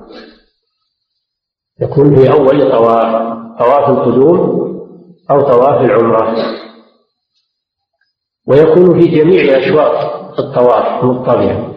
يكون 1.80 2.16
في 2.16 2.32
أول 2.32 2.70
طواف 2.70 3.36
طواف 3.58 3.88
القدوم 3.88 4.66
أو 5.30 5.40
طواف 5.40 5.80
العمرة. 5.84 6.36
ويكون 8.46 9.00
في 9.00 9.08
جميع 9.08 9.58
أشواط 9.58 10.16
الطواف 10.38 11.04
مطبعا 11.04 11.76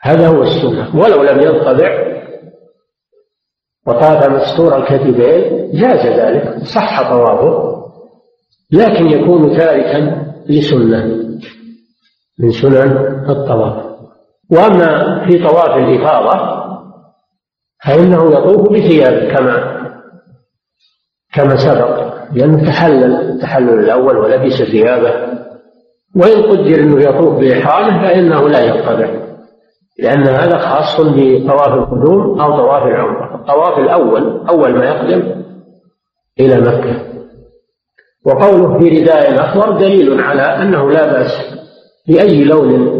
هذا 0.00 0.28
هو 0.28 0.42
السنة 0.42 0.96
ولو 0.96 1.22
لم 1.22 1.40
ينطبع 1.40 2.17
وطاف 3.88 4.28
مستور 4.28 4.76
الكتفين 4.76 5.70
جاز 5.72 6.06
ذلك 6.06 6.58
صح 6.64 7.10
طوافه 7.10 7.78
لكن 8.72 9.06
يكون 9.06 9.58
تاركا 9.58 10.26
لسنة 10.48 11.04
من 12.38 12.50
سنن 12.50 12.96
الطواف. 13.30 13.84
وأما 14.50 15.24
في 15.26 15.38
طواف 15.38 15.76
الإفاضة 15.76 16.58
فإنه 17.84 18.32
يطوف 18.32 18.72
بثيابه 18.72 19.34
كما 19.34 19.78
كما 21.34 21.56
سبق 21.56 22.08
لأنه 22.32 22.66
تحلل 22.66 23.30
التحلل 23.30 23.78
الأول 23.78 24.16
ولبس 24.16 24.62
ثيابه. 24.62 25.38
وإن 26.16 26.42
قدر 26.42 26.80
أنه 26.80 27.02
يطوف 27.02 27.38
بإحرامه 27.38 28.02
فإنه 28.02 28.48
لا 28.48 28.60
يطبع 28.60 29.27
لأن 29.98 30.26
هذا 30.26 30.58
خاص 30.58 31.00
بطواف 31.00 31.74
القدوم 31.74 32.40
أو 32.40 32.56
طواف 32.56 32.82
العمرة. 32.82 33.34
الطواف 33.34 33.78
الأول 33.78 34.46
أول 34.48 34.78
ما 34.78 34.84
يقدم 34.84 35.44
إلى 36.40 36.60
مكة. 36.60 37.08
وقوله 38.26 38.78
في 38.78 38.88
رداء 38.88 39.40
أخضر 39.40 39.78
دليل 39.78 40.20
على 40.20 40.42
أنه 40.42 40.90
لا 40.90 41.12
بأس 41.12 41.32
بأي 42.08 42.44
لون 42.44 42.98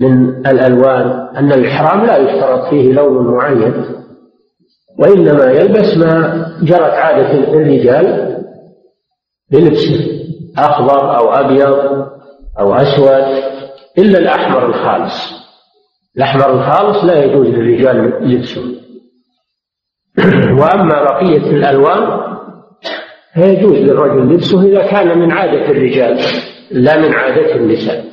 من 0.00 0.28
الألوان. 0.46 1.28
أن 1.36 1.52
الإحرام 1.52 2.06
لا 2.06 2.16
يشترط 2.16 2.68
فيه 2.70 2.92
لون 2.92 3.34
معين 3.34 3.84
وإنما 4.98 5.44
يلبس 5.44 5.96
ما 5.96 6.46
جرت 6.62 6.92
عادة 6.92 7.32
الرجال 7.32 8.36
بلبسه 9.52 10.06
أخضر 10.58 11.18
أو 11.18 11.32
أبيض 11.32 12.06
أو 12.60 12.74
أسود 12.74 13.44
إلا 13.98 14.18
الأحمر 14.18 14.66
الخالص. 14.66 15.43
الأحمر 16.16 16.52
الخالص 16.52 17.04
لا 17.04 17.24
يجوز 17.24 17.46
للرجال 17.46 18.12
لبسه 18.20 18.62
وأما 20.60 21.02
بقية 21.02 21.50
الألوان 21.50 22.20
فيجوز 23.34 23.72
للرجل 23.72 24.34
لبسه 24.34 24.62
إذا 24.62 24.86
كان 24.86 25.18
من 25.18 25.32
عادة 25.32 25.70
الرجال 25.70 26.20
لا 26.70 26.98
من 26.98 27.14
عادة 27.14 27.54
النساء. 27.54 28.04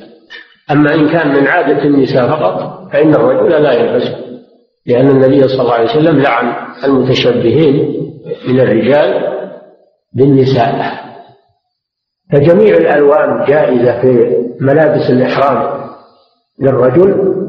أما 0.70 0.94
إن 0.94 1.08
كان 1.08 1.28
من 1.28 1.46
عادة 1.46 1.82
النساء 1.84 2.28
فقط 2.28 2.88
فإن 2.92 3.14
الرجل 3.14 3.62
لا 3.62 3.72
يلبسه 3.72 4.16
لأن 4.86 5.10
النبي 5.10 5.48
صلى 5.48 5.60
الله 5.62 5.74
عليه 5.74 5.90
وسلم 5.90 6.20
لعن 6.20 6.54
المتشبهين 6.84 7.74
من 8.48 8.60
الرجال 8.60 9.32
بالنساء. 10.12 11.02
فجميع 12.32 12.76
الألوان 12.76 13.44
جائزة 13.44 14.00
في 14.00 14.36
ملابس 14.60 15.10
الإحرام 15.10 15.82
للرجل 16.60 17.41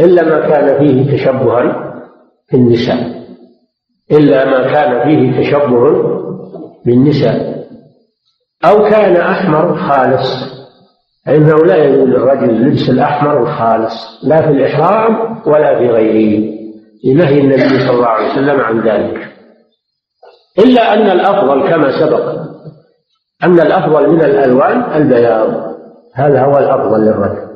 إلا 0.00 0.22
ما 0.22 0.48
كان 0.48 0.78
فيه 0.78 1.16
تشبها 1.16 1.94
في 2.48 2.56
النساء 2.56 3.24
إلا 4.12 4.44
ما 4.44 4.72
كان 4.72 5.04
فيه 5.04 5.40
تشبه 5.40 6.14
بالنساء. 6.86 7.64
أو 8.64 8.90
كان 8.90 9.16
أحمر 9.16 9.76
خالص. 9.76 10.54
فإنه 11.26 11.56
لا 11.56 11.84
يجوز 11.84 12.08
للرجل 12.08 12.62
لبس 12.62 12.90
الأحمر 12.90 13.42
الخالص 13.42 14.20
لا 14.24 14.42
في 14.42 14.48
الإحرام 14.48 15.38
ولا 15.46 15.78
في 15.78 15.88
غيره. 15.88 16.54
لنهي 17.04 17.40
النبي 17.40 17.78
صلى 17.86 17.96
الله 17.96 18.06
عليه 18.06 18.32
وسلم 18.32 18.60
عن 18.60 18.80
ذلك. 18.80 19.28
إلا 20.58 20.94
أن 20.94 21.10
الأفضل 21.10 21.68
كما 21.68 22.00
سبق 22.00 22.28
أن 23.44 23.60
الأفضل 23.60 24.10
من 24.10 24.24
الألوان 24.24 25.02
البياض. 25.02 25.74
هذا 26.14 26.44
هو 26.44 26.58
الأفضل 26.58 27.00
للرجل. 27.00 27.53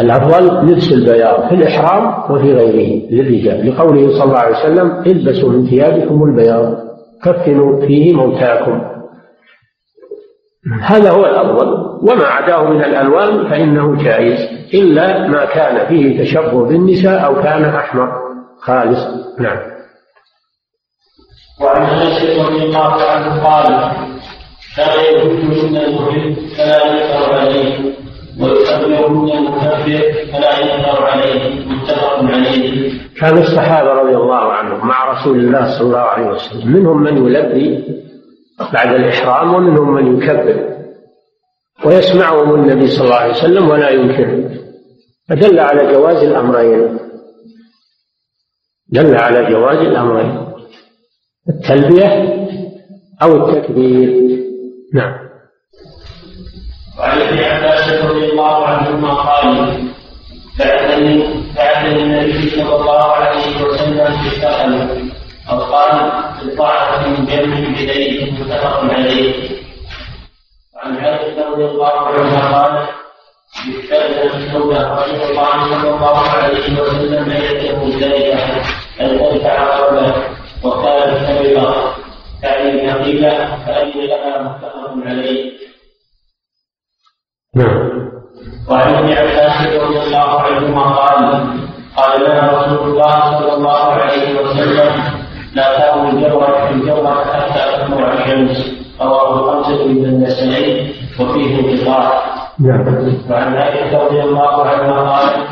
الأفضل 0.00 0.70
لبس 0.70 0.92
البياض 0.92 1.48
في 1.48 1.54
الإحرام 1.54 2.32
وفي 2.32 2.52
غيره 2.54 3.10
للرجال. 3.10 3.70
لقوله 3.70 4.10
صلى 4.18 4.24
الله 4.24 4.38
عليه 4.38 4.56
وسلم 4.56 5.02
البسوا 5.06 5.50
من 5.50 5.66
ثيابكم 5.66 6.24
البياض 6.24 6.74
كفنوا 7.24 7.86
فيه 7.86 8.14
موتاكم. 8.14 8.82
هذا 10.82 11.10
هو 11.10 11.26
الأفضل. 11.26 11.86
وما 12.02 12.26
عداه 12.26 12.70
من 12.70 12.84
الألوان 12.84 13.48
فإنه 13.48 14.04
جائز 14.04 14.38
إلا 14.74 15.28
ما 15.28 15.44
كان 15.44 15.86
فيه 15.86 16.22
تشبه 16.22 16.64
بالنساء 16.64 17.26
أو 17.26 17.42
كان 17.42 17.64
أحمر. 17.64 18.12
خالص. 18.60 19.06
نعم. 19.38 19.58
وعن 21.60 21.82
رضي 22.38 22.62
الله 22.62 23.02
عنه 23.02 23.44
قال 23.44 23.92
كان 24.76 24.98
يهد 25.04 25.44
من 25.44 25.76
فلا 30.32 30.54
عليه 31.02 31.66
متفق 31.66 32.24
عليه. 32.24 32.92
كان 33.20 33.38
الصحابة 33.38 33.92
رضي 33.92 34.16
الله 34.16 34.52
عنهم 34.52 34.88
مع 34.88 35.12
رسول 35.12 35.38
الله 35.38 35.78
صلى 35.78 35.86
الله 35.86 35.98
عليه 35.98 36.26
وسلم. 36.26 36.72
منهم 36.72 37.02
من 37.02 37.26
يلبي 37.26 37.84
بعد 38.72 38.94
الإحرام 38.94 39.54
ومنهم 39.54 39.94
من 39.94 40.16
يكبر. 40.16 40.76
ويسمعهم 41.84 42.54
النبي 42.54 42.86
صلى 42.86 43.04
الله 43.04 43.16
عليه 43.16 43.32
وسلم 43.32 43.68
ولا 43.68 43.90
ينكر. 43.90 44.50
فدل 45.28 45.60
على 45.60 45.92
جواز 45.92 46.22
الأمرين. 46.22 46.98
دل 48.92 49.16
على 49.16 49.50
جواز 49.52 49.78
الأمرين. 49.78 50.46
التلبية 51.48 52.36
أو 53.22 53.36
التكبير. 53.36 54.40
نعم. 54.94 55.25
وعن 56.98 57.20
ابن 57.20 57.38
عباس 57.44 57.88
رضي 58.04 58.24
الله 58.32 58.66
عنهما 58.66 59.14
قال. 59.14 59.46
بعثني 60.58 61.44
بعثني 61.56 62.02
النبي 62.02 62.50
صلى 62.50 62.74
الله 62.76 63.02
عليه 63.12 63.62
وسلم 63.64 64.18
في 64.18 64.26
السفر 64.28 64.88
أو 65.50 65.58
قال 65.60 66.10
في 66.40 66.44
من 67.06 67.26
جنب 67.26 67.74
بديه 67.76 68.32
متفق 68.32 68.84
عليه. 68.94 69.34
استأذن 73.56 74.28
رسول 74.28 74.62
الله 74.62 75.06
صلى 75.68 75.90
الله 75.94 76.18
عليه 76.18 76.80
وسلم 76.80 77.24
ليلة 77.28 77.84
مزدلفة 77.84 78.44
أن 79.00 79.08
تدفع 79.18 79.56
قبله 79.78 80.14
وكانت 80.64 81.18
سبقة 81.28 81.94
تعني 82.42 82.86
نقيبة 82.86 83.56
فأذن 83.66 84.00
لها 84.00 84.42
متفق 84.42 85.06
عليه. 85.06 85.65
نعم. 87.56 88.08
وعن 88.70 88.94
ابن 88.94 89.12
عباس 89.12 89.66
رضي 89.66 89.98
الله 90.02 90.40
عنهما 90.40 90.82
قال 90.82 91.46
قال 91.96 92.20
لنا 92.20 92.52
رسول 92.52 92.88
الله 92.90 93.38
صلى 93.38 93.52
الله 93.54 93.78
عليه 93.92 94.40
وسلم 94.40 94.92
لا 95.54 95.78
تأكل 95.78 96.08
الجمرة 96.08 96.70
الجمرة 96.70 97.24
حتى 97.32 97.76
تطلع 97.76 98.12
الشمس. 98.12 98.76
رواه 99.00 99.52
خمسة 99.52 99.84
من 99.86 100.04
النسائي 100.04 100.94
وفيه 101.20 101.60
انقطاع 101.60 102.22
نعم. 102.60 103.14
وعن 103.30 103.56
عائشة 103.56 104.04
رضي 104.04 104.22
الله 104.22 104.62
عنها 104.66 105.10
قالت 105.10 105.46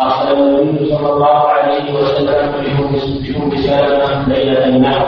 أرسل 0.00 0.38
النبي 0.38 0.94
صلى 0.94 1.12
الله 1.12 1.48
عليه 1.48 1.94
وسلم 1.94 2.52
بأم 2.62 3.56
سلمة 3.56 4.28
ليلة 4.28 4.64
النحر 4.64 5.06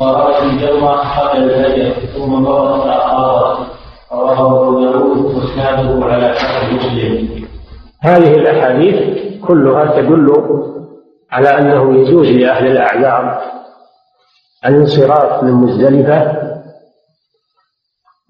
ورأت 0.00 0.42
الجمرة 0.42 1.02
قبل 1.18 1.42
الفجر 1.42 1.92
ثم 2.16 2.32
مرت 2.32 2.82
فأخبرت 2.84 3.58
هذه 8.00 8.34
الأحاديث 8.34 8.96
كلها 9.46 10.00
تدل 10.00 10.34
على 11.32 11.48
أنه 11.48 11.98
يجوز 11.98 12.26
لأهل 12.26 12.66
الأعذار 12.66 13.42
الانصراف 14.66 15.42
من 15.44 15.52
مزدلفة 15.52 16.32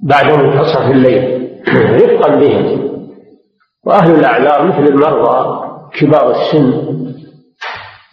بعد 0.03 0.27
منتصف 0.27 0.91
الليل 0.91 1.51
رفقا 1.69 2.35
بهم. 2.35 2.91
وأهل 3.87 4.15
الأعذار 4.15 4.67
مثل 4.67 4.85
المرضى 4.87 5.61
كبار 6.01 6.31
السن 6.31 6.73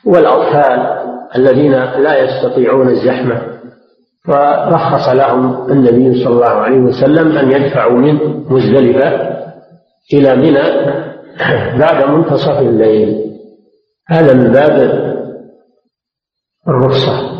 والأطفال 0.06 0.98
الذين 1.36 1.72
لا 1.84 2.20
يستطيعون 2.20 2.88
الزحمة. 2.90 3.57
فرخص 4.28 5.10
لهم 5.10 5.72
النبي 5.72 6.24
صلى 6.24 6.34
الله 6.34 6.46
عليه 6.46 6.80
وسلم 6.80 7.38
أن 7.38 7.52
يدفعوا 7.52 7.98
من 8.00 8.44
مزدلفة 8.50 9.38
إلى 10.14 10.36
منى 10.36 10.98
بعد 11.82 12.10
منتصف 12.10 12.60
الليل. 12.60 13.34
هذا 14.08 14.34
من 14.34 14.52
باب 14.52 15.08
الرخصة. 16.68 17.38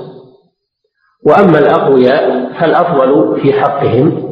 وأما 1.26 1.60
الأقوياء 1.60 2.54
فالأفضل 2.60 3.42
في 3.42 3.54
حقهم 3.54 4.28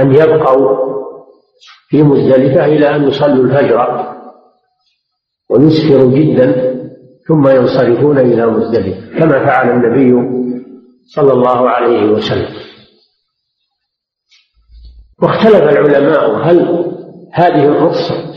أن 0.00 0.14
يبقوا 0.14 0.76
في 1.88 2.02
مزدلفة 2.02 2.64
إلى 2.64 2.96
أن 2.96 3.08
يصلوا 3.08 3.44
الفجر 3.44 4.06
ويسفروا 5.50 6.12
جدا 6.12 6.76
ثم 7.28 7.48
ينصرفون 7.48 8.18
إلى 8.18 8.46
مزدلفة 8.46 9.18
كما 9.18 9.46
فعل 9.46 9.70
النبي 9.70 10.45
صلى 11.14 11.32
الله 11.32 11.70
عليه 11.70 12.10
وسلم. 12.10 12.54
واختلف 15.22 15.62
العلماء 15.62 16.36
هل 16.36 16.86
هذه 17.32 17.64
الرخصة 17.64 18.34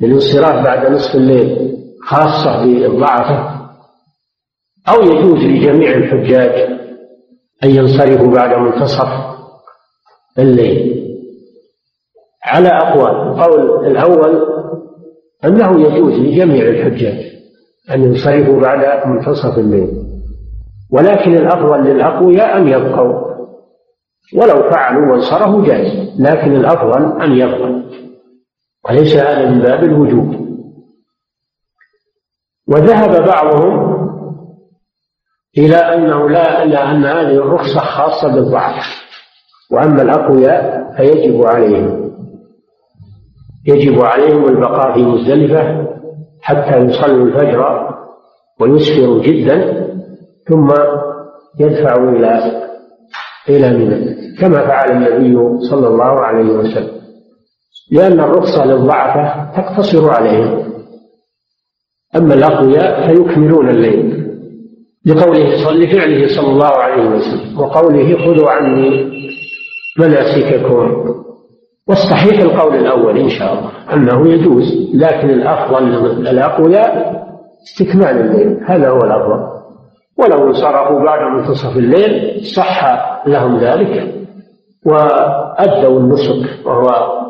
للانصراف 0.00 0.64
بعد 0.64 0.92
نصف 0.92 1.14
الليل 1.14 1.76
خاصة 2.06 2.64
بالضعفة 2.64 3.60
أو 4.88 5.02
يجوز 5.02 5.38
لجميع 5.38 5.92
الحجاج 5.92 6.80
أن 7.64 7.70
ينصرفوا 7.70 8.34
بعد 8.34 8.58
منتصف 8.58 9.08
الليل؟ 10.38 11.00
على 12.44 12.68
أقوال. 12.68 13.28
القول 13.28 13.86
الأول 13.86 14.42
أنه 15.44 15.80
يجوز 15.80 16.12
لجميع 16.12 16.68
الحجاج 16.68 17.32
أن 17.90 18.04
ينصرفوا 18.04 18.60
بعد 18.60 19.06
منتصف 19.06 19.58
الليل. 19.58 20.09
ولكن 20.92 21.34
الأفضل 21.34 21.80
للأقوياء 21.80 22.56
أن 22.56 22.68
يبقوا. 22.68 23.30
ولو 24.36 24.70
فعلوا 24.70 25.12
وانصرفوا 25.12 25.66
جائز 25.66 26.20
لكن 26.20 26.56
الأفضل 26.56 27.22
أن 27.22 27.32
يبقوا. 27.32 27.82
وليس 28.88 29.16
هذا 29.16 29.50
من 29.50 29.60
باب 29.60 29.84
الوجوب. 29.84 30.50
وذهب 32.68 33.26
بعضهم 33.26 34.00
إلى 35.58 35.76
أنه 35.76 36.28
لا 36.28 36.62
إلى 36.62 36.78
أن 36.78 37.04
هذه 37.04 37.34
الرخصة 37.34 37.80
خاصة 37.80 38.34
بالضعف. 38.34 38.84
وأما 39.72 40.02
الأقوياء 40.02 40.92
فيجب 40.96 41.46
عليهم. 41.46 42.10
يجب 43.66 44.02
عليهم 44.02 44.44
البقاء 44.44 44.94
في 44.94 45.02
مزدلفة 45.02 45.86
حتى 46.42 46.76
يصلوا 46.76 47.26
الفجر 47.26 47.90
ويسفروا 48.60 49.22
جدا 49.22 49.89
ثم 50.50 50.68
يدفعوا 51.60 52.10
إلى 52.10 52.60
إلى 53.48 53.78
منى 53.78 54.16
كما 54.40 54.66
فعل 54.66 54.90
النبي 54.90 55.58
صلى 55.70 55.88
الله 55.88 56.20
عليه 56.20 56.52
وسلم. 56.52 57.00
لأن 57.92 58.20
الرخصة 58.20 58.64
للضعفة 58.64 59.50
تقتصر 59.56 60.10
عليهم. 60.10 60.72
أما 62.16 62.34
الأقوياء 62.34 63.06
فيكملون 63.06 63.68
الليل 63.68 64.26
لقوله 65.06 65.72
لفعله 65.72 66.26
صلى 66.36 66.48
الله 66.52 66.76
عليه 66.76 67.08
وسلم 67.08 67.60
وقوله 67.60 68.16
خذوا 68.18 68.50
عني 68.50 69.10
مناسككم. 69.98 71.14
والصحيح 71.88 72.40
القول 72.40 72.74
الأول 72.76 73.18
إن 73.18 73.28
شاء 73.28 73.52
الله 73.52 73.70
أنه 73.94 74.28
يجوز 74.28 74.64
لكن 74.94 75.30
الأفضل 75.30 75.84
للأقوياء 76.22 77.20
استكمال 77.62 78.20
الليل 78.20 78.60
هذا 78.66 78.88
هو 78.88 78.98
الأفضل. 78.98 79.49
ولو 80.20 80.46
انصرفوا 80.46 81.04
بعد 81.04 81.32
منتصف 81.32 81.76
الليل 81.76 82.44
صح 82.44 82.84
لهم 83.26 83.58
ذلك 83.58 84.14
وأدوا 84.86 86.00
النسك 86.00 86.66
وهو 86.66 87.20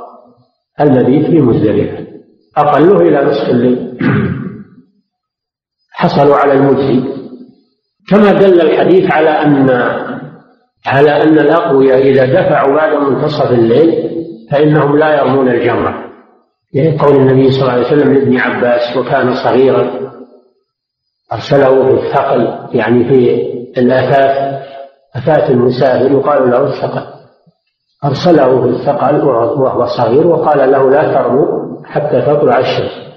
المبيت 0.81 1.27
في 1.27 1.41
مزدلفة. 1.41 2.07
أقله 2.57 2.97
إلى 2.97 3.25
نصف 3.25 3.51
الليل. 3.51 3.99
حصلوا 5.93 6.37
على 6.37 6.53
المجزي 6.53 7.03
كما 8.09 8.33
دل 8.33 8.61
الحديث 8.61 9.13
على 9.13 9.31
أن 9.31 9.71
على 10.87 11.23
أن 11.23 11.39
الأقوياء 11.39 12.03
إذا 12.03 12.25
دفعوا 12.25 12.75
بعد 12.77 13.03
منتصف 13.03 13.53
الليل 13.53 14.11
فإنهم 14.51 14.99
لا 14.99 15.19
يرمون 15.19 15.49
الجمرة. 15.49 15.95
يعني 16.75 16.99
قول 16.99 17.17
النبي 17.17 17.51
صلى 17.51 17.63
الله 17.63 17.73
عليه 17.73 17.87
وسلم 17.87 18.13
لابن 18.13 18.37
عباس 18.37 18.97
وكان 18.97 19.35
صغيرا 19.35 19.91
أرسله 21.33 21.85
في 21.85 22.07
الثقل 22.07 22.49
يعني 22.73 23.05
في 23.05 23.43
الآفات 23.81 24.61
أفات 25.17 25.51
المسافر 25.51 26.13
يقال 26.13 26.51
له 26.51 26.67
الثقل. 26.67 27.03
أرسله 28.05 28.63
في 28.63 28.69
الثقل 28.69 29.25
وهو 29.25 29.87
صغير 29.87 30.27
وقال 30.27 30.71
له 30.71 30.91
لا 30.91 31.15
ترموا 31.15 31.47
حتى 31.85 32.21
تطلع 32.21 32.59
الشمس. 32.59 33.11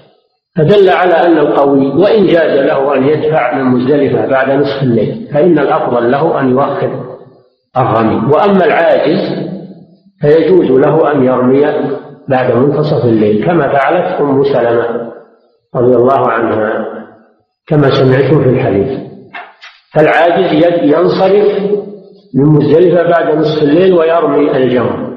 فدل 0.56 0.90
على 0.90 1.14
أن 1.14 1.38
القوي 1.38 1.86
وإن 1.86 2.26
جاز 2.26 2.58
له 2.58 2.96
أن 2.96 3.04
يدفع 3.08 3.54
من 3.54 3.64
مزدلفة 3.64 4.26
بعد 4.26 4.50
نصف 4.50 4.82
الليل 4.82 5.28
فإن 5.34 5.58
الأفضل 5.58 6.10
له 6.10 6.40
أن 6.40 6.50
يؤخر 6.50 7.04
الرمي. 7.76 8.32
وأما 8.32 8.64
العاجز 8.64 9.20
فيجوز 10.20 10.70
له 10.70 11.12
أن 11.12 11.24
يرمي 11.24 11.64
بعد 12.28 12.52
منتصف 12.52 13.04
الليل 13.04 13.46
كما 13.46 13.68
فعلت 13.72 14.20
أم 14.20 14.44
سلمة 14.44 15.12
رضي 15.74 15.96
الله 15.96 16.28
عنها. 16.30 17.03
كما 17.66 17.90
سمعتم 17.90 18.42
في 18.42 18.48
الحديث. 18.48 18.98
فالعاجز 19.94 20.52
ينصرف 20.82 21.62
من 22.34 22.44
مزدلفة 22.44 23.02
بعد 23.02 23.34
نصف 23.34 23.62
الليل 23.62 23.94
ويرمي 23.94 24.56
الجمر. 24.56 25.14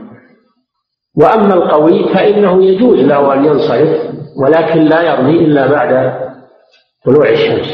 وأما 1.17 1.53
القوي 1.53 2.13
فإنه 2.13 2.63
يجوز 2.63 2.99
له 2.99 3.33
أن 3.33 3.45
ينصرف 3.45 4.15
ولكن 4.43 4.79
لا 4.79 5.01
يرمي 5.01 5.45
إلا 5.45 5.67
بعد 5.67 6.13
طلوع 7.05 7.29
الشمس. 7.29 7.67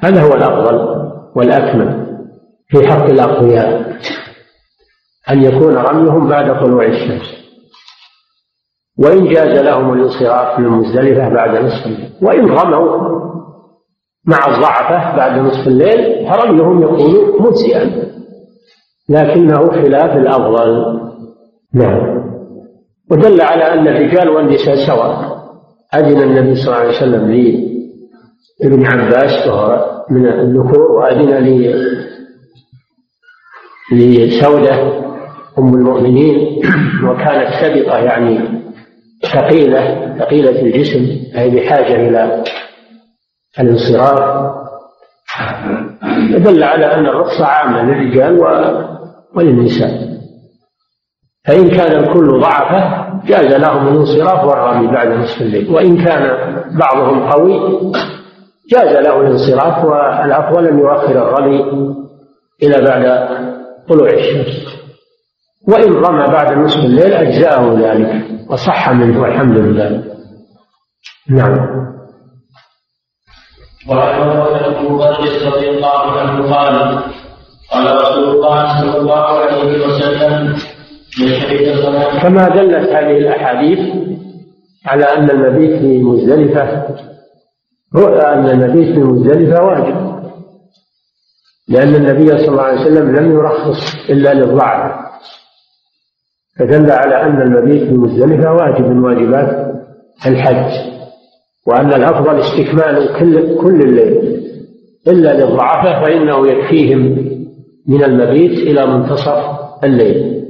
هذا 0.00 0.22
هو 0.22 0.34
الأفضل 0.34 1.10
والأكمل 1.36 2.06
في 2.68 2.88
حق 2.88 3.04
الأقوياء 3.04 3.96
أن 5.30 5.42
يكون 5.42 5.76
رميهم 5.76 6.28
بعد 6.28 6.64
طلوع 6.64 6.86
الشمس. 6.86 7.40
وإن 8.98 9.28
جاز 9.28 9.58
لهم 9.58 9.92
الانصراف 9.92 10.58
من 10.58 10.68
مزدلفة 10.68 11.28
بعد 11.28 11.64
نصف 11.64 11.86
الليل 11.86 12.10
وإن 12.22 12.46
رموا 12.50 13.19
مع 14.26 14.38
الضعفة 14.46 15.16
بعد 15.16 15.38
نصف 15.38 15.68
الليل 15.68 16.28
فرميهم 16.30 16.82
يكون 16.82 17.42
مجزئا. 17.42 18.10
لكنه 19.08 19.70
خلاف 19.70 20.16
الأفضل. 20.16 21.00
نعم. 21.74 22.20
ودل 23.10 23.40
على 23.40 23.64
أن 23.64 23.88
الرجال 23.88 24.28
والنساء 24.28 24.74
سواء. 24.86 25.40
أذن 25.94 26.22
النبي 26.22 26.54
صلى 26.54 26.66
الله 26.66 26.76
عليه 26.76 26.96
وسلم 26.96 27.30
لابن 28.60 28.86
عباس 28.86 29.46
وهو 29.46 29.90
من 30.10 30.26
الذكور 30.26 30.92
وأذن 30.92 31.34
لي 31.34 31.74
لسودة 33.92 35.00
أم 35.58 35.74
المؤمنين 35.74 36.60
وكانت 37.04 37.48
سبقة 37.60 37.98
يعني 37.98 38.60
ثقيلة 39.34 40.14
ثقيلة 40.18 40.62
الجسم 40.62 41.06
أي 41.38 41.50
بحاجة 41.50 42.08
إلى 42.08 42.44
الانصراف 43.58 44.50
دل 46.30 46.62
على 46.62 46.94
أن 46.94 47.06
الرخصة 47.06 47.46
عامة 47.46 47.82
للرجال 47.82 48.40
وللنساء. 49.34 50.10
فإن 51.46 51.70
كان 51.70 52.04
الكل 52.04 52.40
ضعفه 52.40 53.10
جاز 53.26 53.54
لهم 53.54 53.88
الانصراف 53.88 54.44
والرمي 54.44 54.86
بعد 54.86 55.08
نصف 55.08 55.40
الليل. 55.40 55.70
وإن 55.74 56.04
كان 56.04 56.22
بعضهم 56.80 57.30
قوي 57.30 57.52
جاز 58.70 58.96
له 59.04 59.20
الانصراف 59.20 59.84
والأفضل 59.84 60.66
أن 60.68 60.78
يؤخر 60.78 61.28
الرمي 61.28 61.60
إلى 62.62 62.84
بعد 62.84 63.28
طلوع 63.88 64.08
الشمس. 64.10 64.80
وإن 65.68 65.92
رمى 65.92 66.26
بعد 66.32 66.58
نصف 66.58 66.78
الليل 66.78 67.12
أجزاءه 67.12 67.78
ذلك 67.78 68.24
وصح 68.50 68.90
منه 68.90 69.26
الحمد 69.26 69.56
لله. 69.56 70.04
نعم. 71.30 71.90
رضي 75.48 75.68
الله 75.70 76.18
عنه 76.18 76.54
قال 76.54 77.02
قال 77.70 77.96
رسول 77.96 78.28
الله 78.36 78.80
صلى 78.80 78.96
الله 79.00 79.24
عليه 79.24 79.86
وسلم 79.86 80.56
كما 82.22 82.48
دلت 82.48 82.88
هذه 82.88 83.18
الأحاديث 83.18 83.78
على 84.86 85.04
أن 85.04 85.30
المبيت 85.30 85.80
في 85.80 86.02
مزدلفة 86.02 86.86
أن 88.32 88.48
المبيت 88.48 88.94
في 88.94 89.00
مزدلفة 89.00 89.62
واجب 89.64 90.10
لأن 91.68 91.94
النبي 91.94 92.28
صلى 92.28 92.48
الله 92.48 92.62
عليه 92.62 92.80
وسلم 92.80 93.16
لم 93.16 93.32
يرخص 93.32 94.10
إلا 94.10 94.34
للضعف. 94.34 94.92
فدل 96.58 96.90
على 96.90 97.22
أن 97.22 97.42
المبيت 97.42 97.88
في 97.88 97.94
مزدلفة 97.94 98.52
واجب 98.52 98.86
من 98.86 99.04
واجبات 99.04 99.74
الحج. 100.26 100.99
وأن 101.66 101.92
الأفضل 101.92 102.40
استكمال 102.40 103.18
كل 103.18 103.56
كل 103.56 103.82
الليل 103.82 104.40
إلا 105.08 105.44
للضعفاء 105.44 106.04
فإنه 106.04 106.46
يكفيهم 106.48 107.00
من 107.88 108.04
المبيت 108.04 108.58
إلى 108.58 108.86
منتصف 108.86 109.44
الليل. 109.84 110.44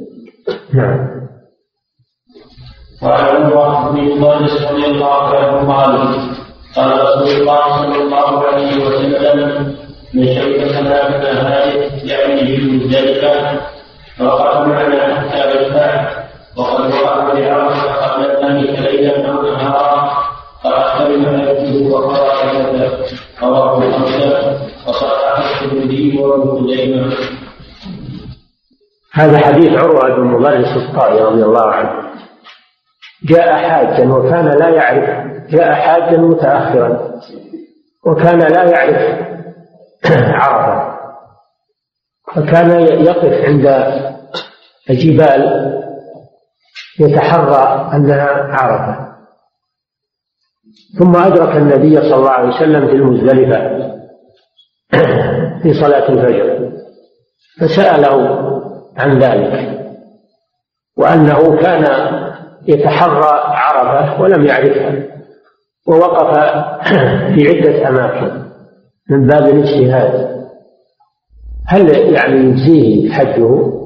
نعم. 0.75 1.21
وعن 3.03 3.37
عمر 3.37 3.91
بن 3.91 4.23
طارس 4.23 4.63
رضي 4.73 4.87
الله 4.87 5.23
عنه 5.37 5.73
قال 5.73 5.99
قال 6.77 7.03
رسول 7.03 7.41
الله 7.41 7.77
صلى 7.83 8.03
الله 8.03 8.47
عليه 8.47 8.87
وسلم 8.87 9.77
من 10.15 10.27
شرب 10.27 10.69
ثلاث 10.69 11.35
نهار 11.35 11.91
يعني 12.05 12.47
في 12.47 12.71
مزدلفه 12.71 13.61
فقد 14.19 14.69
معنا 14.69 15.21
حتى 15.21 15.51
يرتاح 15.51 16.25
وقد 16.57 16.81
وقع 16.81 17.35
بعرفة 17.35 17.93
قبل 17.93 18.25
ذلك 18.25 18.79
ليلا 18.79 19.33
أو 19.33 19.43
نهارا 19.43 20.20
فاحتمل 20.63 21.23
ما 21.23 21.43
يكتب 21.43 21.91
وقرا 21.91 22.53
كذا 22.53 23.07
رواه 23.43 23.79
الخمسه 23.79 24.61
وصححه 24.89 25.65
الترمذي 25.65 26.19
وابن 26.19 26.51
خزيمه 26.51 27.13
هذا 29.13 29.39
حديث 29.39 29.73
عروة 29.73 30.17
بن 30.17 30.25
مضرس 30.25 30.77
الطائي 30.77 31.21
رضي 31.21 31.43
الله 31.43 31.67
عنه. 31.67 32.11
جاء 33.25 33.57
حاجا 33.57 34.13
وكان 34.13 34.49
لا 34.49 34.69
يعرف 34.69 35.27
جاء 35.51 35.73
حاجا 35.73 36.17
متأخرا 36.17 37.21
وكان 38.07 38.39
لا 38.39 38.63
يعرف 38.63 39.21
عرفة. 40.43 40.99
فكان 42.35 42.71
يقف 42.81 43.45
عند 43.45 43.67
الجبال 44.91 45.71
يتحرى 47.01 47.91
أنها 47.95 48.29
عرفة. 48.53 49.11
ثم 50.99 51.16
أدرك 51.16 51.57
النبي 51.57 51.97
صلى 51.97 52.14
الله 52.14 52.31
عليه 52.31 52.49
وسلم 52.49 52.87
في 52.87 52.93
المزدلفة 52.93 53.91
في 55.62 55.75
صلاة 55.75 56.09
الفجر 56.09 56.71
فسأله 57.61 58.41
عن 58.97 59.18
ذلك 59.18 59.81
وأنه 60.99 61.57
كان 61.57 61.85
يتحرى 62.68 63.31
عرفة 63.45 64.23
ولم 64.23 64.47
يعرفها 64.47 64.95
ووقف 65.89 66.39
في 67.35 67.49
عدة 67.49 67.89
أماكن 67.89 68.43
من 69.11 69.27
باب 69.27 69.43
الاجتهاد. 69.49 70.41
هل 71.68 71.89
يعني 72.14 72.37
يجزيه 72.37 73.12
حجه؟ 73.12 73.81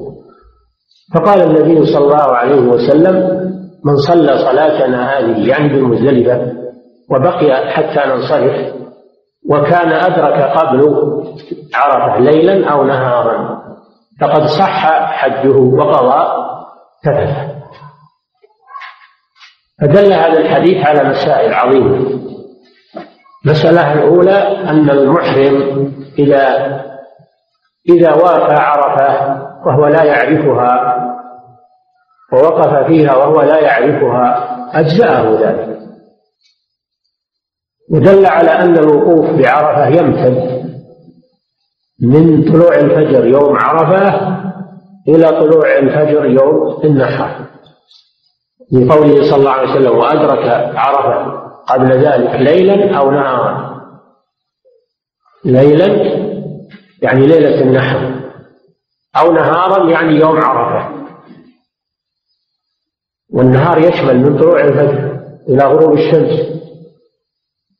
فقال 1.15 1.41
النبي 1.41 1.85
صلى 1.85 2.03
الله 2.03 2.35
عليه 2.35 2.61
وسلم 2.61 3.45
من 3.85 3.97
صلى 3.97 4.37
صلاتنا 4.37 5.09
هذه 5.09 5.49
يعني 5.49 5.69
بالمزدلفة 5.69 6.64
وبقي 7.11 7.71
حتى 7.71 8.09
ننصرف. 8.09 8.75
وكان 9.49 9.91
أدرك 9.91 10.57
قبل 10.57 10.81
عرفة 11.75 12.19
ليلا 12.19 12.71
أو 12.71 12.83
نهارا. 12.83 13.61
فقد 14.21 14.45
صح 14.45 14.87
حجه 15.11 15.57
وقضى 15.57 16.45
تفثه 17.03 17.55
فدل 19.81 20.13
هذا 20.13 20.39
الحديث 20.39 20.85
على 20.85 21.09
مسائل 21.09 21.53
عظيمة. 21.53 22.25
المسألة 23.45 23.93
الأولى 23.93 24.69
أن 24.69 24.89
المحرم 24.89 25.91
إذا 26.19 26.65
إذا 27.89 28.13
وافى 28.13 28.53
عرفة 28.53 29.41
وهو 29.65 29.87
لا 29.87 30.03
يعرفها 30.03 30.95
ووقف 32.33 32.87
فيها 32.87 33.15
وهو 33.15 33.41
لا 33.41 33.59
يعرفها 33.59 34.55
أجزأه 34.73 35.39
ذلك. 35.41 35.84
ودل 37.89 38.25
على 38.25 38.49
أن 38.49 38.77
الوقوف 38.77 39.29
بعرفة 39.29 39.87
يمتد 39.87 40.65
من 42.01 42.51
طلوع 42.51 42.75
الفجر 42.75 43.25
يوم 43.25 43.55
عرفة 43.55 44.35
إلى 45.07 45.27
طلوع 45.27 45.77
الفجر 45.77 46.25
يوم 46.25 46.81
النحر. 46.83 47.45
لقوله 48.71 49.29
صلى 49.29 49.35
الله 49.35 49.51
عليه 49.51 49.71
وسلم 49.71 49.97
وأدرك 49.97 50.75
عرفة 50.75 51.45
قبل 51.67 51.91
ذلك 51.91 52.35
ليلا 52.41 52.97
أو 52.97 53.11
نهارا 53.11 53.81
ليلا 55.45 55.87
يعني 57.01 57.27
ليلة 57.27 57.61
النحر. 57.61 58.15
أو 59.19 59.31
نهارا 59.31 59.89
يعني 59.89 60.15
يوم 60.15 60.37
عرفة. 60.37 61.05
والنهار 63.33 63.77
يشمل 63.77 64.17
من 64.17 64.39
طلوع 64.39 64.63
الفجر 64.63 65.19
إلى 65.49 65.63
غروب 65.63 65.93
الشمس. 65.93 66.54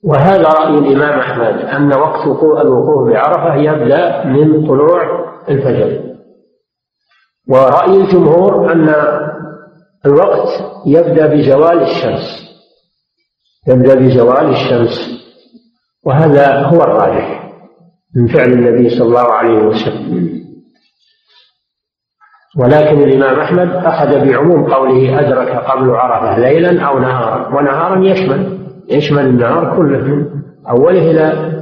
وهذا 0.05 0.43
رأي 0.43 0.77
الإمام 0.77 1.19
أحمد 1.19 1.65
أن 1.65 1.93
وقت 1.93 2.27
الوقوف 2.61 3.09
بعرفة 3.09 3.55
يبدأ 3.55 4.25
من 4.25 4.67
طلوع 4.67 5.25
الفجر. 5.49 6.01
ورأي 7.49 7.97
الجمهور 7.97 8.71
أن 8.71 8.95
الوقت 10.05 10.47
يبدأ 10.85 11.27
بزوال 11.27 11.81
الشمس 11.81 12.45
يبدأ 13.67 13.95
بزوال 13.95 14.49
الشمس. 14.49 15.25
وهذا 16.05 16.61
هو 16.61 16.83
الراجح 16.83 17.53
من 18.15 18.27
فعل 18.27 18.51
النبي 18.51 18.89
صلى 18.89 19.07
الله 19.07 19.31
عليه 19.31 19.57
وسلم. 19.59 20.35
ولكن 22.59 23.03
الإمام 23.03 23.39
أحمد 23.39 23.69
أخذ 23.75 24.25
بعموم 24.25 24.73
قوله 24.73 25.19
أدرك 25.19 25.49
قبل 25.49 25.89
عرفة 25.89 26.39
ليلا 26.39 26.81
أو 26.87 26.99
نهارا 26.99 27.47
ونهارا 27.47 28.05
يشمل. 28.05 28.64
يشمل 28.89 29.25
النهار 29.25 29.77
كله 29.77 29.97
من 29.97 30.25
أوله 30.69 31.11
إلى 31.11 31.55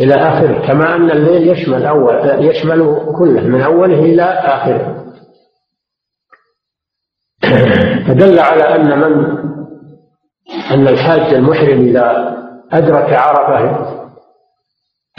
إلى 0.00 0.14
آخره 0.14 0.66
كما 0.66 0.96
أن 0.96 1.10
الليل 1.10 1.48
يشمل 1.48 1.86
أول 1.86 2.44
يشمل 2.44 3.12
كله 3.18 3.40
من 3.40 3.60
أوله 3.60 3.98
إلى 3.98 4.22
آخره. 4.22 5.04
فدل 8.06 8.38
على 8.38 8.62
أن 8.62 9.00
من 9.00 9.36
أن 10.70 10.88
الحاج 10.88 11.34
المحرم 11.34 11.80
إذا 11.80 12.36
أدرك 12.72 13.12
عرفة 13.12 13.86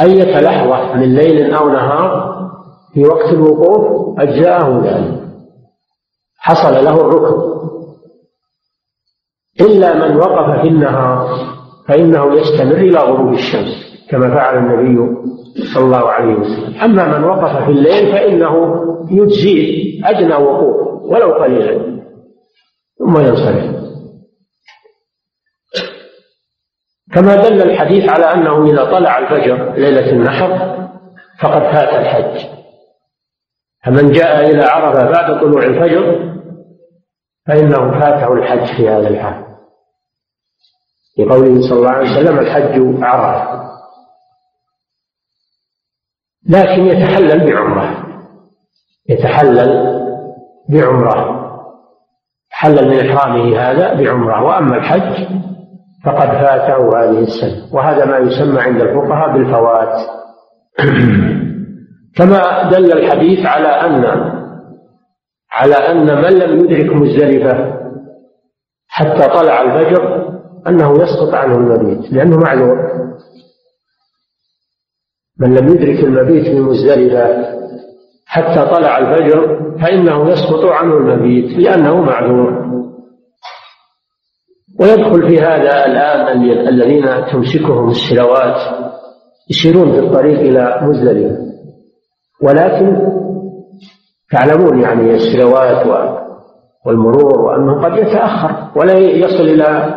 أية 0.01 0.39
لحظة 0.39 0.93
من 0.93 1.15
ليل 1.15 1.53
أو 1.53 1.69
نهار 1.69 2.37
في 2.93 3.05
وقت 3.05 3.33
الوقوف 3.33 4.19
أجزاءه 4.19 4.81
ذلك. 4.85 5.21
حصل 6.39 6.85
له 6.85 7.01
الركن. 7.01 7.46
إلا 9.61 10.07
من 10.07 10.15
وقف 10.15 10.61
في 10.61 10.67
النهار 10.67 11.27
فإنه 11.87 12.35
يستمر 12.35 12.75
إلى 12.75 12.99
غروب 12.99 13.33
الشمس 13.33 14.05
كما 14.09 14.35
فعل 14.35 14.57
النبي 14.57 15.15
صلى 15.73 15.85
الله 15.85 16.09
عليه 16.09 16.33
وسلم. 16.33 16.81
أما 16.81 17.17
من 17.17 17.23
وقف 17.23 17.63
في 17.65 17.71
الليل 17.71 18.11
فإنه 18.11 18.83
يجزيه 19.11 20.01
أدنى 20.05 20.35
وقوف 20.35 21.03
ولو 21.11 21.33
قليلا 21.33 22.01
ثم 22.99 23.19
ينصرف. 23.19 23.77
كما 27.13 27.35
دل 27.35 27.61
الحديث 27.61 28.09
على 28.09 28.25
أنه 28.25 28.65
إذا 28.65 28.83
طلع 28.83 29.17
الفجر 29.17 29.73
ليلة 29.73 30.11
النحر 30.11 30.77
فقد 31.41 31.61
فات 31.61 31.93
الحج. 31.93 32.57
فمن 33.85 34.11
جاء 34.11 34.49
إلى 34.49 34.63
عرفة 34.63 35.11
بعد 35.11 35.41
طلوع 35.41 35.63
الفجر 35.63 36.33
فإنه 37.47 37.99
فاته 37.99 38.33
الحج 38.33 38.65
في 38.77 38.89
هذا 38.89 39.07
العام 39.07 39.46
لقوله 41.19 41.61
صلى 41.69 41.79
الله 41.79 41.89
عليه 41.89 42.11
وسلم 42.11 42.39
الحج 42.39 43.03
عرفة. 43.03 43.67
لكن 46.49 46.81
يتحلل 46.85 47.45
بعمرة. 47.45 48.07
يتحلل 49.09 50.01
بعمرة. 50.69 51.47
حلل 52.49 52.89
من 52.89 53.09
إحرامه 53.09 53.59
هذا 53.59 53.93
بعمرة. 53.93 54.43
وأما 54.43 54.77
الحج 54.77 55.27
فقد 56.05 56.27
فاته 56.27 56.99
هذه 56.99 57.19
السنة. 57.19 57.75
وهذا 57.75 58.05
ما 58.05 58.17
يسمى 58.17 58.61
عند 58.61 58.81
الفقهاء 58.81 59.33
بالفوات. 59.33 59.95
كما 62.17 62.69
دل 62.71 62.91
الحديث 62.91 63.45
على 63.45 63.67
أن 63.67 64.05
على 65.51 65.75
أن 65.75 66.21
من 66.21 66.39
لم 66.39 66.59
يدرك 66.59 66.95
مزدلفة 66.95 67.77
حتى 68.87 69.27
طلع 69.27 69.61
الفجر 69.61 70.26
أنه 70.67 71.03
يسقط 71.03 71.33
عنه 71.33 71.55
المبيت 71.55 72.13
لأنه 72.13 72.37
معذور. 72.37 73.07
من 75.39 75.53
لم 75.53 75.67
يدرك 75.67 76.03
المبيت 76.03 76.43
في 76.43 76.59
مزدلفة 76.59 77.57
حتى 78.25 78.75
طلع 78.75 78.97
الفجر 78.97 79.59
فإنه 79.81 80.29
يسقط 80.29 80.65
عنه 80.65 80.97
المبيت 80.97 81.59
لأنه 81.59 82.01
معذور. 82.01 82.67
ويدخل 84.79 85.29
في 85.29 85.39
هذا 85.39 85.85
الآن 85.85 86.41
الذين 86.67 87.25
تمسكهم 87.31 87.89
السلوات 87.89 88.87
يسيرون 89.49 89.91
في 89.91 89.99
الطريق 89.99 90.39
إلى 90.39 90.79
مزدلفة. 90.81 91.37
ولكن 92.43 93.17
تعلمون 94.31 94.81
يعني 94.81 95.15
السلوات 95.15 95.87
والمرور 96.85 97.41
وأنه 97.41 97.81
قد 97.83 97.97
يتأخر 97.97 98.79
ولا 98.79 98.97
يصل 98.99 99.43
إلى 99.43 99.93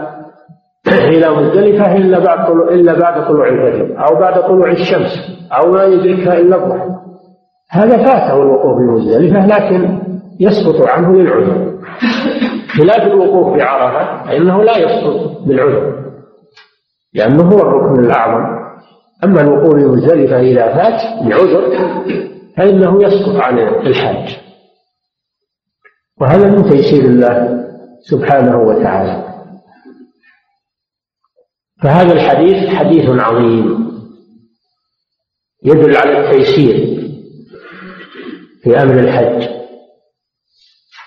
إلى 0.89 1.31
مزدلفة 1.31 1.97
إلا 1.97 2.19
بعد 2.19 2.47
طلوع 2.47 2.69
إلا 2.69 2.99
بعد 2.99 3.27
طلوع 3.27 3.49
الفجر 3.49 4.07
أو 4.09 4.21
بعد 4.21 4.43
طلوع 4.43 4.71
الشمس 4.71 5.11
أو 5.53 5.71
ما 5.71 5.85
يدركها 5.85 6.39
إلا 6.39 6.57
الضحى 6.57 7.01
هذا 7.71 7.97
فاته 7.97 8.43
الوقوف 8.43 8.79
بمزدلفة 8.79 9.47
لكن 9.47 9.99
يسقط 10.41 10.89
عنه 10.89 11.13
للعذر. 11.13 11.81
خلاف 12.79 13.07
الوقوف 13.07 13.57
بعرفة 13.57 14.25
فإنه 14.25 14.63
لا 14.63 14.79
يسقط 14.79 15.43
بالعذر 15.47 16.01
لأنه 17.15 17.43
هو 17.43 17.59
الركن 17.59 18.05
الأعظم. 18.05 18.61
أما 19.25 19.41
الوقوف 19.41 19.75
بمزدلفة 19.75 20.41
إذا 20.41 20.75
فات 20.75 21.27
بعذر 21.27 21.63
فإنه 22.57 23.03
يسقط 23.03 23.37
عن 23.37 23.59
الحج 23.59 24.37
وهذا 26.21 26.51
من 26.51 26.71
تيسير 26.71 27.05
الله 27.05 27.65
سبحانه 28.01 28.59
وتعالى. 28.59 29.30
فهذا 31.83 32.13
الحديث 32.13 32.75
حديث 32.75 33.09
عظيم. 33.09 33.91
يدل 35.65 35.97
على 35.97 36.19
التيسير 36.19 37.01
في 38.63 38.83
أمر 38.83 38.95
الحج. 38.95 39.49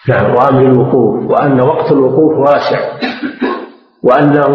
نعم 0.09 0.36
وأمر 0.36 0.61
الوقوف 0.61 1.32
وأن 1.32 1.61
وقت 1.61 1.91
الوقوف 1.91 2.38
واسع. 2.38 2.99
وأنه 4.03 4.47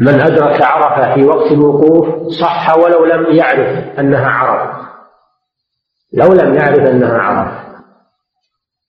من 0.00 0.20
أدرك 0.20 0.62
عرفة 0.62 1.14
في 1.14 1.24
وقت 1.24 1.52
الوقوف 1.52 2.32
صح 2.40 2.76
ولو 2.78 3.04
لم 3.04 3.36
يعرف 3.36 3.98
أنها 3.98 4.28
عرفة. 4.28 4.88
لو 6.12 6.32
لم 6.32 6.54
يعرف 6.54 6.78
أنها 6.78 7.18
عرفة. 7.18 7.68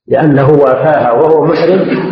لأنه 0.07 0.49
وافاها 0.49 1.11
وهو 1.11 1.45
محرم 1.45 2.08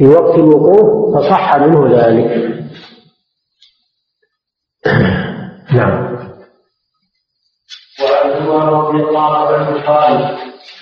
في 0.00 0.08
وقت 0.08 0.38
الوقوف 0.38 1.16
فصح 1.16 1.56
منه 1.56 1.88
ذلك. 1.96 2.30
نعم. 5.76 6.16
وعن 8.02 8.30
عمر 8.48 8.88
رضي 8.88 9.02
الله 9.02 9.36
عنه 9.36 9.86
قال 9.86 10.38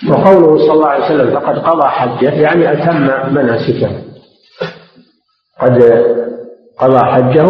وقوله 0.09 0.57
صلى 0.57 0.73
الله 0.73 0.87
عليه 0.87 1.05
وسلم 1.05 1.39
فقد 1.39 1.59
قضى 1.59 1.87
حجة 1.87 2.29
يعني 2.29 2.71
أتم 2.71 3.33
مناسكه. 3.33 4.03
قد 5.61 5.83
قضى 6.79 6.99
حجه 6.99 7.45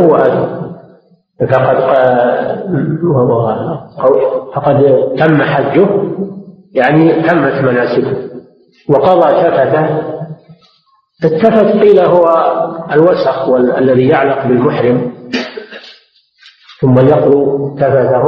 فقد 1.40 1.78
فقد 4.56 4.78
تم 5.20 5.44
حجه 5.44 5.88
يعني 6.74 7.22
تمت 7.22 7.54
مناسكه. 7.54 8.30
وقضى 8.90 9.44
تفته 9.44 10.20
التفت 11.24 11.82
قيل 11.82 12.00
هو 12.00 12.26
الوسخ 12.92 13.50
الذي 13.78 14.08
يعلق 14.08 14.48
بالمحرم. 14.48 15.14
ثم 16.82 17.00
يقضوا 17.00 17.76
تفته 17.76 18.26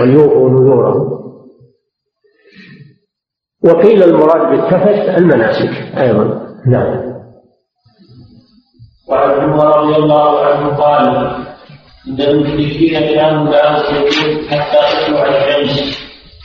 وليوفوا 0.00 0.50
نذوره. 0.50 1.20
وقيل 3.64 4.02
المراد 4.02 4.50
بالتفت 4.50 5.18
المناسك 5.18 5.98
أيضا. 5.98 6.46
نعم. 6.66 7.10
وعن 9.08 9.30
عمر 9.30 9.76
رضي 9.78 9.96
الله 9.96 10.40
عنه 10.46 10.76
قال 10.76 11.06
إن 12.08 12.20
المشركين 12.20 13.14
كانوا 13.14 13.52
لا 13.52 13.70
يصلون 13.70 14.48
حتى 14.48 15.06
تطلع 15.06 15.26
الشمس 15.28 15.98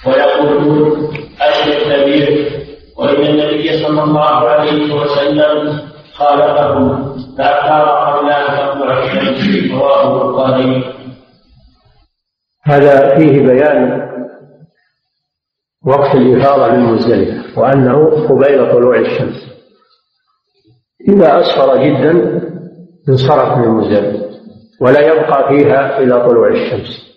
ويقولون 0.08 1.10
أشرك 1.42 1.84
كبير 1.84 2.65
وإن 2.98 3.26
النبي 3.26 3.84
صلى 3.84 4.04
الله 4.04 4.30
عليه 4.50 4.94
وسلم 4.96 5.82
خالفهم 6.14 7.16
فأخار 7.38 7.88
قبل 7.90 8.30
أن 8.30 8.46
تطلع 8.70 9.04
الشمس 9.04 9.72
رواه 9.72 10.22
البخاري. 10.22 10.94
هذا 12.64 13.16
فيه 13.18 13.42
بيان 13.42 14.06
وقت 15.88 16.16
الإفاضة 16.16 16.72
من 16.72 16.80
مزدلفة 16.80 17.60
وأنه 17.60 18.28
قبيل 18.30 18.72
طلوع 18.72 19.00
الشمس. 19.00 19.46
إذا 21.10 21.42
أسفر 21.42 21.78
جدا 21.84 22.42
انصرف 23.10 23.58
من 23.58 23.68
مزدلفة 23.68 24.26
ولا 24.82 25.00
يبقى 25.02 25.48
فيها 25.50 26.00
إلى 26.00 26.28
طلوع 26.30 26.48
الشمس. 26.48 27.15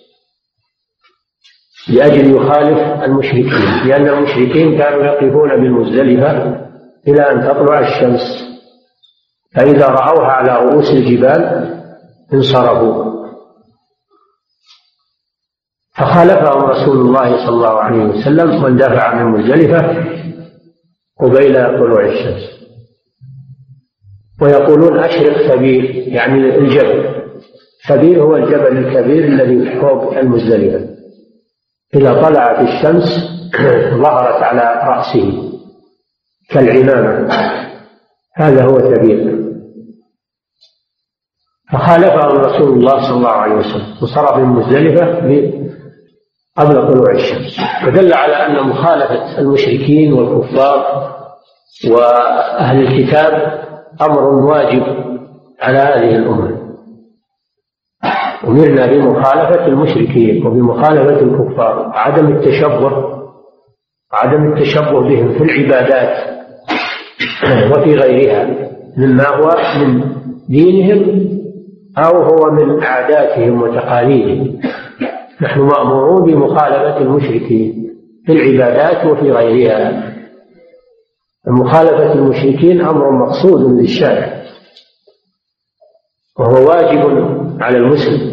لأجل 1.89 2.36
يخالف 2.36 3.05
المشركين 3.05 3.86
لأن 3.86 4.09
المشركين 4.09 4.78
كانوا 4.78 5.05
يقفون 5.05 5.48
بالمزدلفة 5.48 6.32
إلى 7.09 7.23
أن 7.23 7.40
تطلع 7.43 7.81
الشمس. 7.81 8.48
فإذا 9.55 9.86
رأوها 9.86 10.27
على 10.27 10.65
رؤوس 10.65 10.90
الجبال 10.90 11.69
انصرفوا. 12.35 13.09
فخالفهم 15.97 16.62
رسول 16.62 16.97
الله 16.97 17.47
صلى 17.47 17.56
الله 17.56 17.81
عليه 17.81 18.05
وسلم 18.05 18.65
واندفع 18.65 19.15
من 19.15 19.24
مزدلفة 19.24 20.05
قبيل 21.20 21.55
طلوع 21.55 22.05
الشمس. 22.05 22.59
ويقولون 24.43 24.98
أشرق 24.98 25.55
سبيل 25.55 26.09
يعني 26.09 26.59
الجبل. 26.59 27.23
سبيل 27.89 28.19
هو 28.19 28.36
الجبل 28.36 28.78
الكبير 28.78 29.24
الذي 29.24 29.81
فوق 29.81 30.19
المزدلفة. 30.19 30.88
إذا 31.94 32.23
طلعت 32.23 32.60
الشمس 32.60 33.39
ظهرت 34.02 34.43
على 34.43 34.90
رأسه. 34.90 35.52
كالعمامة 36.51 37.28
هذا 38.36 38.65
هو 38.65 38.78
سبيل 38.78 39.39
فخالفهم 41.73 42.39
رسول 42.39 42.73
الله 42.73 43.02
صلى 43.02 43.16
الله 43.16 43.31
عليه 43.31 43.55
وسلم. 43.55 43.97
وصرف 44.02 44.36
من 44.36 44.44
مزدلفة 44.44 45.05
قبل 46.56 46.93
طلوع 46.93 47.10
الشمس. 47.10 47.60
فدل 47.85 48.15
على 48.15 48.32
أن 48.32 48.69
مخالفة 48.69 49.39
المشركين 49.39 50.12
والكفار 50.12 50.85
وأهل 51.90 52.81
الكتاب 52.81 53.62
أمر 54.01 54.24
واجب 54.24 54.82
على 55.60 55.78
هذه 55.78 56.16
الأمة. 56.16 56.58
أمرنا 58.44 58.86
بمخالفة 58.86 59.66
المشركين 59.66 60.47
وبمخالفة 60.47 61.20
الكفار 61.20 61.78
وعدم 61.78 62.36
التشبه 62.36 63.19
وعدم 64.12 64.52
التشبه 64.52 65.01
بهم 65.01 65.32
في 65.32 65.43
العبادات 65.44 66.39
وفي 67.73 67.94
غيرها 67.94 68.69
مما 68.97 69.28
هو 69.28 69.51
من 69.81 70.02
دينهم 70.48 71.28
أو 71.98 72.23
هو 72.23 72.51
من 72.51 72.82
عاداتهم 72.85 73.62
وتقاليدهم. 73.62 74.60
نحن 75.43 75.60
مأمورون 75.60 76.32
بمخالفة 76.32 76.97
المشركين 76.97 77.94
في 78.27 78.32
العبادات 78.32 79.06
وفي 79.06 79.32
غيرها. 79.32 80.15
مخالفة 81.47 82.12
المشركين 82.12 82.81
أمر 82.81 83.10
مقصود 83.10 83.81
للشارع 83.81 84.43
وهو 86.39 86.69
واجب 86.69 87.01
على 87.60 87.78
المسلم. 87.78 88.28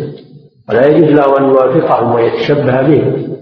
ولا 0.69 0.87
يجوز 0.87 1.09
له 1.09 1.37
أن 1.39 1.43
يوافقهم 1.43 2.15
ويتشبه 2.15 2.81
بهم 2.81 3.35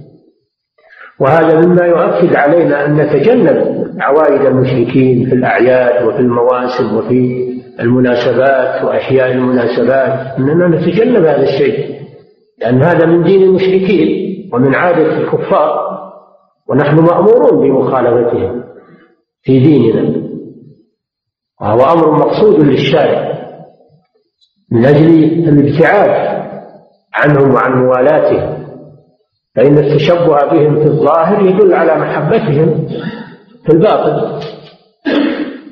وهذا 1.20 1.66
مما 1.66 1.86
يؤكد 1.86 2.36
علينا 2.36 2.86
أن 2.86 2.95
نتجنب 2.95 3.88
عوائد 4.00 4.45
المشركين 4.45 5.30
في 5.30 5.36
الأعياد 5.36 6.08
وفي 6.08 6.20
المواسم 6.20 6.98
وفي 6.98 7.54
المناسبات 7.80 8.84
وأحياء 8.84 9.32
المناسبات 9.32 10.38
أننا 10.40 10.68
نتجنب 10.68 11.26
هذا 11.26 11.44
الشيء 11.44 11.94
لأن 12.62 12.84
هذا 12.84 13.06
من 13.06 13.24
دين 13.24 13.44
المشركين 13.44 14.24
ومن 14.54 14.76
عادة 14.76 15.18
الكفار 15.18 15.84
ونحن 16.70 16.95
مأمورون 16.95 17.70
بمخالفتهم 17.70 18.64
في 19.41 19.60
ديننا. 19.60 20.24
وهو 21.62 21.80
أمر 21.94 22.12
مقصود 22.12 22.64
للشارع 22.64 23.34
من 24.72 24.86
أجل 24.86 25.24
الابتعاد 25.50 26.33
عنهم 27.15 27.53
وعن 27.53 27.84
موالاتهم. 27.84 28.64
فإن 29.56 29.77
التشبه 29.77 30.45
بهم 30.52 30.76
في 30.76 30.85
الظاهر 30.88 31.41
يدل 31.41 31.73
على 31.73 31.95
محبتهم 31.95 32.88
في 33.65 33.73
الباطن. 33.73 34.40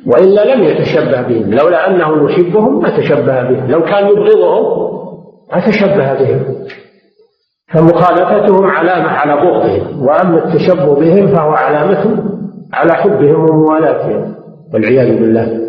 وإلا 0.07 0.55
لم 0.55 0.63
يتشبه 0.63 1.21
بهم. 1.21 1.53
لولا 1.53 1.89
أنه 1.89 2.29
يحبهم 2.29 2.81
ما 2.81 2.97
تشبه 2.97 3.43
بهم. 3.43 3.71
لو 3.71 3.83
كان 3.83 4.07
يبغضهم 4.07 4.91
ما 5.53 5.67
تشبه 5.67 6.13
بهم. 6.13 6.55
فمخالفتهم 7.73 8.65
علامة 8.65 9.09
على 9.09 9.41
بغضهم. 9.41 10.05
وأما 10.05 10.45
التشبه 10.45 10.95
بهم 10.95 11.35
فهو 11.35 11.51
علامة 11.51 12.23
على 12.73 12.93
حبهم 12.93 13.49
وموالاتهم. 13.49 14.35
والعياذ 14.73 15.19
بالله. 15.19 15.59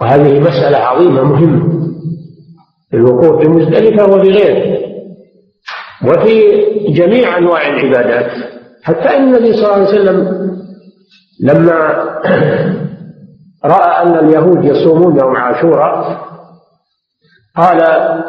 وهذه 0.00 0.40
مسألة 0.40 0.76
عظيمة 0.76 1.22
مهمة. 1.24 1.89
في 2.90 2.96
الوقوف 2.96 3.46
بمزدلفة 3.46 4.04
وبغيره 4.04 4.80
وفي 6.08 6.40
جميع 6.92 7.38
أنواع 7.38 7.68
العبادات. 7.68 8.30
حتى 8.82 9.16
أن 9.16 9.22
النبي 9.22 9.52
صلى 9.52 9.64
الله 9.64 9.74
عليه 9.74 9.88
وسلم 9.88 10.50
لما 11.40 12.04
رأى 13.74 14.02
أن 14.02 14.14
اليهود 14.14 14.64
يصومون 14.64 15.18
يوم 15.18 15.36
عاشوراء 15.36 16.20
قال 17.56 17.78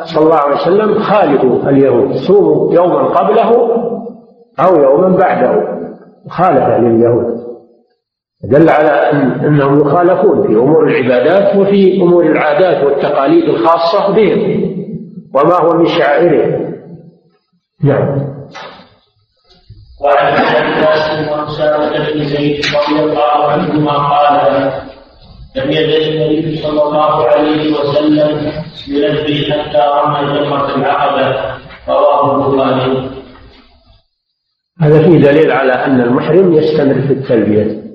صلى 0.05 0.23
الله 0.23 0.35
عليه 0.35 0.55
وسلم 0.55 0.99
خالفوا 0.99 1.69
اليهود 1.69 2.15
صوموا 2.15 2.73
يوما 2.73 3.03
قبله 3.03 3.51
أو 4.59 4.75
يوما 4.75 5.17
بعده. 5.17 5.81
مخالفة 6.25 6.77
لليهود. 6.77 7.40
دل 8.43 8.69
على 8.69 9.11
أن 9.11 9.31
أنهم 9.31 9.79
يخالفون 9.79 10.47
في 10.47 10.53
أمور 10.53 10.87
العبادات 10.87 11.55
وفي 11.55 12.01
أمور 12.01 12.25
العادات 12.25 12.83
والتقاليد 12.83 13.43
الخاصة 13.43 14.13
بهم. 14.15 14.71
وما 15.35 15.55
هو 15.55 15.77
من 15.77 15.85
شعائرهم. 15.85 16.75
نعم. 17.83 18.31
وعن 20.01 20.33
عباس 20.33 21.29
وأسامة 21.29 22.13
بن 22.13 22.23
زيد 22.23 22.65
رضي 22.65 22.99
الله 23.03 23.45
عنهما 23.47 23.91
قال 23.91 24.71
لم 25.55 25.71
يزل 25.71 26.23
النبي 26.23 26.57
صلى 26.57 26.83
الله 26.83 27.25
عليه 27.25 27.73
وسلم 27.73 28.51
يلبي 28.87 29.53
حتى 29.53 29.77
رمى 29.77 30.39
جمرة 30.39 30.75
العقبة. 30.75 31.55
رواه 31.89 32.35
البخاري. 32.35 33.09
هذا 34.81 35.01
فيه 35.01 35.17
دليل 35.17 35.51
على 35.51 35.73
أن 35.73 36.01
المحرم 36.01 36.53
يستمر 36.53 37.01
في 37.01 37.13
التلبية. 37.13 37.90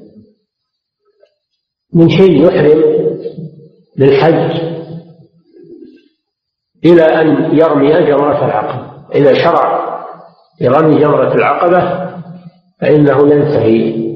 من 1.94 2.10
حين 2.10 2.42
يحرم 2.42 2.82
للحج 3.98 4.60
إلى 6.84 7.02
أن 7.02 7.58
يرمي 7.58 7.88
جمرة 7.88 8.44
العقبة. 8.44 8.96
إذا 9.14 9.34
شرع 9.34 9.96
في 10.58 10.68
رمي 10.68 11.00
جمرة 11.00 11.34
العقبة 11.34 12.06
فإنه 12.80 13.34
ينتهي 13.34 14.06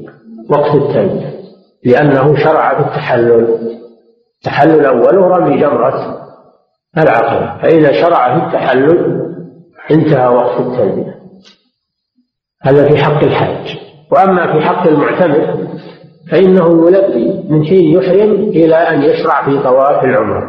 وقت 0.49 0.75
التلبية 0.75 1.41
لأنه 1.85 2.35
شرع 2.43 2.81
في 2.81 2.87
التحلل. 2.87 3.57
التحلل 4.37 4.85
أوله 4.85 5.27
رمي 5.27 5.57
جمرة 5.61 6.27
العقبة 6.97 7.61
فإذا 7.61 8.01
شرع 8.01 8.39
في 8.39 8.45
التحلل 8.45 9.21
انتهى 9.91 10.27
وقت 10.27 10.59
التلبية 10.59 11.21
هذا 12.61 12.89
في 12.89 12.97
حق 12.97 13.23
الحاج. 13.23 13.77
وأما 14.11 14.53
في 14.53 14.65
حق 14.65 14.87
المعتمر 14.87 15.67
فإنه 16.29 16.89
يلبي 16.89 17.49
من 17.49 17.65
حين 17.65 17.91
يحرم 17.91 18.31
إلى 18.31 18.75
أن 18.75 19.03
يشرع 19.03 19.45
في 19.45 19.63
طواف 19.63 20.03
العمرة. 20.03 20.43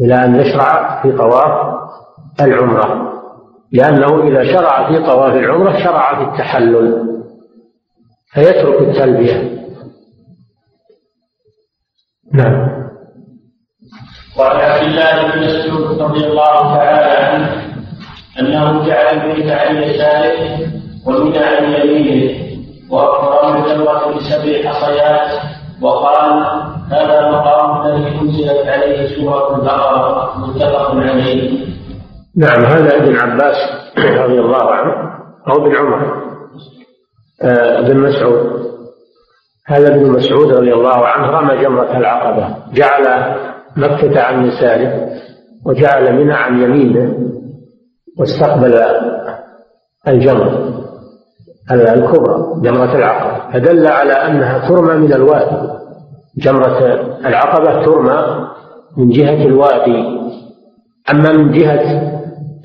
إلى 0.00 0.24
أن 0.24 0.36
يشرع 0.36 1.02
في 1.02 1.12
طواف 1.12 1.76
العمرة. 2.40 3.12
لأنه 3.72 4.28
إذا 4.28 4.44
شرع 4.52 4.88
في 4.88 5.06
طواف 5.06 5.32
العمرة 5.32 5.84
شرع 5.84 6.18
في 6.18 6.30
التحلل. 6.30 7.06
فيترك 8.34 8.80
التلبية. 8.80 9.56
نعم. 12.34 12.76
وعن 14.38 14.56
عبد 14.56 14.86
الله 14.86 15.22
بن 15.22 15.46
مسعود 15.46 16.02
رضي 16.02 16.26
الله 16.26 16.76
تعالى 16.76 17.26
عنه 17.26 17.76
أنه 18.40 18.86
جعل 18.86 19.16
البيت 19.16 19.50
عن 19.50 19.76
يساره 19.76 20.58
ومنى 21.06 21.38
عن 21.38 21.64
يمينه. 21.64 22.45
واكرم 22.90 23.64
الجمره 23.64 24.14
بسبع 24.14 24.70
حصيات 24.70 25.42
وقال 25.82 26.44
هذا 26.90 27.30
مقام 27.30 27.86
الذي 27.86 28.20
انزلت 28.20 28.66
عليه 28.66 29.16
سورة 29.16 29.56
البقرة. 29.56 30.38
متفق 30.38 30.90
عليه. 30.90 31.66
نعم 32.36 32.64
هذا 32.64 32.96
ابن 32.96 33.16
عباس 33.16 33.56
رضي 33.98 34.40
الله 34.40 34.70
عنه 34.70 34.92
أو 35.48 35.66
ابن 35.66 35.76
عمر. 35.76 36.26
آه، 37.42 37.80
بن 37.80 37.96
مسعود. 37.96 38.66
هذا 39.66 39.94
ابن 39.94 40.10
مسعود 40.10 40.52
رضي 40.52 40.72
الله 40.72 41.06
عنه 41.06 41.30
رمى 41.30 41.62
جمرة 41.62 41.96
العقبة 41.96 42.56
جعل 42.74 43.34
مكة 43.76 44.20
عن 44.20 44.46
يساره 44.46 45.08
وجعل 45.66 46.12
منى 46.12 46.34
عن 46.34 46.62
يمينه 46.62 47.14
واستقبل 48.18 48.84
الجمرة. 50.08 50.65
الكبرى 51.70 52.60
جمرة 52.62 52.96
العقبة. 52.96 53.52
فدل 53.52 53.86
على 53.86 54.12
أنها 54.12 54.68
ترمى 54.68 54.94
من 55.06 55.12
الوادي. 55.12 55.68
جمرة 56.36 56.78
العقبة 57.26 57.84
ترمى 57.84 58.48
من 58.96 59.08
جهة 59.08 59.46
الوادي. 59.46 60.16
أما 61.10 61.32
من 61.32 61.52
جهة 61.52 62.12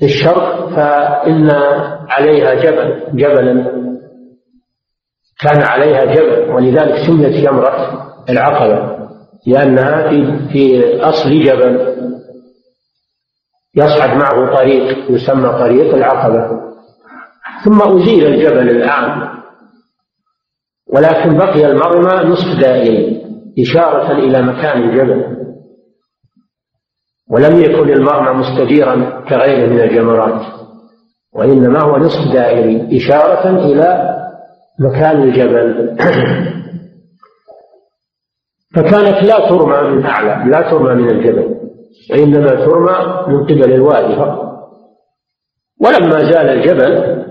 الشرق 0.02 0.68
فإن 0.68 1.50
عليها 2.08 2.54
جبل 2.54 3.16
جبلا 3.16 3.82
كان 5.40 5.62
عليها 5.62 6.04
جبل 6.04 6.50
ولذلك 6.50 7.06
سميت 7.06 7.44
جمرة 7.48 8.06
العقبة 8.30 9.08
لأنها 9.46 10.08
في 10.08 10.38
في 10.52 10.96
أصل 11.00 11.30
جبل 11.30 11.92
يصعد 13.76 14.16
معه 14.16 14.56
طريق 14.56 15.10
يسمى 15.10 15.48
طريق 15.48 15.94
العقبة. 15.94 16.71
ثم 17.64 17.82
أزيل 17.82 18.26
الجبل 18.26 18.70
الآن 18.70 19.28
ولكن 20.92 21.36
بقي 21.36 21.66
المرمى 21.66 22.30
نصف 22.30 22.60
دائري 22.60 23.22
إشارة 23.58 24.12
إلى 24.12 24.42
مكان 24.42 24.82
الجبل. 24.82 25.36
ولم 27.30 27.60
يكن 27.60 27.90
المرمى 27.90 28.38
مستديرا 28.38 29.24
كغيره 29.28 29.66
من 29.72 29.80
الجمرات 29.80 30.42
وإنما 31.34 31.82
هو 31.82 31.96
نصف 31.96 32.32
دائري 32.32 32.96
إشارة 32.96 33.48
إلى 33.48 34.18
مكان 34.80 35.22
الجبل. 35.22 35.96
فكانت 38.74 39.22
لا 39.22 39.48
ترمى 39.48 39.90
من 39.90 40.06
أعلى 40.06 40.50
لا 40.50 40.70
ترمى 40.70 40.94
من 41.02 41.10
الجبل 41.10 41.54
وإنما 42.10 42.64
ترمى 42.64 43.26
من 43.28 43.44
قبل 43.44 43.72
الوادي 43.72 44.16
فقط. 44.16 44.52
ولما 45.80 46.18
زال 46.18 46.48
الجبل 46.48 47.21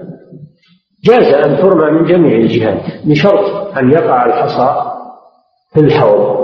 جاز 1.03 1.33
أن 1.33 1.57
ترمى 1.57 1.91
من 1.91 2.05
جميع 2.05 2.37
الجهات 2.37 2.81
بشرط 3.05 3.77
أن 3.77 3.91
يقع 3.91 4.25
الحصى 4.25 4.91
في 5.73 5.79
الحوض. 5.79 6.41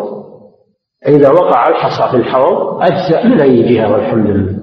إذا 1.08 1.30
وقع 1.30 1.68
الحصى 1.68 2.12
في 2.12 2.18
الحوض 2.18 2.82
أجزأ 2.82 3.24
من 3.24 3.42
أي 3.42 3.74
جهة 3.74 3.92
والحمد 3.92 4.28
لله. 4.28 4.58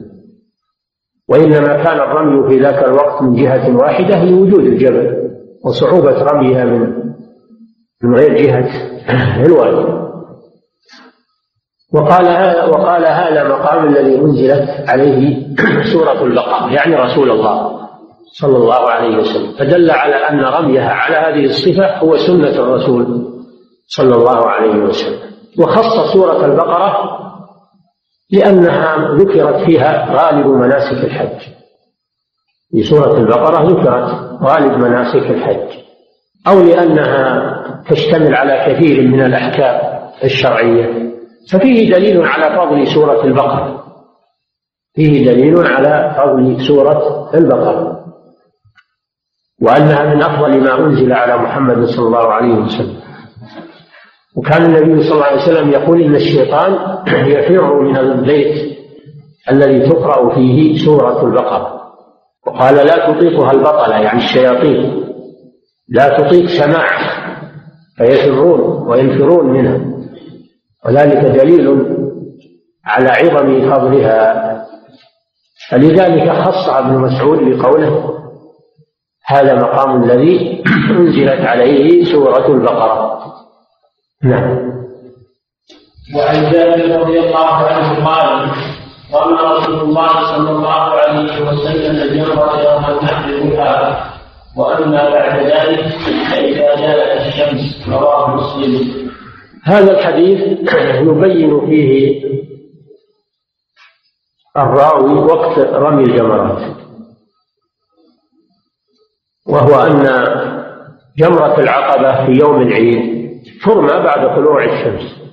وإنما 1.28 1.82
كان 1.82 2.00
الرمي 2.00 2.48
في 2.48 2.62
ذاك 2.62 2.84
الوقت 2.84 3.22
من 3.22 3.34
جهة 3.34 3.76
واحدة 3.76 4.24
لوجود 4.24 4.64
الجبل 4.64 5.30
وصعوبة 5.64 6.22
رميها 6.22 6.64
من 6.64 7.04
من 8.02 8.14
غير 8.14 8.36
جهة 8.36 8.68
الوادي. 9.46 10.04
وقال 11.94 12.26
هذا 12.26 12.64
وقال 12.64 13.06
هذا 13.06 13.48
مقام 13.48 13.86
الذي 13.86 14.18
أنزلت 14.18 14.90
عليه 14.90 15.46
سورة 15.92 16.22
البقرة 16.22 16.72
يعني 16.72 16.96
رسول 16.96 17.30
الله. 17.30 17.83
صلى 18.40 18.56
الله 18.56 18.90
عليه 18.90 19.16
وسلم 19.16 19.52
فدل 19.52 19.90
على 19.90 20.14
أن 20.14 20.40
رميها 20.40 20.90
على 20.90 21.16
هذه 21.16 21.44
الصفة 21.44 21.98
هو 21.98 22.16
سنة 22.16 22.50
الرسول 22.50 23.28
صلى 23.86 24.14
الله 24.14 24.46
عليه 24.46 24.74
وسلم. 24.74 25.18
وخص 25.58 26.12
سورة 26.12 26.46
البقرة 26.46 27.18
لأنها 28.32 29.14
ذكرت 29.14 29.64
فيها 29.64 30.12
غالب 30.12 30.46
مناسك 30.46 31.04
الحج. 31.04 31.40
في 32.70 32.82
سورة 32.82 33.18
البقرة 33.18 33.62
ذكرت 33.62 34.10
غالب 34.42 34.84
مناسك 34.84 35.30
الحج. 35.30 35.78
أو 36.48 36.62
لأنها 36.62 37.84
تشتمل 37.90 38.34
على 38.34 38.74
كثير 38.74 39.08
من 39.08 39.22
الأحكام 39.22 39.80
الشرعية. 40.24 41.14
ففيه 41.52 41.94
دليل 41.94 42.22
على 42.22 42.56
فضل 42.56 42.86
سورة 42.86 43.24
البقرة. 43.24 43.84
فيه 44.94 45.26
دليل 45.26 45.66
على 45.66 46.14
فضل 46.18 46.60
سورة 46.66 47.30
البقرة. 47.34 48.03
وأنها 49.62 50.14
من 50.14 50.22
أفضل 50.22 50.60
ما 50.60 50.78
أنزل 50.78 51.12
على 51.12 51.36
محمد 51.36 51.84
صلى 51.84 52.06
الله 52.06 52.32
عليه 52.32 52.54
وسلم. 52.54 52.96
وكان 54.36 54.62
النبي 54.62 55.02
صلى 55.02 55.12
الله 55.12 55.24
عليه 55.24 55.42
وسلم 55.42 55.70
يقول 55.70 56.02
إن 56.02 56.14
الشيطان 56.14 56.72
يفر 57.34 57.82
من 57.82 57.96
البيت 57.96 58.78
الذي 59.50 59.80
تقرأ 59.90 60.34
فيه 60.34 60.84
سورة 60.84 61.26
البقرة. 61.26 61.80
وقال 62.46 62.74
لا 62.74 63.12
تطيقها 63.12 63.52
البطلة 63.52 63.96
يعني 63.96 64.18
الشياطين. 64.18 65.04
لا 65.88 66.18
تطيق 66.18 66.46
سماعها 66.46 67.40
فيفرون 67.96 68.88
وينفرون 68.88 69.52
منها. 69.52 69.80
وذلك 70.86 71.18
دليل 71.18 71.86
على 72.84 73.08
عظم 73.08 73.70
فضلها. 73.70 74.44
فلذلك 75.70 76.30
خصها 76.30 76.78
ابن 76.78 76.98
مسعود 76.98 77.38
بقوله 77.38 78.13
هذا 79.26 79.54
مقام 79.54 80.02
الذي 80.02 80.62
أنزلت 80.90 81.40
عليه 81.40 82.04
سورة 82.12 82.46
البقرة. 82.46 83.20
نعم. 84.22 84.74
وعن 86.16 86.52
جابر 86.52 87.00
رضي 87.00 87.20
الله 87.20 87.54
عنه 87.54 88.06
قال 88.06 88.48
رمى 89.14 89.58
رسول 89.58 89.80
الله 89.80 90.36
صلى 90.36 90.50
الله 90.50 90.80
عليه 91.00 91.48
وسلم 91.48 91.96
الجمرة 91.96 92.62
يوم 92.62 92.98
النحر 92.98 93.40
بها 93.42 94.04
وأما 94.56 95.10
بعد 95.10 95.42
ذلك 95.42 95.86
فإذا 96.30 96.76
جاءت 96.76 97.26
الشمس 97.26 97.88
رواه 97.88 98.36
مسلم. 98.36 99.10
هذا 99.64 99.98
الحديث 99.98 100.40
يبين 101.00 101.66
فيه 101.66 102.24
الراوي 104.56 105.14
وقت 105.14 105.58
رمي 105.58 106.02
الجمرات. 106.02 106.83
وهو 109.48 109.74
أن 109.74 110.02
جمرة 111.18 111.60
العقبة 111.60 112.26
في 112.26 112.40
يوم 112.40 112.62
العيد 112.62 113.14
ترمى 113.64 113.88
بعد 113.88 114.36
طلوع 114.36 114.64
الشمس. 114.64 115.24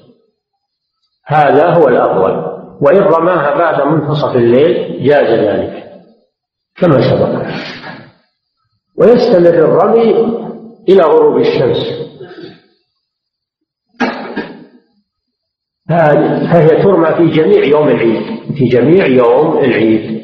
هذا 1.28 1.70
هو 1.70 1.88
الأفضل 1.88 2.52
وإن 2.82 3.00
رماها 3.00 3.58
بعد 3.58 3.88
منتصف 3.88 4.36
الليل 4.36 5.04
جاز 5.04 5.40
ذلك. 5.40 5.84
كما 6.78 7.02
سبق. 7.02 7.46
ويستمر 8.98 9.50
الرمي 9.50 10.12
إلى 10.90 11.04
غروب 11.04 11.38
الشمس. 11.38 11.78
فهي 15.90 16.68
ترمى 16.68 17.16
في 17.16 17.28
جميع 17.42 17.64
يوم 17.64 17.88
العيد 17.88 18.54
في 18.58 18.66
جميع 18.66 19.06
يوم 19.06 19.58
العيد. 19.58 20.22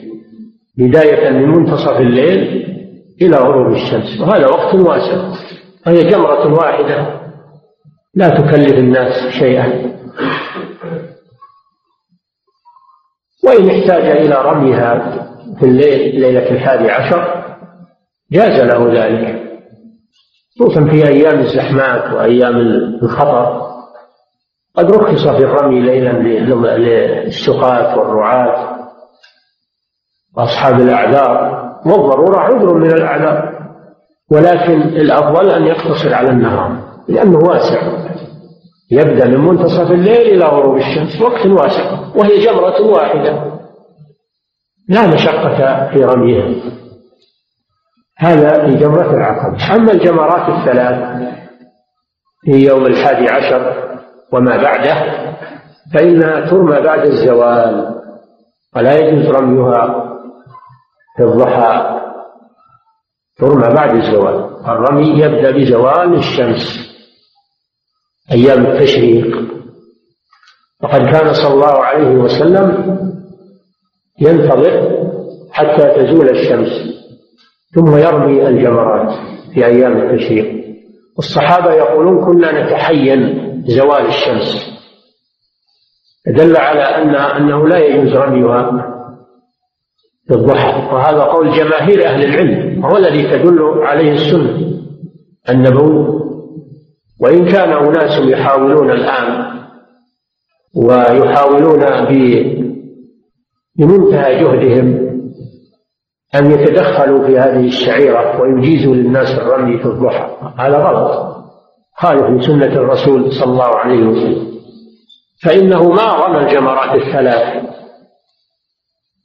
بداية 0.77 1.29
من 1.29 1.47
منتصف 1.47 1.97
الليل 1.99 2.66
إلى 3.21 3.37
غروب 3.37 3.73
الشمس 3.73 4.21
وهذا 4.21 4.47
وقت 4.47 4.75
واسع 4.75 5.31
وهي 5.87 6.03
جمرة 6.03 6.53
واحدة 6.53 7.21
لا 8.15 8.29
تكلف 8.29 8.73
الناس 8.73 9.27
شيئا. 9.39 9.97
وإن 13.43 13.69
احتاج 13.69 14.05
إلى 14.05 14.35
رميها 14.35 14.99
في 15.59 15.65
الليل 15.65 16.21
ليلة 16.21 16.51
الحادي 16.51 16.91
عشر 16.91 17.43
جاز 18.31 18.59
له 18.61 19.05
ذلك. 19.05 19.47
خصوصا 20.59 20.85
في 20.85 21.07
أيام 21.07 21.39
الزحمات 21.39 22.13
وأيام 22.13 22.57
الخطر. 22.57 23.67
قد 24.75 24.91
رخص 24.91 25.27
في 25.27 25.43
الرمي 25.43 25.79
ليلا 25.79 26.11
للسقاة 26.77 27.99
والرعاة 27.99 28.77
وأصحاب 30.37 30.81
الأعذار. 30.81 31.66
والضرورة 31.85 32.39
عذر 32.39 32.73
من 32.73 32.91
الأعذار. 32.91 33.57
ولكن 34.31 34.81
الأفضل 34.81 35.49
أن 35.51 35.65
يقتصر 35.65 36.13
على 36.13 36.29
النهار 36.29 36.77
لأنه 37.07 37.37
واسع. 37.37 37.81
يبدأ 38.91 39.27
من 39.27 39.45
منتصف 39.45 39.91
الليل 39.91 40.21
إلى 40.21 40.45
غروب 40.45 40.77
الشمس 40.77 41.21
وقت 41.21 41.45
واسع 41.45 41.91
وهي 42.15 42.45
جمرة 42.45 42.81
واحدة. 42.81 43.57
لا 44.89 45.07
مشقة 45.07 45.89
في 45.93 46.03
رميها. 46.03 46.55
هذا 48.17 48.65
في 48.65 48.75
جمرة 48.75 49.13
العقبة. 49.13 49.75
أما 49.75 49.91
الجمرات 49.91 50.49
الثلاث 50.49 51.27
في 52.45 52.51
يوم 52.51 52.85
الحادي 52.85 53.29
عشر 53.29 53.73
وما 54.33 54.57
بعده 54.57 55.27
فإنها 55.93 56.49
ترمى 56.49 56.81
بعد 56.81 57.05
الزوال 57.05 57.95
ولا 58.75 58.97
يجوز 58.97 59.35
رميها. 59.35 60.06
في 61.17 61.23
الضحى 61.23 61.99
ترمى 63.37 63.75
بعد 63.75 63.95
الزوال 63.95 64.65
الرمي 64.67 65.19
يبدأ 65.19 65.51
بزوال 65.51 66.13
الشمس 66.13 66.87
أيام 68.31 68.65
التشريق. 68.65 69.37
وقد 70.83 70.99
كان 71.11 71.33
صلى 71.33 71.53
الله 71.53 71.83
عليه 71.83 72.07
وسلم 72.07 72.97
ينتظر 74.19 74.97
حتى 75.51 75.83
تزول 75.95 76.29
الشمس 76.29 76.69
ثم 77.75 77.97
يرمي 77.97 78.47
الجمرات 78.47 79.15
في 79.53 79.65
أيام 79.65 79.97
التشريق. 79.97 80.65
والصحابة 81.17 81.73
يقولون 81.73 82.25
كنا 82.25 82.63
نتحين 82.63 83.63
زوال 83.67 84.05
الشمس. 84.05 84.77
دل 86.27 86.57
على 86.57 86.81
أن 86.81 87.15
أنه 87.15 87.67
لا 87.67 87.77
يجوز 87.77 88.13
رميها. 88.13 88.96
الضحى 90.31 90.95
وهذا 90.95 91.21
قول 91.21 91.51
جماهير 91.51 92.05
أهل 92.05 92.23
العلم 92.23 92.83
وهو 92.83 92.97
الذي 92.97 93.23
تدل 93.23 93.59
عليه 93.81 94.11
السنة 94.11 94.67
النبوي 95.49 96.27
وإن 97.21 97.45
كان 97.45 97.73
أناس 97.73 98.19
يحاولون 98.21 98.91
الآن 98.91 99.57
ويحاولون 100.75 101.83
بمنتهى 103.77 104.43
جهدهم 104.43 105.07
أن 106.35 106.51
يتدخلوا 106.51 107.27
في 107.27 107.39
هذه 107.39 107.67
الشعيرة 107.67 108.41
ويجيزوا 108.41 108.95
للناس 108.95 109.37
الرمي 109.37 109.77
في 109.77 109.85
الضحى. 109.85 110.37
هذا 110.57 110.77
غلط. 110.77 111.37
خالف 111.95 112.23
لسنة 112.23 112.65
الرسول 112.65 113.31
صلى 113.33 113.51
الله 113.51 113.75
عليه 113.75 114.07
وسلم. 114.07 114.47
فإنه 115.43 115.89
ما 115.89 116.13
رمى 116.13 116.37
الجمرات 116.37 116.95
الثلاث. 116.95 117.66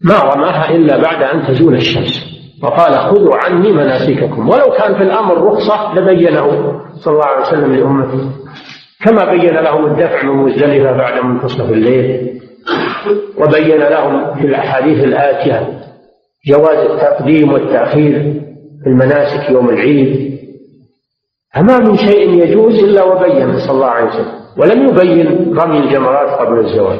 ما 0.05 0.19
رماها 0.19 0.75
إلا 0.75 0.97
بعد 0.97 1.23
أن 1.23 1.47
تزول 1.47 1.75
الشمس. 1.75 2.33
وقال 2.63 2.95
خذوا 2.95 3.37
عني 3.37 3.73
مناسككم. 3.73 4.49
ولو 4.49 4.71
كان 4.79 4.95
في 4.95 5.03
الأمر 5.03 5.45
رخصة 5.45 5.95
لبينه 5.95 6.47
صلى 6.95 7.15
الله 7.15 7.27
عليه 7.27 7.47
وسلم 7.47 7.73
لأمته. 7.73 8.31
كما 9.05 9.31
بين 9.31 9.55
لهم 9.55 9.87
الدفع 9.87 10.23
من 10.23 10.37
مزدلفة 10.37 10.93
بعد 10.93 11.25
منتصف 11.25 11.71
الليل 11.71 12.41
وبين 13.39 13.79
لهم 13.79 14.35
في 14.35 14.47
الأحاديث 14.47 15.05
الآتية 15.05 15.81
جواز 16.47 16.91
التقديم 16.91 17.53
والتأخير 17.53 18.13
في 18.83 18.87
المناسك 18.87 19.51
يوم 19.51 19.69
العيد. 19.71 20.39
فما 21.55 21.79
من 21.79 21.97
شيء 21.97 22.31
يجوز 22.31 22.85
إلا 22.85 23.05
وبين 23.05 23.59
صلى 23.59 23.71
الله 23.71 23.87
عليه 23.87 24.09
وسلم. 24.09 24.33
ولم 24.59 24.89
يبين 24.89 25.55
رمي 25.59 25.79
الجمرات 25.79 26.41
قبل 26.41 26.59
الزواج 26.59 26.99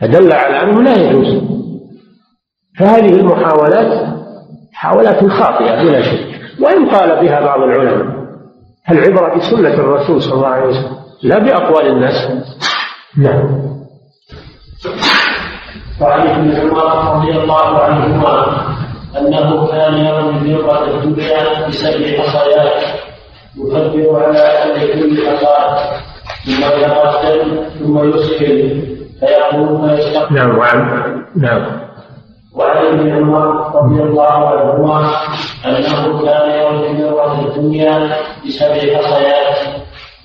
فدل 0.00 0.32
على 0.32 0.62
أنه 0.62 0.82
لا 0.82 0.96
يجوز. 0.96 1.55
فهذه 2.78 3.20
المحاولات 3.20 4.08
محاولات 4.72 5.26
خاطئة 5.26 5.82
بلا 5.82 6.02
شك. 6.02 6.26
وإن 6.60 6.88
قال 6.88 7.20
بها 7.26 7.40
بعض 7.40 7.60
العلماء 7.60 8.16
العبرة 8.90 9.36
بسنة 9.36 9.74
الرسول 9.74 10.22
صلى 10.22 10.34
الله 10.34 10.48
عليه 10.48 10.66
وسلم 10.68 10.96
لا 11.22 11.38
بأقوال 11.38 11.86
الناس؟ 11.86 12.28
نعم. 13.18 13.66
وعن 16.00 16.26
ابن 16.26 16.56
عمر 16.56 17.16
رضي 17.16 17.30
الله 17.30 17.78
عنهما 17.78 18.66
أنه 19.18 19.66
كان 19.66 19.94
يرمي 19.94 20.54
الفرقة 20.54 21.04
الدنيا 21.04 21.68
بسبع 21.68 22.22
حصيات 22.22 23.00
يكبر 23.56 24.22
على 24.22 24.92
كل 24.92 25.26
حصاد 25.26 26.00
ثم 26.46 26.64
يتقدم 26.64 27.64
ثم 27.78 28.08
يسكن 28.08 28.82
فيقول 29.20 29.80
ما 29.80 29.94
يستقبل. 29.94 30.34
نعم 30.34 30.58
وعن 30.58 30.78
نعم. 31.36 31.75
وعن 32.56 32.86
ابن 32.86 33.10
عمر 33.16 33.76
رضي 33.76 34.02
الله 34.02 34.48
عنهما 34.48 35.10
انه 35.66 36.22
كان 36.24 36.50
يوم 36.60 37.00
مره 37.12 37.40
الدنيا 37.46 38.16
بسبع 38.46 38.74
حصيات 38.74 39.58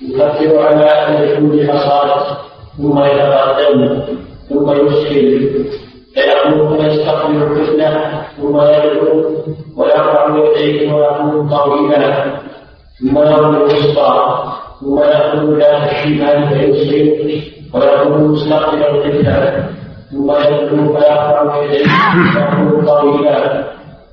يكبر 0.00 0.66
على 0.66 0.84
أهل 0.84 1.36
كل 1.36 1.70
حصاد 1.70 2.10
ثم 2.78 2.98
يتقدم 3.04 4.00
ثم 4.48 4.70
يسكن 4.70 5.64
فيقوم 6.14 6.78
فيستقبل 6.78 7.42
الفتنة 7.42 8.22
ثم 8.36 8.56
يدعو 8.60 9.24
ويرفع 9.76 10.36
يديه 10.36 10.92
ويقول 10.92 11.48
طويلا. 11.50 12.24
ثم 13.00 13.18
يرمي 13.18 13.56
الوسطى 13.56 14.42
ثم 14.80 14.98
يقول 14.98 15.58
لا 15.58 15.86
تشركان 15.86 16.48
فيسلم 16.48 17.42
ويقول 17.74 18.20
مستقبل 18.22 18.82
الفتنة. 18.84 19.68
ثم 20.12 20.30
يدعو 20.30 20.94
فيرفع 20.94 21.56
يديه 21.56 21.86
ويقول 22.36 22.86
طويلا 22.86 23.64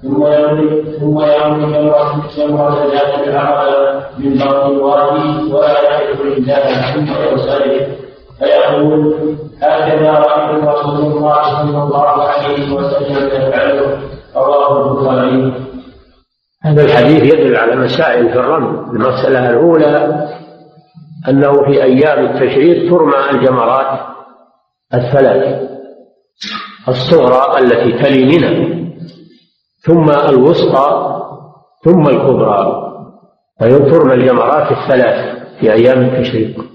ثم 0.02 0.26
يرمي 0.26 0.84
ثم 1.00 1.20
جمرة 1.20 2.24
جمرة 2.38 2.86
ذات 2.92 3.28
العقبة 3.28 4.00
من 4.18 4.38
بطن 4.38 4.72
الوادي 4.72 5.54
ولا 5.54 5.82
يعرف 5.82 6.22
الإنسان 6.22 6.94
ثم 6.94 7.14
يرسله 7.24 7.88
فيقول 8.40 9.16
هكذا 9.62 10.12
رأيت 10.12 10.64
رسول 10.64 11.00
الله 11.00 11.44
صلى 11.44 11.84
الله 11.84 12.24
عليه 12.24 12.74
وسلم 12.74 13.28
يفعله 13.28 13.98
رواه 14.36 14.92
البخاري 14.92 15.54
هذا 16.64 16.82
الحديث 16.84 17.34
يدل 17.34 17.56
على 17.56 17.76
مسائل 17.76 18.30
في 18.30 18.40
الرمي 18.40 18.80
المسألة 18.94 19.50
الأولى 19.50 20.28
أنه 21.30 21.54
في 21.66 21.84
أيام 21.84 22.26
التشريق 22.26 22.90
ترمى 22.92 23.30
الجمرات 23.32 24.00
الثلاث. 24.94 25.69
الصغرى 26.90 27.60
التي 27.60 28.04
تلي 28.04 28.26
منى 28.26 28.80
ثم 29.86 30.10
الوسطى 30.10 31.16
ثم 31.84 32.08
الكبرى. 32.08 32.86
فيترمى 33.60 34.14
الجمرات 34.14 34.72
الثلاث 34.72 35.38
في 35.60 35.74
أيام 35.74 36.02
التشريق. 36.02 36.66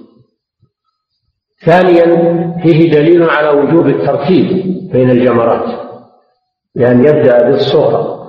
ثانيا 1.66 2.06
فيه 2.62 2.90
دليل 2.90 3.30
على 3.30 3.48
وجوب 3.48 3.86
الترتيب 3.86 4.46
بين 4.92 5.10
الجمرات 5.10 5.80
لأن 6.74 7.00
يبدأ 7.04 7.50
بالصغرى 7.50 8.24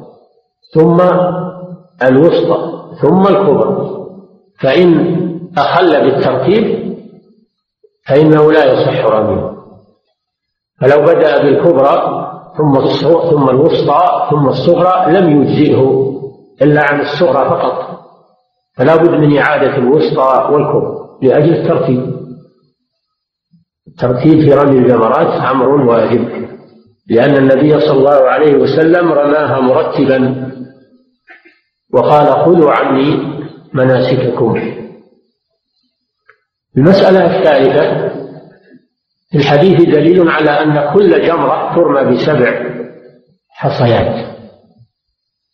ثم 0.74 1.02
الوسطى 2.04 2.72
ثم 3.02 3.22
الكبرى. 3.22 3.96
فإن 4.62 5.16
أخل 5.58 6.02
بالترتيب 6.04 6.96
فإنه 8.08 8.52
لا 8.52 8.66
يصح 8.74 9.06
رميه 9.06 9.55
فلو 10.82 11.02
بدأ 11.02 11.44
بالكبرى 11.44 12.26
ثم 12.58 12.86
ثم 13.30 13.50
الوسطى 13.50 14.28
ثم 14.30 14.48
الصغرى 14.48 15.14
لم 15.14 15.42
يجزئه 15.42 16.12
إلا 16.62 16.82
عن 16.84 17.02
الصغرى 17.02 17.50
فقط. 17.50 18.00
فلا 18.78 18.96
بد 18.96 19.10
من 19.10 19.38
إعادة 19.38 19.78
الوسطى 19.78 20.50
والكبرى 20.52 20.96
لأجل 21.22 21.54
الترتيب. 21.54 22.16
الترتيب 23.88 24.42
في 24.42 24.54
رمي 24.54 24.78
الجمرات 24.78 25.42
أمر 25.52 25.70
واجب 25.70 26.46
لأن 27.10 27.36
النبي 27.36 27.80
صلى 27.80 27.98
الله 27.98 28.30
عليه 28.30 28.56
وسلم 28.56 29.12
رماها 29.12 29.60
مرتبا. 29.60 30.52
وقال 31.94 32.28
خذوا 32.28 32.72
عني 32.72 33.36
مناسككم. 33.74 34.76
المسألة 36.78 37.38
الثالثة 37.38 38.05
في 39.36 39.42
الحديث 39.42 39.82
دليل 39.82 40.30
على 40.30 40.50
أن 40.50 40.94
كل 40.94 41.28
جمرة 41.28 41.76
ترمى 41.76 42.16
بسبع 42.16 42.70
حصيات. 43.50 44.26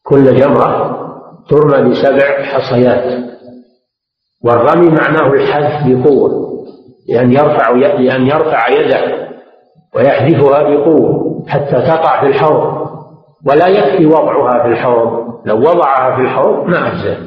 كل 0.03 0.35
جمرة 0.35 0.97
ترمى 1.49 1.89
بسبع 1.89 2.43
حصيات. 2.43 3.23
والرمي 4.45 4.89
معناه 4.89 5.33
الحذف 5.33 5.87
بقوة 5.87 6.31
لأن 7.09 7.31
يرفع 7.31 7.71
لأن 7.71 8.27
يرفع 8.27 8.69
يده 8.69 9.29
ويحذفها 9.95 10.63
بقوة 10.63 11.45
حتى 11.47 11.81
تقع 11.81 12.21
في 12.21 12.27
الحوض. 12.27 12.87
ولا 13.47 13.67
يكفي 13.67 14.05
وضعها 14.05 14.63
في 14.63 14.69
الحوض. 14.69 15.31
لو 15.45 15.57
وضعها 15.57 16.15
في 16.15 16.21
الحوض 16.21 16.65
ما 16.65 16.87
أجزى 16.87 17.17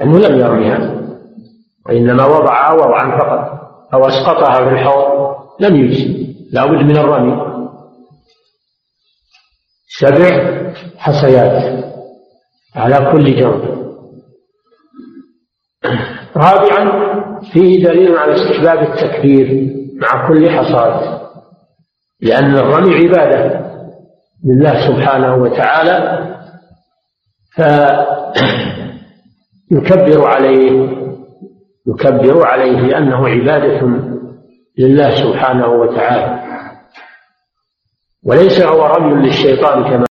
لأنه 0.00 0.18
لم 0.18 0.40
يرميها 0.40 0.94
وإنما 1.88 2.26
وضعها 2.26 2.74
وضعا 2.74 3.18
فقط. 3.18 3.65
أو 3.94 4.00
أسقطها 4.06 4.54
في 4.68 4.70
الحوض؟ 4.74 5.36
لم 5.60 5.76
يجزي 5.76 6.26
لا 6.52 6.64
بد 6.66 6.84
من 6.84 6.96
الرمي. 6.96 7.56
سبع 9.98 10.52
حصيات 10.98 11.84
على 12.76 13.12
كل 13.12 13.36
جنب 13.36 13.76
رابعا 16.36 17.06
فيه 17.52 17.84
دليل 17.84 18.16
على 18.16 18.34
استحباب 18.34 18.78
التكبير 18.82 19.72
مع 20.02 20.28
كل 20.28 20.50
حصاد 20.50 21.20
لأن 22.20 22.56
الرمي 22.56 22.94
عبادة 22.94 23.66
لله 24.44 24.88
سبحانه 24.88 25.34
وتعالى 25.34 26.26
فيكبر 29.70 30.26
عليه 30.26 30.70
يكبر 31.86 32.46
عليه 32.46 32.80
لأنه 32.80 33.28
عبادة 33.28 33.80
لله 34.78 35.10
سبحانه 35.10 35.66
وتعالى. 35.68 36.42
وليس 38.24 38.60
هو 38.62 38.86
رمي 38.86 39.26
للشيطان 39.26 39.84
كما 39.84 40.04